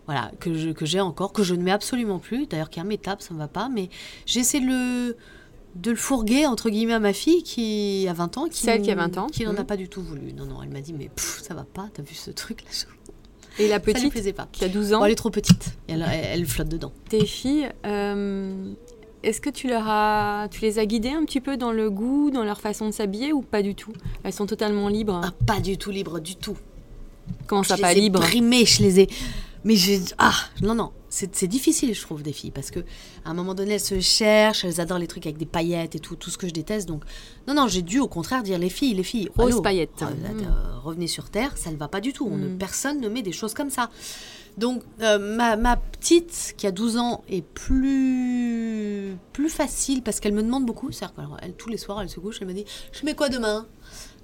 voilà, 0.08 0.32
que 0.40 0.54
je- 0.54 0.70
que 0.70 0.86
j'ai 0.86 1.00
encore, 1.02 1.34
que 1.34 1.42
je 1.44 1.56
ne 1.56 1.64
mets 1.64 1.72
absolument 1.72 2.20
plus. 2.20 2.46
D'ailleurs, 2.46 2.70
qui 2.70 2.80
est 2.80 2.84
immétable, 2.84 3.22
ça 3.24 3.34
ne 3.34 3.40
va 3.40 3.48
pas. 3.48 3.70
Mais 3.70 3.90
j'ai 4.28 4.42
essayé 4.42 4.64
de 4.64 4.70
le, 4.70 5.18
de 5.76 5.90
le 5.92 5.98
fourguer, 5.98 6.46
entre 6.46 6.70
guillemets, 6.70 6.94
à 6.94 7.00
ma 7.00 7.12
fille 7.14 7.42
qui 7.42 8.06
a 8.08 8.14
20 8.14 8.38
ans. 8.38 8.48
Qui, 8.48 8.60
Celle 8.62 8.82
qui 8.84 8.92
a 8.92 8.96
20 8.96 9.18
ans. 9.18 9.28
Qui 9.28 9.46
n'en 9.46 9.56
a 9.56 9.62
Mhm. 9.62 9.66
pas 9.66 9.78
du 9.78 9.90
tout 9.90 10.02
voulu. 10.04 10.32
Non, 10.34 10.46
non, 10.46 10.62
elle 10.62 10.70
m'a 10.70 10.82
dit, 10.82 10.94
mais 10.94 11.10
pff, 11.10 11.42
ça 11.42 11.54
va 11.56 11.64
pas, 11.64 11.90
t'as 11.94 12.04
vu 12.04 12.14
ce 12.14 12.30
truc 12.32 12.64
là 12.64 12.70
Et 13.58 13.68
la 13.68 13.80
Ça 13.80 13.86
lui 13.86 13.94
petite, 13.94 14.12
plaisait 14.12 14.34
pas. 14.34 14.48
qui 14.52 14.64
a 14.64 14.70
12 14.70 14.94
ans, 14.94 15.00
Bon, 15.00 15.06
elle 15.06 15.12
est 15.14 15.16
trop 15.16 15.30
petite. 15.32 15.76
Et 15.88 15.94
Elle, 15.94 16.06
elle- 16.08 16.40
elle 16.42 16.46
flotte 16.46 16.68
dedans. 16.70 16.92
tes 17.10 17.26
filles, 17.26 17.70
euh, 17.86 18.74
est-ce 19.24 19.42
que 19.42 19.50
tu, 19.50 19.68
leur 19.70 19.88
as, 19.88 20.50
tu 20.52 20.62
les 20.62 20.78
as 20.78 20.86
guidées 20.86 21.12
un 21.12 21.26
petit 21.26 21.42
peu 21.42 21.58
dans 21.58 21.72
le 21.72 21.90
goût, 21.90 22.30
dans 22.32 22.44
leur 22.44 22.60
façon 22.62 22.86
de 22.86 22.92
s'habiller 22.92 23.34
ou 23.34 23.42
pas 23.42 23.62
du 23.64 23.74
tout? 23.74 23.94
Elles 24.24 24.34
sont 24.34 24.46
totalement 24.46 24.88
libres? 24.88 25.20
Ah, 25.24 25.32
pas 25.48 25.60
du 25.62 25.78
tout 25.80 25.90
libre, 25.90 26.20
du 26.20 26.36
tout. 26.36 26.58
Comment 27.48 27.64
ça, 27.64 27.76
je 27.76 27.82
pas 27.82 27.94
les 27.94 28.00
ai 28.00 28.02
libre 28.02 28.20
brimées, 28.20 28.66
je 28.66 28.82
les 28.84 29.00
ai. 29.02 29.10
Mais 29.64 29.76
j'ai. 29.76 30.00
Ah, 30.18 30.34
non, 30.62 30.76
non. 30.76 30.92
C'est 31.10 31.34
c'est 31.36 31.48
difficile, 31.48 31.94
je 31.96 32.02
trouve, 32.02 32.22
des 32.24 32.34
filles. 32.34 32.52
Parce 32.52 32.72
que 32.72 32.80
à 33.24 33.30
un 33.30 33.34
moment 33.34 33.54
donné, 33.56 33.76
elles 33.76 33.80
se 33.80 34.00
cherchent, 34.02 34.66
elles 34.66 34.82
adorent 34.82 35.00
les 35.00 35.08
trucs 35.08 35.26
avec 35.26 35.38
des 35.38 35.46
paillettes 35.46 35.96
et 35.96 36.00
tout, 36.00 36.16
tout 36.16 36.30
ce 36.30 36.38
que 36.38 36.46
je 36.48 36.52
déteste. 36.54 36.88
Donc, 36.88 37.04
non, 37.48 37.54
non, 37.54 37.68
j'ai 37.68 37.82
dû 37.82 38.00
au 38.00 38.08
contraire 38.08 38.44
dire 38.44 38.60
les 38.60 38.70
filles, 38.70 38.94
les 38.94 39.04
filles. 39.04 39.30
Rose 39.38 39.62
paillettes. 39.62 40.02
euh, 40.04 40.06
Mm. 40.08 40.40
euh, 40.42 40.80
revenez 40.84 41.08
sur 41.08 41.30
Terre, 41.30 41.58
ça 41.58 41.72
ne 41.72 41.78
va 41.78 41.88
pas 41.88 42.02
du 42.02 42.12
tout. 42.14 42.28
On 42.30 42.36
ne, 42.38 42.48
Mm. 42.50 42.58
personne 42.58 43.00
ne 43.02 43.08
met 43.10 43.22
des 43.22 43.32
choses 43.32 43.54
comme 43.54 43.70
ça. 43.70 43.90
Donc, 44.58 44.84
euh, 45.02 45.18
ma, 45.36 45.56
ma 45.58 45.78
petite, 45.78 46.54
qui 46.58 46.68
a 46.68 46.72
12 46.72 46.98
ans, 46.98 47.24
est 47.30 47.42
plus, 47.44 49.18
plus 49.34 49.50
facile 49.50 50.02
parce 50.02 50.20
qu'elle 50.20 50.34
me 50.34 50.44
demande 50.44 50.66
beaucoup. 50.66 50.92
C'est-à-dire 50.92 51.38
tous 51.58 51.70
les 51.70 51.78
soirs, 51.78 52.02
elle 52.02 52.10
se 52.10 52.20
couche, 52.20 52.38
elle 52.42 52.48
me 52.48 52.54
dit 52.54 52.66
Je 52.92 53.06
mets 53.06 53.16
quoi 53.16 53.30
demain? 53.30 53.66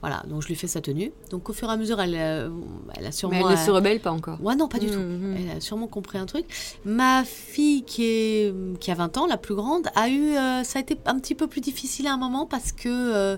Voilà, 0.01 0.23
donc 0.27 0.41
je 0.41 0.47
lui 0.47 0.55
fais 0.55 0.65
sa 0.67 0.81
tenue. 0.81 1.11
Donc, 1.29 1.47
au 1.49 1.53
fur 1.53 1.69
et 1.69 1.73
à 1.73 1.77
mesure, 1.77 2.01
elle, 2.01 2.15
euh, 2.15 2.49
elle 2.95 3.05
a 3.05 3.11
sûrement. 3.11 3.35
Mais 3.35 3.41
elle 3.41 3.51
ne 3.51 3.61
euh, 3.61 3.65
se 3.65 3.69
rebelle 3.69 3.99
pas 3.99 4.11
encore. 4.11 4.41
Ouais, 4.41 4.55
non, 4.55 4.67
pas 4.67 4.79
du 4.79 4.87
tout. 4.87 4.97
Mhm. 4.97 5.35
Elle 5.37 5.57
a 5.57 5.61
sûrement 5.61 5.85
compris 5.87 6.17
un 6.17 6.25
truc. 6.25 6.45
Ma 6.85 7.23
fille, 7.23 7.83
qui, 7.83 8.03
est, 8.05 8.53
qui 8.79 8.89
a 8.89 8.95
20 8.95 9.17
ans, 9.17 9.27
la 9.27 9.37
plus 9.37 9.53
grande, 9.53 9.89
a 9.95 10.09
eu. 10.09 10.35
euh, 10.35 10.63
ça 10.63 10.79
a 10.79 10.81
été 10.81 10.97
un 11.05 11.19
petit 11.19 11.35
peu 11.35 11.45
plus 11.45 11.61
difficile 11.61 12.07
à 12.07 12.13
un 12.13 12.17
moment 12.17 12.47
parce 12.47 12.71
que. 12.71 12.87
euh, 12.89 13.37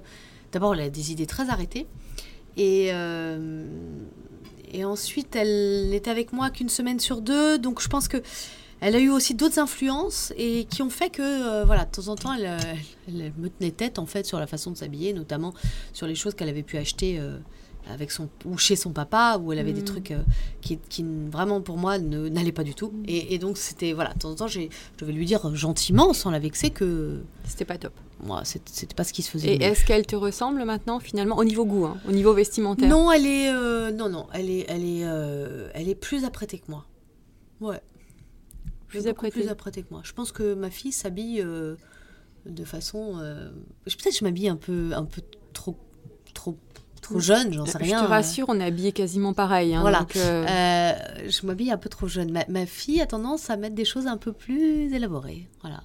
D'abord, 0.54 0.73
elle 0.73 0.82
a 0.82 0.89
des 0.89 1.12
idées 1.12 1.26
très 1.28 1.49
arrêtées. 1.49 1.86
Et. 2.56 2.91
et 4.71 4.86
ensuite, 4.86 5.36
elle 5.36 5.89
n'était 5.89 6.12
avec 6.12 6.32
moi 6.34 6.49
qu'une 6.49 6.69
semaine 6.69 6.99
sur 6.99 7.21
deux. 7.21 7.58
Donc, 7.58 7.82
je 7.82 7.88
pense 7.89 8.08
que. 8.08 8.17
Elle 8.86 8.96
a 8.96 9.00
eu 9.00 9.10
aussi 9.10 9.34
d'autres 9.34 9.60
influences 9.60 10.34
et 10.38 10.65
qui 10.65 10.82
ont 10.82 10.89
fait 10.89 11.10
que, 11.10 11.22
euh, 11.22 11.63
voilà, 11.65 11.86
de 11.86 11.91
temps 11.91 12.10
en 12.10 12.15
temps, 12.15 12.34
elle, 12.34 12.46
euh, 12.48 12.74
elle 13.08 13.32
me 13.38 13.50
tenait 13.50 13.72
tête 13.72 13.98
en 13.98 14.06
fait 14.06 14.26
sur 14.26 14.39
la 14.39 14.48
façon 14.48 14.72
de 14.72 14.78
s'habiller, 14.78 15.13
notamment 15.13 15.54
sur 15.93 16.06
les 16.06 16.15
choses 16.15 16.34
qu'elle 16.36 16.50
avait 16.50 16.63
pu 16.63 16.78
acheter 16.78 17.17
euh, 17.19 17.38
avec 17.89 18.12
son 18.12 18.28
ou 18.46 18.58
chez 18.58 18.76
son 18.76 18.91
papa, 18.91 19.39
où 19.41 19.54
elle 19.54 19.60
avait 19.60 19.72
des 19.74 19.80
Mhm. 19.82 19.86
trucs 19.86 20.12
euh, 20.12 20.19
qui, 20.62 20.78
qui 20.89 21.06
vraiment 21.32 21.62
pour 21.62 21.78
moi 21.78 21.98
ne- 21.98 22.28
n'allaient 22.28 22.52
pas 22.52 22.63
du 22.65 22.76
tout. 22.76 22.91
Et, 23.08 23.34
et 23.34 23.39
donc 23.39 23.58
c'était 23.58 23.93
voilà, 23.93 24.13
de 24.13 24.19
temps 24.19 24.32
en 24.32 24.36
temps, 24.36 24.48
je 24.48 24.62
devais 25.00 25.13
lui 25.13 25.26
dire 25.26 25.56
gentiment, 25.56 26.12
sans 26.13 26.30
la 26.32 26.39
vexer, 26.39 26.69
que 26.69 27.22
C'était 27.46 27.65
pas 27.65 27.78
top. 27.78 27.93
moi 28.22 28.41
c'était 28.43 28.93
pas 28.93 29.04
ce 29.06 29.13
qui 29.13 29.22
se 29.22 29.30
faisait. 29.32 29.56
Et 29.56 29.63
est-ce 29.63 29.86
qu'elle 29.86 30.06
te 30.06 30.15
ressemble 30.17 30.63
maintenant, 30.65 31.00
finalement, 31.00 31.38
au 31.38 31.46
niveau 31.46 31.65
goût, 31.65 31.86
hein, 31.86 31.98
au 32.08 32.12
niveau 32.12 32.34
vestimentaire? 32.34 32.89
Non, 32.89 33.12
elle 33.13 33.26
est 33.28 33.50
euh, 33.50 33.91
non 33.91 34.10
non, 34.10 34.28
elle 34.34 34.50
est 34.50 34.65
elle 34.67 34.84
est 34.84 35.04
euh, 35.06 35.69
elle 35.74 35.88
est 35.88 35.96
plus 35.96 36.26
apprêtée 36.26 36.60
que 36.60 36.69
moi. 36.69 36.86
Ouais. 37.62 37.80
Plus 38.99 39.08
apprêtée. 39.08 39.41
Plus 39.41 39.49
apprêtée 39.49 39.84
que 39.84 39.88
moi. 39.91 40.01
Je 40.03 40.13
pense 40.13 40.32
que 40.32 40.53
ma 40.53 40.69
fille 40.69 40.91
s'habille 40.91 41.41
euh, 41.41 41.75
de 42.45 42.63
façon. 42.63 43.17
euh, 43.19 43.49
je- 43.88 43.95
Peut-être 43.95 44.13
que 44.13 44.19
je 44.19 44.23
m'habille 44.23 44.47
un 44.49 44.56
peu 44.56 44.91
un 44.95 45.06
peu 45.06 45.21
trop 45.53 45.77
trop 46.34 46.58
trop 47.01 47.19
jeune, 47.19 47.51
j'en 47.53 47.65
sais 47.65 47.73
Je 47.79 47.84
rien. 47.84 47.99
te 47.99 48.06
euh. 48.06 48.08
rassure, 48.08 48.45
on 48.49 48.60
est 48.60 48.63
habillé 48.65 48.91
quasiment 48.93 49.34
pareil. 49.34 49.75
hein, 49.75 49.82
Voilà. 49.82 49.99
donc, 49.99 50.15
euh, 50.15 50.45
Euh, 50.47 50.93
je 51.29 51.45
m'habille 51.45 51.69
un 51.71 51.77
peu 51.77 51.89
trop 51.89 52.08
jeune. 52.08 52.32
Ma, 52.32 52.45
ma 52.47 52.65
fille 52.65 53.01
a 53.01 53.06
tendance 53.08 53.49
à 53.49 53.58
mettre 53.58 53.75
des 53.75 53.84
choses 53.86 54.08
un 54.08 54.17
peu 54.17 54.32
plus 54.32 54.93
élaborées. 54.93 55.49
Voilà. 55.62 55.84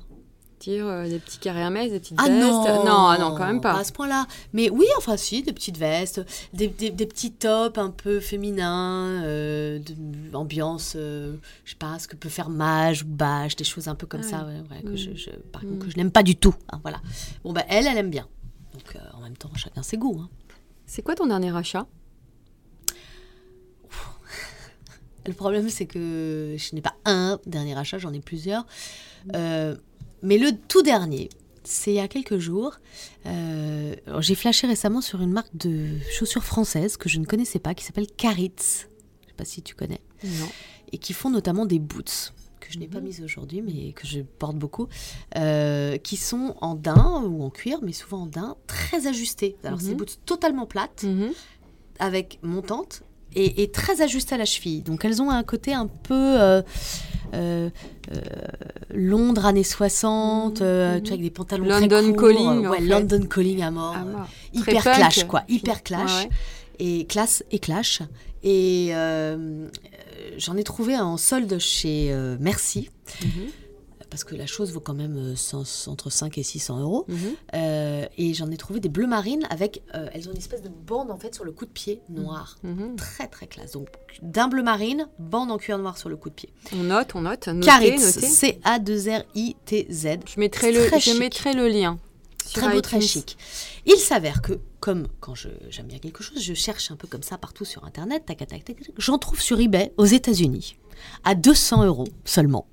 Euh, 0.68 1.08
des 1.08 1.18
petits 1.18 1.38
carrés 1.38 1.60
Hermès, 1.60 1.90
des 1.90 2.00
petites 2.00 2.18
Ah 2.20 2.28
vestes. 2.28 2.40
non 2.40 2.84
non, 2.84 3.06
ah 3.08 3.16
non, 3.18 3.34
quand 3.36 3.46
même 3.46 3.60
pas. 3.60 3.78
à 3.78 3.84
ce 3.84 3.92
point-là. 3.92 4.26
Mais 4.52 4.70
oui, 4.70 4.86
enfin 4.98 5.16
si, 5.16 5.42
des 5.42 5.52
petites 5.52 5.76
vestes, 5.78 6.20
des, 6.52 6.68
des- 6.68 6.90
des 6.90 7.06
petits 7.06 7.32
tops 7.32 7.78
un 7.78 7.90
peu 7.90 8.20
féminins, 8.20 9.22
euh, 9.24 9.78
de- 9.78 10.36
ambiance, 10.36 10.94
euh, 10.96 11.36
je 11.64 11.70
sais 11.70 11.76
pas, 11.76 11.98
ce 11.98 12.06
que 12.08 12.16
peut 12.16 12.28
faire 12.28 12.50
Mage 12.50 13.02
ou 13.02 13.06
Bâche, 13.06 13.56
des 13.56 13.64
choses 13.64 13.88
un 13.88 13.94
peu 13.94 14.06
comme 14.06 14.22
Ah 14.24 14.28
ça, 14.28 14.46
ouais, 14.46 14.60
ouais, 14.70 14.82
que 14.82 14.90
Mm. 14.92 14.96
je, 14.96 15.14
je- 15.14 15.30
par 15.52 15.64
Mm. 15.64 15.68
contre, 15.68 15.86
que 15.86 15.90
je 15.92 15.96
n'aime 15.96 16.10
pas 16.12 16.22
du 16.22 16.36
tout. 16.36 16.54
hein, 16.70 16.78
voilà. 16.82 17.00
Bon, 17.44 17.52
bah 17.52 17.64
elle, 17.68 17.86
elle 17.86 17.96
aime 17.98 18.10
bien. 18.10 18.26
Donc 18.74 18.96
euh, 18.96 18.98
en 19.14 19.20
même 19.22 19.36
temps, 19.36 19.50
chacun 19.56 19.82
ses 19.82 19.96
goûts. 19.96 20.20
hein. 20.22 20.28
C'est 20.86 21.02
quoi 21.02 21.14
ton 21.14 21.26
dernier 21.26 21.54
achat 21.56 21.86
Le 25.26 25.34
problème, 25.34 25.68
c'est 25.68 25.84
que 25.84 26.54
je 26.56 26.74
n'ai 26.74 26.80
pas 26.80 26.94
un 27.04 27.38
dernier 27.44 27.76
achat, 27.76 27.98
j'en 27.98 28.12
ai 28.14 28.20
plusieurs. 28.20 28.64
Euh, 29.34 29.76
mais 30.22 30.38
le 30.38 30.52
tout 30.68 30.82
dernier, 30.82 31.28
c'est 31.64 31.92
il 31.92 31.96
y 31.96 32.00
a 32.00 32.08
quelques 32.08 32.38
jours. 32.38 32.78
Euh, 33.26 33.94
J'ai 34.20 34.34
flashé 34.34 34.66
récemment 34.66 35.00
sur 35.00 35.20
une 35.20 35.32
marque 35.32 35.54
de 35.56 35.86
chaussures 36.10 36.44
françaises 36.44 36.96
que 36.96 37.08
je 37.08 37.18
ne 37.18 37.24
connaissais 37.26 37.58
pas, 37.58 37.74
qui 37.74 37.84
s'appelle 37.84 38.06
Caritz. 38.06 38.88
Je 39.20 39.26
ne 39.26 39.30
sais 39.30 39.36
pas 39.36 39.44
si 39.44 39.62
tu 39.62 39.74
connais. 39.74 40.00
Non. 40.24 40.48
Et 40.92 40.98
qui 40.98 41.12
font 41.12 41.30
notamment 41.30 41.66
des 41.66 41.78
boots 41.78 42.32
que 42.60 42.72
je 42.72 42.78
n'ai 42.78 42.88
pas 42.88 43.00
mises 43.00 43.22
aujourd'hui, 43.22 43.62
mais 43.62 43.92
que 43.92 44.06
je 44.06 44.20
porte 44.20 44.56
beaucoup, 44.56 44.88
euh, 45.36 45.96
qui 45.98 46.16
sont 46.16 46.56
en 46.60 46.74
daim 46.74 47.22
ou 47.26 47.42
en 47.42 47.50
cuir, 47.50 47.78
mais 47.82 47.92
souvent 47.92 48.22
en 48.22 48.26
daim, 48.26 48.56
très 48.66 49.06
ajustés. 49.06 49.56
Alors, 49.64 49.80
c'est 49.80 49.86
des 49.88 49.92
Mhm. 49.92 49.98
boots 49.98 50.18
totalement 50.26 50.66
plates, 50.66 51.04
Mhm. 51.04 51.30
avec 51.98 52.38
montante 52.42 53.02
et, 53.34 53.62
et 53.62 53.70
très 53.70 54.00
ajustées 54.02 54.34
à 54.34 54.38
la 54.38 54.44
cheville. 54.44 54.82
Donc 54.82 55.04
elles 55.04 55.20
ont 55.22 55.30
un 55.30 55.42
côté 55.44 55.72
un 55.74 55.86
peu 55.86 56.14
euh, 56.40 56.62
Londres 58.94 59.44
années 59.46 59.64
60, 59.64 60.60
euh, 60.62 60.94
Mhm. 60.96 61.02
tu 61.02 61.08
vois, 61.08 61.12
avec 61.14 61.22
des 61.22 61.30
pantalons 61.30 61.64
London 61.66 61.88
très 62.02 62.12
courts, 62.12 62.28
calling, 62.28 62.66
en 62.66 62.70
ouais, 62.70 62.78
fait. 62.78 62.84
London 62.84 63.20
calling 63.26 63.62
à 63.62 63.70
mort, 63.70 63.94
euh, 63.96 64.14
hyper 64.54 64.82
Très 64.82 64.94
clash 64.94 65.16
punk. 65.20 65.26
quoi, 65.28 65.42
hyper 65.48 65.82
clash 65.82 66.22
Ouais, 66.22 66.22
ouais. 66.24 66.30
et 67.00 67.06
classe 67.06 67.44
et 67.50 67.58
clash. 67.58 68.02
Et 68.42 68.88
euh, 68.92 69.36
euh, 69.36 69.66
j'en 70.38 70.56
ai 70.56 70.64
trouvé 70.64 70.94
un 70.94 71.04
en 71.04 71.16
solde 71.16 71.58
chez 71.58 72.08
euh, 72.12 72.36
Merci. 72.40 72.90
Mhm. 73.22 73.30
Parce 74.10 74.24
que 74.24 74.34
la 74.34 74.46
chose 74.46 74.72
vaut 74.72 74.80
quand 74.80 74.94
même 74.94 75.16
euh, 75.16 75.56
entre 75.86 76.08
5 76.10 76.38
et 76.38 76.42
600 76.42 76.80
euros. 76.80 77.04
Mhm. 77.08 77.18
Euh, 77.54 78.06
et 78.16 78.32
j'en 78.34 78.50
ai 78.50 78.56
trouvé 78.56 78.80
des 78.80 78.88
bleus 78.88 79.06
marines 79.06 79.46
avec. 79.50 79.82
euh, 79.94 80.08
elles 80.14 80.28
ont 80.28 80.32
une 80.32 80.38
espèce 80.38 80.62
de 80.62 80.70
bande 80.70 81.10
en 81.10 81.18
fait 81.18 81.34
sur 81.34 81.44
le 81.44 81.52
coup 81.52 81.66
de 81.66 81.70
pied 81.70 82.00
noir. 82.08 82.56
Mhm. 82.62 82.96
Très 82.96 83.26
très 83.28 83.46
classe. 83.46 83.72
Donc 83.72 83.88
d'un 84.22 84.48
bleu 84.48 84.62
marine, 84.62 85.08
bande 85.18 85.50
en 85.50 85.58
cuir 85.58 85.78
noir 85.78 85.98
sur 85.98 86.08
le 86.08 86.16
coup 86.16 86.30
de 86.30 86.34
pied. 86.34 86.48
On 86.74 86.84
note, 86.84 87.10
on 87.14 87.20
note. 87.20 87.48
Notez, 87.48 87.66
Caritz, 87.66 88.16
notez. 88.16 88.26
C-A-2-R-I-T-Z. 88.26 90.08
Je 90.26 90.40
mettrai, 90.40 90.72
le, 90.72 90.86
Très 90.86 91.00
je 91.00 91.10
chic. 91.10 91.18
mettrai 91.18 91.52
le 91.52 91.68
lien. 91.68 91.98
Très 92.54 92.70
beau, 92.72 92.80
très 92.80 93.00
chic. 93.02 93.36
Il 93.84 93.96
s'avère 93.98 94.40
que, 94.40 94.54
comme 94.80 95.06
quand 95.20 95.34
j'aime 95.34 95.86
bien 95.86 95.98
quelque 95.98 96.22
chose, 96.22 96.40
je 96.42 96.54
cherche 96.54 96.90
un 96.90 96.96
peu 96.96 97.06
comme 97.06 97.22
ça 97.22 97.36
partout 97.36 97.66
sur 97.66 97.84
Internet, 97.84 98.24
tac, 98.26 98.38
tac, 98.38 98.48
tac, 98.48 98.64
tac. 98.64 98.76
j'en 98.96 99.18
trouve 99.18 99.40
sur 99.40 99.60
eBay 99.60 99.92
aux 99.98 100.06
États-Unis 100.06 100.76
à 101.24 101.34
200 101.34 101.84
euros 101.84 102.08
seulement. 102.24 102.66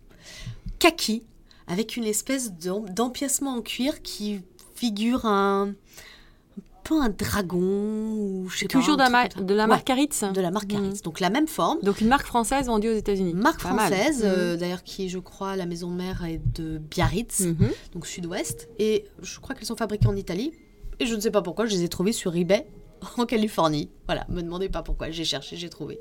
Kaki, 0.80 1.24
avec 1.68 1.98
une 1.98 2.04
espèce 2.06 2.52
d'em- 2.54 2.90
d'empiècement 2.90 3.56
en 3.58 3.62
cuir 3.62 4.02
qui 4.02 4.42
figure 4.76 5.26
un, 5.26 5.70
un 5.70 6.62
peu 6.84 7.02
un 7.02 7.10
dragon 7.10 7.58
ou 7.60 8.48
je 8.50 8.60
sais 8.60 8.66
pas, 8.68 8.74
Toujours 8.80 8.94
un 8.94 8.98
de 8.98 9.02
la, 9.02 9.06
truc 9.06 9.14
mar- 9.14 9.30
comme 9.30 9.42
ça. 9.42 9.46
de 9.48 9.54
la 9.56 9.64
Ouais, 9.64 9.68
marque 9.70 9.84
Caritz. 9.86 10.24
de 10.24 10.42
la 10.42 10.52
marque 10.52 10.68
Caritz. 10.68 11.02
Donc 11.02 11.20
la 11.20 11.30
même 11.30 11.48
forme. 11.48 11.80
Donc 11.82 12.02
une 12.02 12.08
marque 12.08 12.28
française 12.28 12.68
vendue 12.68 12.90
aux 12.90 12.96
États-Unis. 12.96 13.34
Marque 13.34 13.64
Pas 13.64 13.70
française, 13.76 14.20
Mhm. 14.24 14.24
euh, 14.26 14.58
d'ailleurs 14.58 14.84
qui, 14.84 15.10
je 15.10 15.18
crois, 15.20 15.56
la 15.56 15.66
maison 15.66 15.90
mère 15.90 16.24
est 16.26 16.42
de 16.56 16.78
Biarritz 16.78 17.40
Mhm. 17.42 17.70
donc 17.94 18.06
sud-ouest. 18.06 18.68
Et 18.78 19.06
je 19.22 19.40
crois 19.40 19.56
qu'elles 19.56 19.66
sont 19.68 19.76
fabriquées 19.78 20.08
en 20.08 20.16
Italie. 20.16 20.52
Et 21.00 21.06
je 21.08 21.16
ne 21.16 21.20
sais 21.22 21.32
pas 21.32 21.42
pourquoi, 21.42 21.66
je 21.66 21.72
les 21.76 21.84
ai 21.84 21.90
trouvées 21.90 22.14
sur 22.14 22.36
eBay 22.36 22.68
en 23.18 23.26
Californie. 23.26 23.90
Voilà, 24.06 24.26
me 24.30 24.42
demandez 24.42 24.70
pas 24.70 24.84
pourquoi, 24.84 25.10
j'ai 25.10 25.26
cherché, 25.26 25.56
j'ai 25.58 25.70
trouvé. 25.70 26.00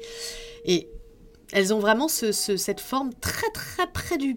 Et 0.67 0.89
elles 1.53 1.73
ont 1.73 1.79
vraiment 1.79 2.09
ce- 2.09 2.33
ce- 2.33 2.57
cette 2.57 2.81
forme 2.81 3.11
très 3.21 3.51
très 3.53 3.87
près 3.93 4.19
du 4.19 4.37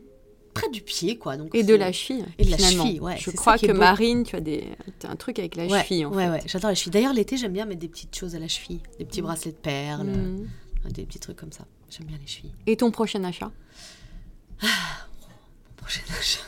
près 0.57 0.69
du 0.69 0.81
pied, 0.81 1.17
quoi. 1.17 1.37
Donc 1.37 1.53
Et 1.53 1.63
de 1.63 1.73
la 1.75 1.91
cheville. 1.91 2.25
Et 2.37 2.45
de 2.45 2.51
la 2.51 2.57
cheville, 2.57 2.99
ouais, 3.01 3.17
Je 3.17 3.31
crois 3.31 3.57
que. 3.57 3.71
Marine, 3.71 4.23
tu 4.23 4.35
as, 4.35 4.41
des... 4.41 4.65
as 5.03 5.09
un 5.11 5.15
truc 5.15 5.39
avec 5.39 5.55
la 5.55 5.65
ouais, 5.67 5.83
cheville. 5.83 6.05
En 6.05 6.13
ouais, 6.13 6.25
fait. 6.25 6.29
ouais, 6.31 6.41
j'adore 6.45 6.69
les 6.71 6.75
chevilles. 6.75 6.91
D'ailleurs, 6.91 7.13
l'été, 7.13 7.37
j'aime 7.37 7.53
bien 7.53 7.65
mettre 7.65 7.79
des 7.81 7.87
petites 7.87 8.15
choses 8.15 8.35
à 8.35 8.39
la 8.39 8.47
cheville, 8.47 8.81
des 8.99 9.05
petits 9.05 9.21
bracelets 9.21 9.51
de 9.51 9.57
perles, 9.57 10.07
Mm. 10.07 10.47
des 10.91 11.05
petits 11.05 11.19
trucs 11.19 11.37
comme 11.37 11.51
ça. 11.51 11.65
J'aime 11.89 12.07
bien 12.07 12.17
les 12.19 12.27
chevilles. 12.27 12.53
Et 12.65 12.75
ton 12.77 12.91
prochain 12.91 13.23
achat? 13.23 13.51
Prochain 15.77 16.01
achat. 16.19 16.41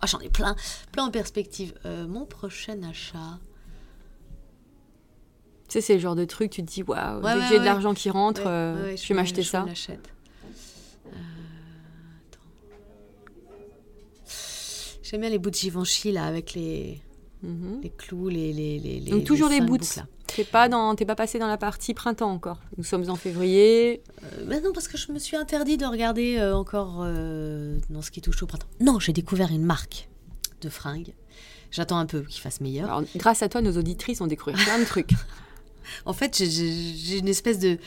Ah, 0.00 0.06
j'en 0.06 0.20
ai 0.20 0.28
plein, 0.28 0.54
plein 0.92 1.04
en 1.06 1.10
perspective. 1.10 1.74
Euh, 1.86 2.06
mon 2.06 2.24
prochain 2.24 2.80
achat. 2.88 3.38
Tu 5.68 5.72
sais, 5.74 5.80
c'est 5.82 5.94
le 5.94 6.00
genre 6.00 6.14
de 6.14 6.24
truc, 6.24 6.50
tu 6.50 6.62
te 6.64 6.70
dis, 6.70 6.82
waouh, 6.82 7.20
Ouais, 7.20 7.22
dès 7.22 7.28
ouais, 7.28 7.34
que 7.42 7.48
j'ai 7.48 7.54
de 7.54 7.58
ouais. 7.60 7.64
l'argent 7.64 7.92
qui 7.94 8.08
rentre, 8.08 8.42
euh, 8.46 8.96
je 8.96 9.06
vais 9.08 9.14
m'acheter 9.14 9.42
ça. 9.42 9.66
J'aime 15.10 15.20
bien 15.22 15.30
les 15.30 15.38
bouts 15.38 15.50
de 15.50 15.54
Givenchy 15.54 16.12
là 16.12 16.24
avec 16.24 16.54
les, 16.54 17.00
Mhm. 17.42 17.80
les 17.82 17.90
clous, 17.90 18.28
les, 18.28 18.52
les, 18.52 18.78
les, 18.78 19.00
les- 19.00 19.10
Donc 19.10 19.24
toujours 19.24 19.48
les 19.48 19.60
des 19.60 19.66
cinq 19.66 19.66
boots. 19.66 19.98
T'es 20.26 20.44
pas, 20.44 20.68
dans... 20.68 20.94
pas 20.94 21.14
passé 21.14 21.38
dans 21.38 21.46
la 21.46 21.56
partie 21.56 21.94
printemps 21.94 22.30
encore. 22.30 22.60
Nous 22.76 22.84
sommes 22.84 23.08
en 23.08 23.16
février. 23.16 24.02
Euh, 24.24 24.44
bah 24.46 24.60
non, 24.60 24.72
parce 24.72 24.88
que 24.88 24.98
je 24.98 25.10
me 25.12 25.18
suis 25.18 25.36
interdit 25.36 25.76
de 25.78 25.86
regarder 25.86 26.36
euh, 26.36 26.54
encore 26.54 27.00
euh, 27.02 27.78
dans 27.90 28.02
ce 28.02 28.10
qui 28.10 28.20
touche 28.20 28.42
au 28.42 28.46
printemps. 28.46 28.66
Non, 28.80 28.98
j'ai 28.98 29.12
découvert 29.12 29.50
une 29.50 29.62
marque 29.64 30.08
de 30.60 30.68
fringues. 30.68 31.14
J'attends 31.70 31.98
un 31.98 32.06
peu 32.06 32.22
qu'il 32.22 32.40
fasse 32.40 32.60
meilleur. 32.60 32.86
Alors, 32.90 33.02
grâce 33.16 33.42
à 33.42 33.48
toi, 33.48 33.60
nos 33.62 33.76
auditrices 33.78 34.20
ont 34.20 34.26
découvert 34.26 34.62
plein 34.62 34.78
de 34.78 34.84
trucs. 34.84 35.12
En 36.04 36.12
fait, 36.12 36.36
j'ai 36.44 37.16
une 37.18 37.28
espèce 37.28 37.58
de, 37.58 37.78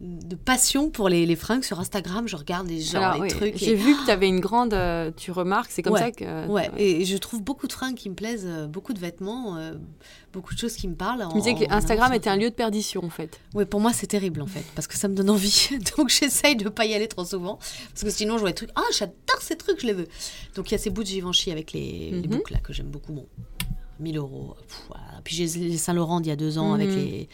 de 0.00 0.36
passion 0.36 0.90
pour 0.90 1.08
les, 1.08 1.26
les 1.26 1.34
fringues 1.34 1.64
sur 1.64 1.80
Instagram. 1.80 2.28
Je 2.28 2.36
regarde 2.36 2.68
les 2.68 2.80
gens, 2.80 3.14
les 3.14 3.20
oui, 3.22 3.28
trucs. 3.28 3.56
J'ai 3.56 3.72
et- 3.72 3.74
vu 3.74 3.96
que 3.96 4.04
tu 4.04 4.10
avais 4.12 4.28
une 4.28 4.38
grande. 4.40 4.72
euh, 4.72 5.10
tu 5.16 5.32
remarques, 5.32 5.70
c'est 5.72 5.82
comme 5.82 5.94
Ouais, 5.94 5.98
ça 6.00 6.10
que. 6.12 6.46
Ouais, 6.46 6.70
et 6.76 7.04
je 7.04 7.16
trouve 7.16 7.42
beaucoup 7.42 7.66
de 7.66 7.72
fringues 7.72 7.96
qui 7.96 8.08
me 8.08 8.14
plaisent, 8.14 8.46
euh, 8.46 8.66
beaucoup 8.68 8.92
de 8.92 9.00
vêtements, 9.00 9.56
euh, 9.56 9.72
beaucoup 10.32 10.54
de 10.54 10.58
choses 10.60 10.74
qui 10.74 10.86
me 10.86 10.94
parlent. 10.94 11.26
Tu 11.30 11.36
me 11.36 11.40
disais 11.42 11.54
que 11.66 11.72
Instagram 11.72 12.12
était 12.12 12.30
un 12.30 12.36
lieu 12.36 12.48
de 12.50 12.54
perdition, 12.54 13.02
en 13.04 13.10
fait. 13.10 13.40
Oui, 13.54 13.64
pour 13.64 13.80
moi, 13.80 13.92
c'est 13.92 14.06
terrible 14.06 14.40
en 14.40 14.46
fait, 14.46 14.64
parce 14.76 14.86
que 14.86 14.94
ça 14.96 15.08
me 15.08 15.14
donne 15.16 15.30
envie. 15.30 15.68
Donc 15.96 16.10
j'essaye 16.10 16.54
de 16.54 16.68
pas 16.68 16.84
y 16.86 16.94
aller 16.94 17.08
trop 17.08 17.24
souvent, 17.24 17.56
parce 17.92 18.04
que 18.04 18.10
sinon 18.10 18.34
je 18.36 18.40
vois 18.42 18.50
des 18.50 18.54
trucs. 18.54 18.70
Ah, 18.76 18.82
j'adore 18.96 19.40
ces 19.40 19.56
trucs, 19.56 19.80
je 19.80 19.86
les 19.86 19.94
veux. 19.94 20.06
Donc 20.54 20.70
il 20.70 20.72
y 20.72 20.74
a 20.76 20.78
ces 20.78 20.90
bouts 20.90 21.02
de 21.02 21.08
Givenchy 21.08 21.50
avec 21.50 21.72
les, 21.72 22.10
les 22.12 22.28
Mhm. 22.28 22.36
boucles 22.36 22.52
là 22.52 22.60
que 22.60 22.72
j'aime 22.72 22.86
beaucoup. 22.90 23.12
Bon, 23.12 23.26
1000 23.98 24.16
euros. 24.16 24.54
pff, 24.68 24.82
voilà. 24.88 25.04
Puis 25.24 25.34
j'ai 25.34 25.46
les 25.58 25.76
Saint-Laurent 25.76 26.20
d'il 26.20 26.28
y 26.28 26.32
a 26.32 26.36
deux 26.36 26.56
ans 26.58 26.72
avec 26.74 26.88
Mhm. 26.88 26.94
les, 26.96 27.28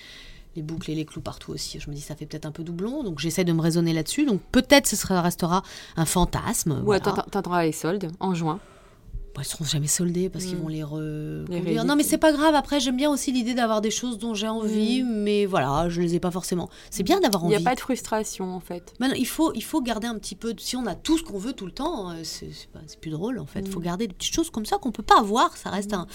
les 0.56 0.62
boucles 0.62 0.90
et 0.90 0.94
les 0.94 1.04
clous 1.04 1.20
partout 1.20 1.52
aussi. 1.52 1.80
Je 1.80 1.90
me 1.90 1.94
dis, 1.94 2.00
ça 2.00 2.14
fait 2.16 2.26
peut-être 2.26 2.46
un 2.46 2.52
peu 2.52 2.62
doublon, 2.64 3.02
donc 3.02 3.18
j'essaie 3.18 3.44
de 3.44 3.52
me 3.52 3.60
raisonner 3.60 3.92
là-dessus. 3.92 4.24
Donc 4.24 4.40
peut-être 4.52 4.86
ce 4.86 4.96
sera, 4.96 5.20
restera 5.20 5.62
un 5.96 6.04
fantasme. 6.04 6.78
Ou 6.82 6.84
voilà. 6.84 7.02
attends, 7.32 7.58
les 7.60 7.72
soldes 7.72 8.10
en 8.20 8.34
juin. 8.34 8.60
Bon, 9.34 9.40
ils 9.40 9.46
seront 9.46 9.64
jamais 9.64 9.88
soldés 9.88 10.28
parce 10.28 10.44
qu'ils 10.44 10.56
Mm. 10.56 10.60
vont 10.62 10.68
les 10.68 10.84
re. 10.84 10.96
Les 11.00 11.44
conduire. 11.46 11.62
rééditer. 11.64 11.84
Non, 11.84 11.96
mais 11.96 12.04
c'est 12.04 12.18
pas 12.18 12.30
grave. 12.30 12.54
Après, 12.54 12.78
j'aime 12.78 12.96
bien 12.96 13.10
aussi 13.10 13.32
l'idée 13.32 13.52
d'avoir 13.54 13.80
des 13.80 13.90
choses 13.90 14.16
dont 14.16 14.32
j'ai 14.32 14.46
envie, 14.46 15.02
mais 15.02 15.44
voilà, 15.44 15.88
je 15.88 16.00
les 16.00 16.14
ai 16.14 16.20
pas 16.20 16.30
forcément. 16.30 16.70
C'est 16.88 17.02
bien 17.02 17.18
d'avoir 17.18 17.42
Il 17.42 17.46
envie. 17.46 17.56
n'y 17.56 17.60
a 17.66 17.68
pas 17.68 17.74
de 17.74 17.80
frustration, 17.80 18.54
en 18.54 18.60
fait. 18.60 18.94
Maintenant, 19.00 19.16
il 19.18 19.26
faut, 19.26 19.52
il 19.54 19.64
faut 19.64 19.80
garder 19.82 20.06
un 20.06 20.16
petit 20.20 20.36
peu. 20.36 20.54
Si 20.56 20.76
on 20.76 20.86
a 20.86 20.94
tout 20.94 21.18
ce 21.18 21.24
qu'on 21.24 21.38
veut 21.38 21.52
tout 21.52 21.66
le 21.66 21.72
temps, 21.72 22.10
euh, 22.10 22.20
c'est 22.22 22.52
c'est 22.52 22.68
pas- 22.70 22.78
c'est 22.86 23.00
plus 23.00 23.10
drôle 23.10 23.40
en 23.40 23.46
fait. 23.46 23.62
Il 23.66 23.72
faut 23.72 23.80
Mm. 23.80 23.84
garder 23.84 24.06
des 24.06 24.14
petites 24.14 24.32
choses 24.34 24.50
comme 24.50 24.66
ça 24.66 24.78
qu'on 24.78 24.92
peut 24.92 25.02
pas 25.02 25.18
avoir. 25.18 25.56
Ça 25.56 25.68
reste 25.70 25.94
un, 25.94 26.06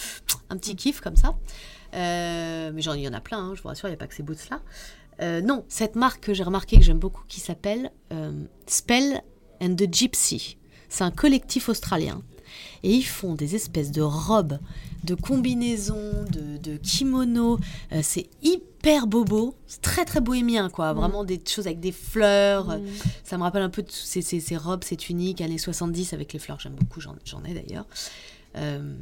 un 0.50 0.56
petit 0.56 0.78
kiff 0.78 1.02
comme 1.02 1.18
ça. 1.18 1.36
Euh, 1.94 2.72
mais 2.74 2.82
il 2.84 3.02
y 3.02 3.08
en 3.08 3.14
a 3.14 3.22
plein, 3.22 3.40
hein, 3.40 3.54
je 3.56 3.62
vous 3.62 3.68
rassure, 3.68 3.88
il 3.88 3.92
n'y 3.92 3.96
a 3.96 3.98
pas 3.98 4.08
que 4.08 4.16
ces 4.16 4.24
boots 4.24 4.50
là. 4.50 4.62
Euh, 5.22 5.42
non, 5.42 5.66
cette 5.68 5.96
marque 5.96 6.22
que 6.22 6.34
j'ai 6.34 6.44
remarqué 6.44 6.78
que 6.78 6.84
j'aime 6.84 7.00
beaucoup 7.00 7.24
qui 7.28 7.40
s'appelle 7.40 7.92
euh, 8.14 8.32
Spell 8.68 9.22
and 9.62 9.76
the 9.76 9.94
Gypsy. 9.94 10.58
C'est 10.88 11.04
un 11.04 11.12
collectif 11.12 11.68
australien. 11.70 12.22
Et 12.82 12.94
ils 12.94 13.04
font 13.04 13.36
des 13.36 13.54
espèces 13.56 13.92
de 13.92 14.02
robes, 14.02 14.58
de 15.04 15.14
combinaisons, 15.14 16.26
de, 16.32 16.58
de 16.58 16.78
kimonos. 16.78 17.60
C'est 18.02 18.28
hyper 18.42 19.06
bobo. 19.06 19.54
C'est 19.68 19.82
très 19.82 20.04
très 20.04 20.20
bohémien, 20.20 20.70
quoi. 20.70 20.94
Vraiment 20.94 21.24
des 21.24 21.40
choses 21.48 21.68
avec 21.68 21.80
des 21.80 21.92
fleurs. 21.92 22.72
Euh, 22.72 22.80
Ça 23.24 23.38
me 23.38 23.44
rappelle 23.44 23.62
un 23.62 23.70
peu 23.70 23.84
ces, 23.88 24.24
ces- 24.24 24.40
ces 24.40 24.58
robes, 24.58 24.84
ces 24.84 24.96
tuniques 24.98 25.42
années 25.42 25.60
70 25.60 26.14
avec 26.14 26.34
les 26.34 26.40
fleurs. 26.40 26.60
J'aime 26.60 26.74
beaucoup, 26.74 27.02
j'en 27.02 27.16
j'en 27.24 27.44
ai 27.44 27.54
d'ailleurs. 27.54 27.86
Euh, 28.58 28.94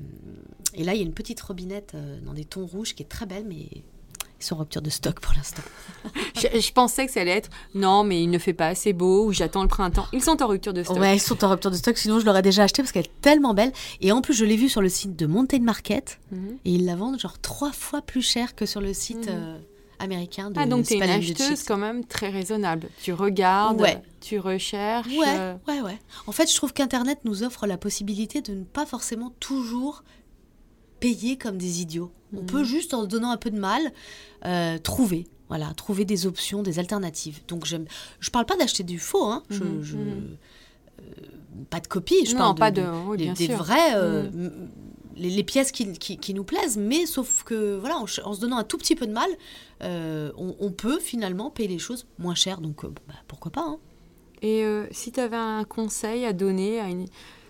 et 0.73 0.83
là, 0.83 0.93
il 0.93 0.97
y 0.97 1.01
a 1.01 1.05
une 1.05 1.13
petite 1.13 1.39
robinette 1.41 1.93
euh, 1.95 2.19
dans 2.21 2.33
des 2.33 2.45
tons 2.45 2.65
rouges 2.65 2.93
qui 2.95 3.03
est 3.03 3.07
très 3.07 3.25
belle, 3.25 3.45
mais 3.47 3.55
ils 4.39 4.43
sont 4.45 4.55
en 4.55 4.59
rupture 4.59 4.81
de 4.83 4.89
stock 4.89 5.19
pour 5.19 5.33
l'instant. 5.35 5.63
je, 6.35 6.59
je 6.59 6.71
pensais 6.73 7.05
que 7.07 7.11
ça 7.11 7.21
allait 7.21 7.31
être 7.31 7.49
non, 7.73 8.03
mais 8.03 8.21
il 8.21 8.29
ne 8.29 8.37
fait 8.37 8.53
pas 8.53 8.67
assez 8.67 8.93
beau 8.93 9.25
ou 9.25 9.31
j'attends 9.33 9.63
le 9.63 9.67
printemps. 9.67 10.05
Ils 10.13 10.21
sont 10.23 10.43
en 10.43 10.47
rupture 10.47 10.73
de 10.73 10.83
stock. 10.83 10.97
Ouais, 10.99 11.15
ils 11.15 11.19
sont 11.19 11.43
en 11.43 11.49
rupture 11.49 11.71
de 11.71 11.75
stock, 11.77 11.97
sinon 11.97 12.19
je 12.19 12.25
l'aurais 12.25 12.41
déjà 12.43 12.63
acheté 12.63 12.83
parce 12.83 12.91
qu'elle 12.91 13.05
est 13.05 13.21
tellement 13.21 13.53
belle. 13.55 13.71
Et 14.01 14.11
en 14.11 14.21
plus, 14.21 14.33
je 14.35 14.45
l'ai 14.45 14.55
vue 14.57 14.69
sur 14.69 14.81
le 14.81 14.89
site 14.89 15.15
de 15.15 15.25
Mountain 15.25 15.61
Market 15.61 16.19
Mhm. 16.31 16.57
et 16.65 16.71
ils 16.73 16.85
la 16.85 16.95
vendent 16.95 17.19
genre 17.19 17.39
trois 17.39 17.71
fois 17.71 18.01
plus 18.01 18.21
cher 18.21 18.53
que 18.55 18.65
sur 18.67 18.81
le 18.81 18.93
site 18.93 19.27
Mhm. 19.27 19.33
euh, 19.33 19.57
américain 19.99 20.51
de 20.51 20.59
Ah, 20.59 20.65
donc 20.65 20.85
tu 20.85 20.93
es 20.93 20.97
une 20.97 21.03
acheteuse 21.03 21.63
quand 21.63 21.77
même 21.77 22.05
très 22.05 22.29
raisonnable. 22.29 22.89
Tu 23.01 23.13
regardes, 23.13 23.81
Ouais. 23.81 24.01
tu 24.21 24.39
recherches. 24.39 25.07
Ouais, 25.07 25.25
euh, 25.39 25.55
ouais, 25.67 25.81
ouais. 25.81 25.99
En 26.27 26.31
fait, 26.31 26.49
je 26.49 26.55
trouve 26.55 26.73
qu'Internet 26.73 27.19
nous 27.25 27.43
offre 27.43 27.65
la 27.67 27.77
possibilité 27.77 28.41
de 28.41 28.53
ne 28.53 28.63
pas 28.63 28.85
forcément 28.85 29.31
toujours 29.39 30.03
payer 30.99 31.37
comme 31.37 31.57
des 31.57 31.81
idiots. 31.81 32.11
On 32.33 32.41
Mhm. 32.41 32.45
peut 32.47 32.63
juste, 32.63 32.93
en 32.93 33.03
se 33.03 33.07
donnant 33.07 33.31
un 33.31 33.37
peu 33.37 33.49
de 33.51 33.59
mal, 33.59 33.81
euh, 34.45 34.77
trouver. 34.77 35.27
Voilà, 35.49 35.67
trouver 35.75 36.03
des 36.03 36.25
options, 36.27 36.61
des 36.61 36.77
alternatives. 36.79 37.39
Donc, 37.47 37.65
j'aime. 37.65 37.85
Je 38.19 38.29
parle 38.31 38.45
pas 38.45 38.57
d'acheter 38.57 38.83
du 38.83 38.99
faux, 38.99 39.23
hein. 39.25 39.43
Je, 39.49 39.63
Mhm, 39.63 39.81
je- 39.83 39.95
mhm. 39.97 40.37
euh, 40.99 41.03
pas 41.69 41.79
de 41.79 41.87
copie. 41.87 42.25
Je 42.25 42.33
Non, 42.33 42.39
parle 42.39 42.55
pas 42.55 42.71
de, 42.71 42.81
de- 42.81 42.87
oui, 43.07 43.17
des- 43.17 43.23
bien 43.25 43.33
des 43.33 43.45
sûr. 43.45 43.55
vrais. 43.57 43.93
Les, 45.17 45.29
les 45.29 45.43
pièces 45.43 45.71
qui, 45.71 45.93
qui- 45.93 46.17
qui 46.17 46.33
nous 46.33 46.43
plaisent, 46.43 46.77
mais 46.77 47.05
sauf 47.05 47.43
que 47.43 47.75
voilà, 47.77 47.97
en, 47.97 48.07
se 48.07 48.39
donnant 48.39 48.57
un 48.57 48.63
tout 48.63 48.77
petit 48.77 48.95
peu 48.95 49.07
de 49.07 49.11
mal, 49.13 49.29
euh, 49.83 50.31
on, 50.37 50.55
on 50.59 50.71
peut 50.71 50.99
finalement 50.99 51.49
payer 51.49 51.69
les 51.69 51.79
choses 51.79 52.07
moins 52.19 52.35
cher. 52.35 52.61
Donc 52.61 52.83
euh, 52.85 52.89
bah, 53.07 53.13
pourquoi 53.27 53.51
pas 53.51 53.61
hein. 53.67 53.77
Et 54.41 54.63
euh, 54.63 54.85
si 54.91 55.11
tu 55.11 55.19
avais 55.19 55.35
un 55.35 55.63
conseil 55.63 56.25
à 56.25 56.33
donner 56.33 56.79
à 56.79 56.87
une. 56.89 57.05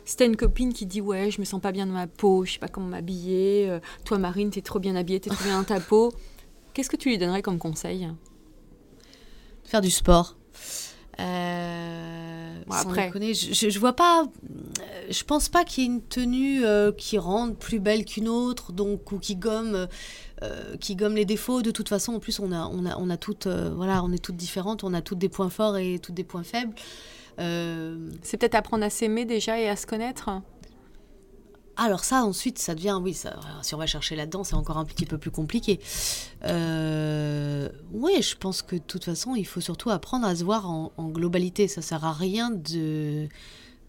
Si 0.05 0.15
t'as 0.15 0.25
une 0.25 0.37
copine 0.37 0.71
qui 0.71 0.85
dit 0.85 1.01
ouais 1.01 1.31
je 1.31 1.41
me 1.41 1.45
sens 1.45 1.59
pas 1.59 1.73
bien 1.73 1.85
dans 1.85 1.91
ma 1.93 2.07
peau, 2.07 2.45
je 2.45 2.53
sais 2.53 2.59
pas 2.59 2.69
comment 2.69 2.87
m'habiller, 2.87 3.77
toi 4.05 4.17
Marine 4.17 4.49
t'es 4.51 4.61
trop 4.61 4.79
bien 4.79 4.95
habillée, 4.95 5.19
t'es 5.19 5.29
trop 5.29 5.43
bien 5.43 5.57
dans 5.57 5.65
ta 5.65 5.81
peau, 5.81 6.13
qu'est-ce 6.73 6.89
que 6.89 6.95
tu 6.95 7.09
lui 7.09 7.17
donnerais 7.17 7.41
comme 7.41 7.57
conseil? 7.59 8.07
Faire 9.65 9.81
du 9.81 9.91
sport. 9.91 10.37
Bon, 12.65 12.73
après. 12.73 13.07
déconner, 13.07 13.33
je, 13.33 13.53
je, 13.53 13.69
je 13.69 13.79
vois 13.79 13.93
pas. 13.93 14.25
Je 15.09 15.23
pense 15.23 15.49
pas 15.49 15.63
qu'il 15.63 15.83
y 15.83 15.87
ait 15.87 15.89
une 15.89 16.01
tenue 16.01 16.65
euh, 16.65 16.91
qui 16.91 17.17
rende 17.17 17.57
plus 17.57 17.79
belle 17.79 18.05
qu'une 18.05 18.27
autre, 18.27 18.71
donc 18.71 19.11
ou 19.11 19.19
qui 19.19 19.35
gomme, 19.35 19.87
euh, 20.43 20.77
qui 20.77 20.95
gomme 20.95 21.15
les 21.15 21.25
défauts. 21.25 21.61
De 21.61 21.71
toute 21.71 21.89
façon, 21.89 22.13
en 22.13 22.19
plus, 22.19 22.39
on 22.39 22.51
a, 22.51 22.67
on 22.67 22.85
a, 22.85 22.97
on 22.97 23.09
a 23.09 23.17
toutes, 23.17 23.47
euh, 23.47 23.71
voilà, 23.75 24.03
on 24.03 24.11
est 24.11 24.23
toutes 24.23 24.35
différentes, 24.35 24.83
on 24.83 24.93
a 24.93 25.01
toutes 25.01 25.19
des 25.19 25.29
points 25.29 25.49
forts 25.49 25.77
et 25.77 25.99
toutes 25.99 26.15
des 26.15 26.23
points 26.23 26.43
faibles. 26.43 26.73
C'est 27.39 28.37
peut-être 28.37 28.55
apprendre 28.55 28.83
à 28.83 28.89
s'aimer 28.89 29.23
déjà 29.25 29.59
et 29.59 29.69
à 29.69 29.75
se 29.75 29.85
connaître 29.85 30.29
alors 31.77 32.03
ça, 32.03 32.23
ensuite, 32.23 32.57
ça 32.57 32.73
devient, 32.73 32.99
oui, 33.01 33.13
ça, 33.13 33.39
si 33.61 33.75
on 33.75 33.77
va 33.77 33.85
chercher 33.85 34.15
là-dedans, 34.15 34.43
c'est 34.43 34.55
encore 34.55 34.79
un 34.79 34.85
petit 34.85 35.05
peu 35.05 35.19
plus 35.19 35.29
compliqué. 35.29 35.79
Euh, 36.43 37.69
oui, 37.93 38.19
je 38.23 38.35
pense 38.35 38.63
que 38.63 38.75
de 38.75 38.81
toute 38.81 39.03
façon, 39.03 39.35
il 39.35 39.45
faut 39.45 39.61
surtout 39.61 39.91
apprendre 39.91 40.25
à 40.25 40.35
se 40.35 40.43
voir 40.43 40.69
en, 40.69 40.91
en 40.97 41.07
globalité. 41.09 41.67
Ça 41.67 41.83
sert 41.83 42.03
à 42.03 42.13
rien 42.13 42.49
de, 42.49 43.27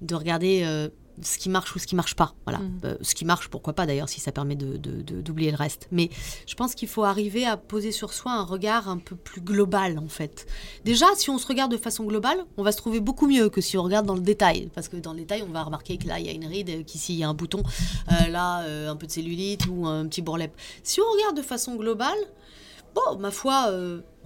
de 0.02 0.14
regarder 0.14 0.62
euh, 0.64 0.90
ce 1.22 1.38
qui 1.38 1.48
marche 1.48 1.74
ou 1.74 1.78
ce 1.78 1.86
qui 1.86 1.94
marche 1.96 2.14
pas. 2.14 2.34
Voilà. 2.44 2.58
Mhm. 2.60 2.80
Euh, 2.84 2.96
ce 3.02 3.14
qui 3.14 3.24
marche, 3.24 3.48
pourquoi 3.48 3.72
pas 3.72 3.86
d'ailleurs, 3.86 4.08
si 4.08 4.20
ça 4.20 4.32
permet 4.32 4.54
de, 4.56 4.76
de- 4.76 5.02
de- 5.02 5.20
d'oublier 5.20 5.50
le 5.50 5.56
reste. 5.56 5.88
Mais 5.90 6.10
je 6.46 6.54
pense 6.54 6.74
qu'il 6.74 6.88
faut 6.88 7.04
arriver 7.04 7.46
à 7.46 7.56
poser 7.56 7.92
sur 7.92 8.12
soi 8.12 8.32
un 8.32 8.42
regard 8.44 8.88
un 8.88 8.98
peu 8.98 9.16
plus 9.16 9.40
global, 9.40 9.98
en 9.98 10.08
fait. 10.08 10.46
Déjà, 10.84 11.06
si 11.16 11.30
on 11.30 11.38
se 11.38 11.46
regarde 11.46 11.70
de 11.72 11.76
façon 11.76 12.04
globale, 12.04 12.44
on 12.56 12.62
va 12.62 12.72
se 12.72 12.76
trouver 12.78 13.00
beaucoup 13.00 13.26
mieux 13.26 13.48
que 13.48 13.60
si 13.60 13.76
on 13.78 13.82
regarde 13.82 14.06
dans 14.06 14.14
le 14.14 14.20
détail. 14.20 14.68
Parce 14.74 14.88
que 14.88 14.96
dans 14.96 15.12
le 15.12 15.18
détail, 15.20 15.42
on 15.48 15.52
va 15.52 15.62
remarquer 15.62 15.96
que 15.98 16.06
là, 16.08 16.18
il 16.20 16.26
y 16.26 16.28
a 16.28 16.32
une 16.32 16.46
ride, 16.46 16.70
euh, 16.70 16.82
qu'ici, 16.82 17.14
il 17.14 17.18
y 17.18 17.24
a 17.24 17.28
un 17.28 17.34
bouton, 17.34 17.62
euh, 18.12 18.28
là, 18.28 18.62
euh, 18.62 18.90
un 18.90 18.96
peu 18.96 19.06
de 19.06 19.12
cellulite 19.12 19.66
ou 19.70 19.86
un 19.86 20.06
petit 20.06 20.22
bourrelet. 20.22 20.52
Si 20.82 21.00
on 21.00 21.10
regarde 21.18 21.36
de 21.36 21.42
façon 21.42 21.76
globale, 21.76 22.18
bon, 22.94 23.18
ma 23.18 23.30
foi, 23.30 23.70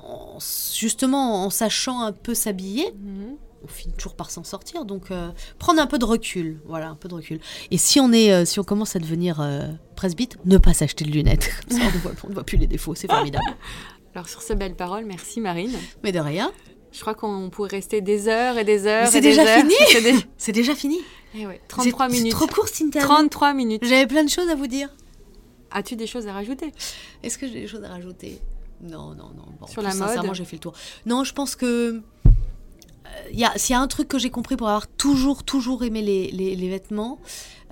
en- 0.05 0.38
justement, 0.74 1.44
en 1.44 1.50
sachant 1.50 2.00
un 2.02 2.12
peu 2.12 2.35
s'habiller, 2.35 2.92
on 3.64 3.68
finit 3.68 3.94
toujours 3.94 4.14
par 4.14 4.31
s'en 4.31 4.44
sortir. 4.44 4.85
Donc, 4.85 5.11
euh, 5.11 5.31
prendre 5.59 5.81
un 5.81 5.87
peu 5.87 5.98
de 5.98 6.05
recul. 6.05 6.61
Voilà, 6.66 6.88
un 6.88 6.94
peu 6.96 7.09
de 7.09 7.14
recul. 7.14 7.40
Et 7.70 7.79
si 7.79 8.01
on, 8.01 8.12
est, 8.12 8.33
euh, 8.33 8.44
si 8.44 8.59
on 8.61 8.64
commence 8.64 8.96
à 8.96 8.98
devenir 8.98 9.40
euh, 9.40 9.68
presbyte, 9.96 10.37
ne 10.44 10.59
pas 10.59 10.72
s'acheter 10.75 11.05
de 11.05 11.11
lunettes. 11.11 11.51
Comme 11.68 11.79
ça, 11.79 11.85
on 11.85 11.92
ne 11.96 11.98
voit, 12.01 12.12
on 12.25 12.29
ne 12.29 12.35
voit 12.35 12.44
plus 12.44 12.59
les 12.59 12.66
défauts. 12.66 12.94
C'est 12.94 13.11
formidable. 13.11 13.44
Alors 14.14 14.29
sur 14.29 14.42
ces 14.42 14.55
belles 14.57 14.75
paroles, 14.75 15.07
merci 15.07 15.40
Marine. 15.40 15.72
Mais 16.03 16.12
de 16.12 16.18
rien. 16.18 16.53
Je 16.92 17.01
crois 17.01 17.14
qu'on 17.14 17.48
pourrait 17.48 17.70
rester 17.70 18.03
des 18.03 18.29
heures 18.29 18.59
et 18.59 18.64
des 18.64 18.87
heures. 18.87 19.07
C'est 19.11 19.22
déjà 19.22 19.46
fini 19.46 19.72
C'est 19.90 20.03
dé- 20.03 20.27
C'est 20.37 20.53
déjà 20.53 20.75
fini. 20.75 20.98
Eh 21.35 21.46
ouais, 21.46 21.59
33 21.68 22.09
C'est- 22.09 22.12
minutes. 22.16 22.33
C'est 22.38 22.46
trop 22.46 22.46
court 22.55 22.68
interview. 22.83 23.09
33 23.09 23.55
minutes. 23.55 23.83
J'avais 23.87 24.07
plein 24.07 24.25
de 24.25 24.29
choses 24.29 24.51
à 24.51 24.55
vous 24.55 24.66
dire. 24.66 24.91
As-tu 25.70 25.97
des 25.97 26.07
choses 26.07 26.26
à 26.26 26.34
rajouter? 26.34 26.70
Est-ce 27.22 27.39
que 27.39 27.47
j'ai 27.47 27.62
des 27.62 27.66
choses 27.66 27.82
à 27.84 27.89
rajouter? 27.89 28.39
Non, 28.82 29.14
non, 29.14 29.30
non. 29.34 29.47
Bon, 29.59 29.66
Sur 29.66 29.80
la 29.80 29.95
mode? 29.95 30.09
Sincèrement, 30.09 30.34
j'ai 30.34 30.45
fait 30.45 30.57
le 30.57 30.61
tour. 30.61 30.74
Non, 31.07 31.24
je 31.24 31.32
pense 31.32 31.57
que. 31.57 32.03
Y 33.39 33.45
a, 33.45 33.53
s'il 33.57 33.75
y 33.75 33.77
a 33.77 33.81
un 33.81 33.89
truc 33.89 34.09
que 34.09 34.19
j'ai 34.19 34.31
compris 34.31 34.57
pour 34.57 34.69
avoir 34.69 34.87
toujours, 34.89 35.43
toujours 35.45 35.83
aimé 35.85 36.03
les, 36.03 36.31
les- 36.31 36.57
vêtements, 36.69 37.19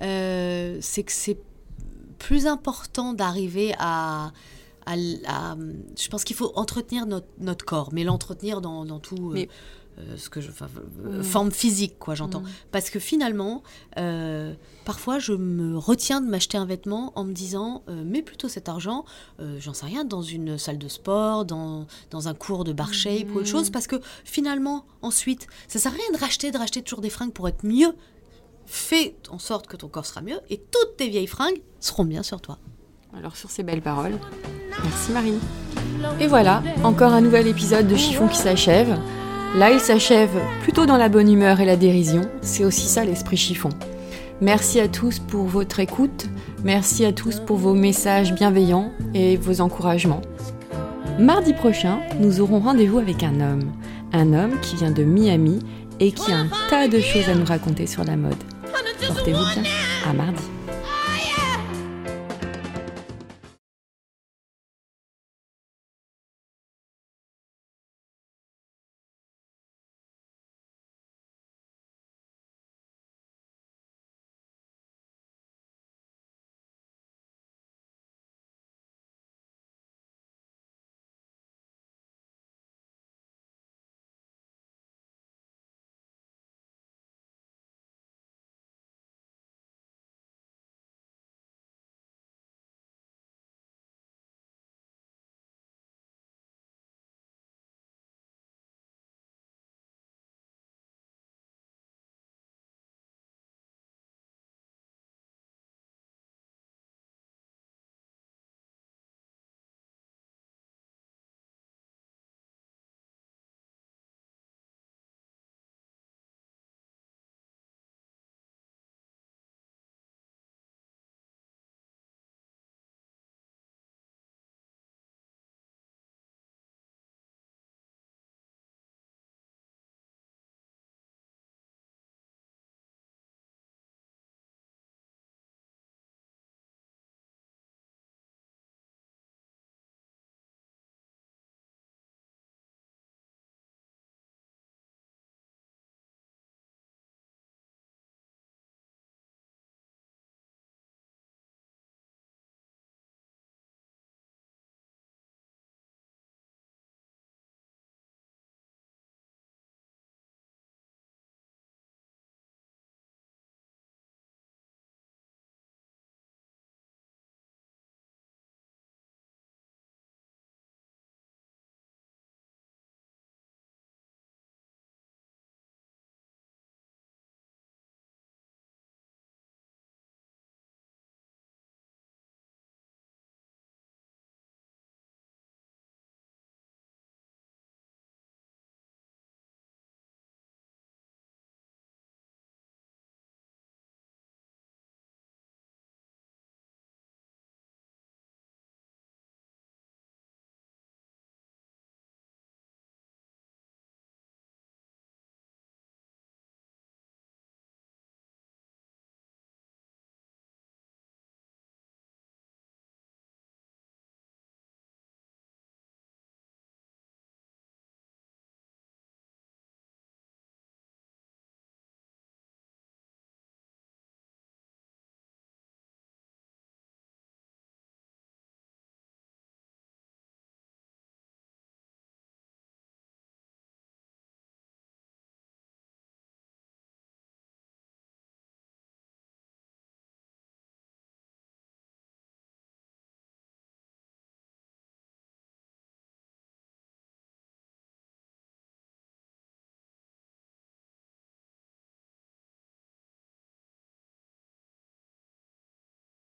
euh, 0.01 0.77
c'est 0.81 1.03
que 1.03 1.11
c'est 1.11 1.37
plus 2.19 2.47
important 2.47 3.13
d'arriver 3.13 3.73
à, 3.79 4.31
Je 5.97 6.07
pense 6.09 6.23
qu'il 6.23 6.35
faut 6.35 6.51
entretenir 6.55 7.05
notre, 7.05 7.27
corps, 7.65 7.89
mais 7.93 8.03
l'entretenir 8.03 8.61
dans, 8.61 8.85
tout. 8.99 9.31
euh, 9.31 9.45
euh, 9.99 10.15
ce 10.17 10.29
que 10.29 10.39
je, 10.41 10.49
euh, 10.51 11.19
Mm. 11.19 11.23
forme 11.23 11.51
physique 11.51 11.99
quoi 11.99 12.15
j'entends 12.15 12.41
Mm. 12.41 12.49
parce 12.71 12.89
que 12.89 12.97
finalement 12.99 13.61
euh, 13.97 14.53
parfois 14.85 15.19
je 15.19 15.33
me 15.33 15.77
retiens 15.77 16.21
de 16.21 16.27
m'acheter 16.27 16.57
un 16.57 16.65
vêtement 16.65 17.11
en 17.15 17.23
me 17.25 17.33
disant 17.33 17.83
euh, 17.89 18.03
mets 18.03 18.21
plutôt 18.21 18.47
cet 18.47 18.69
argent 18.69 19.03
j'en 19.59 19.73
sais 19.73 19.85
rien 19.85 20.05
dans 20.05 20.21
une 20.21 20.57
salle 20.57 20.77
de 20.77 20.87
sport 20.87 21.45
dans, 21.45 21.87
dans 22.09 22.27
un 22.27 22.33
cours 22.33 22.63
de 22.63 22.73
bar 22.73 22.93
shape 22.93 23.27
ou 23.33 23.39
autre 23.39 23.47
chose 23.47 23.69
parce 23.69 23.87
que 23.87 23.97
finalement 24.23 24.85
ensuite 25.01 25.47
ça 25.67 25.77
sert 25.79 25.91
à 25.91 25.95
rien 25.95 26.11
de 26.13 26.17
racheter 26.17 26.51
de 26.51 26.57
racheter 26.57 26.81
toujours 26.81 27.01
des 27.01 27.09
fringues 27.09 27.33
pour 27.33 27.47
être 27.49 27.65
mieux 27.65 27.93
fais 28.65 29.15
en 29.29 29.39
sorte 29.39 29.67
que 29.67 29.75
ton 29.75 29.87
corps 29.89 30.05
sera 30.05 30.21
mieux 30.21 30.39
et 30.49 30.57
toutes 30.57 30.95
tes 30.97 31.09
vieilles 31.09 31.27
fringues 31.27 31.61
seront 31.79 32.05
bien 32.05 32.23
sur 32.23 32.39
toi 32.39 32.57
Alors 33.17 33.35
sur 33.35 33.49
ces 33.51 33.63
belles 33.63 33.81
paroles, 33.81 34.17
merci 34.83 35.11
Marine. 35.11 35.39
Et 36.19 36.27
voilà, 36.27 36.63
encore 36.83 37.11
un 37.11 37.21
nouvel 37.21 37.47
épisode 37.47 37.87
de 37.87 37.95
Chiffon 37.95 38.27
qui 38.27 38.37
s'achève. 38.37 38.97
Là, 39.55 39.69
il 39.69 39.81
s'achève 39.81 40.29
plutôt 40.61 40.85
dans 40.85 40.95
la 40.95 41.09
bonne 41.09 41.29
humeur 41.29 41.59
et 41.59 41.65
la 41.65 41.75
dérision. 41.75 42.21
C'est 42.41 42.63
aussi 42.63 42.87
ça 42.87 43.03
l'esprit 43.03 43.35
chiffon. 43.35 43.69
Merci 44.39 44.79
à 44.79 44.87
tous 44.87 45.19
pour 45.19 45.45
votre 45.45 45.81
écoute. 45.81 46.27
Merci 46.63 47.03
à 47.03 47.11
tous 47.11 47.39
pour 47.39 47.57
vos 47.57 47.73
messages 47.73 48.33
bienveillants 48.33 48.91
et 49.13 49.35
vos 49.35 49.59
encouragements. 49.59 50.21
Mardi 51.19 51.53
prochain, 51.53 51.99
nous 52.19 52.39
aurons 52.39 52.59
rendez-vous 52.59 52.99
avec 52.99 53.23
un 53.23 53.41
homme. 53.41 53.73
Un 54.13 54.33
homme 54.33 54.57
qui 54.61 54.77
vient 54.77 54.91
de 54.91 55.03
Miami 55.03 55.59
et 55.99 56.13
qui 56.13 56.31
a 56.31 56.37
un 56.37 56.47
tas 56.69 56.87
de 56.87 57.01
choses 57.01 57.27
à 57.27 57.35
nous 57.35 57.45
raconter 57.45 57.87
sur 57.87 58.05
la 58.05 58.15
mode. 58.15 58.41
Portez-vous 59.05 59.43
bien. 59.53 59.63
À 60.09 60.13
mardi. 60.13 60.43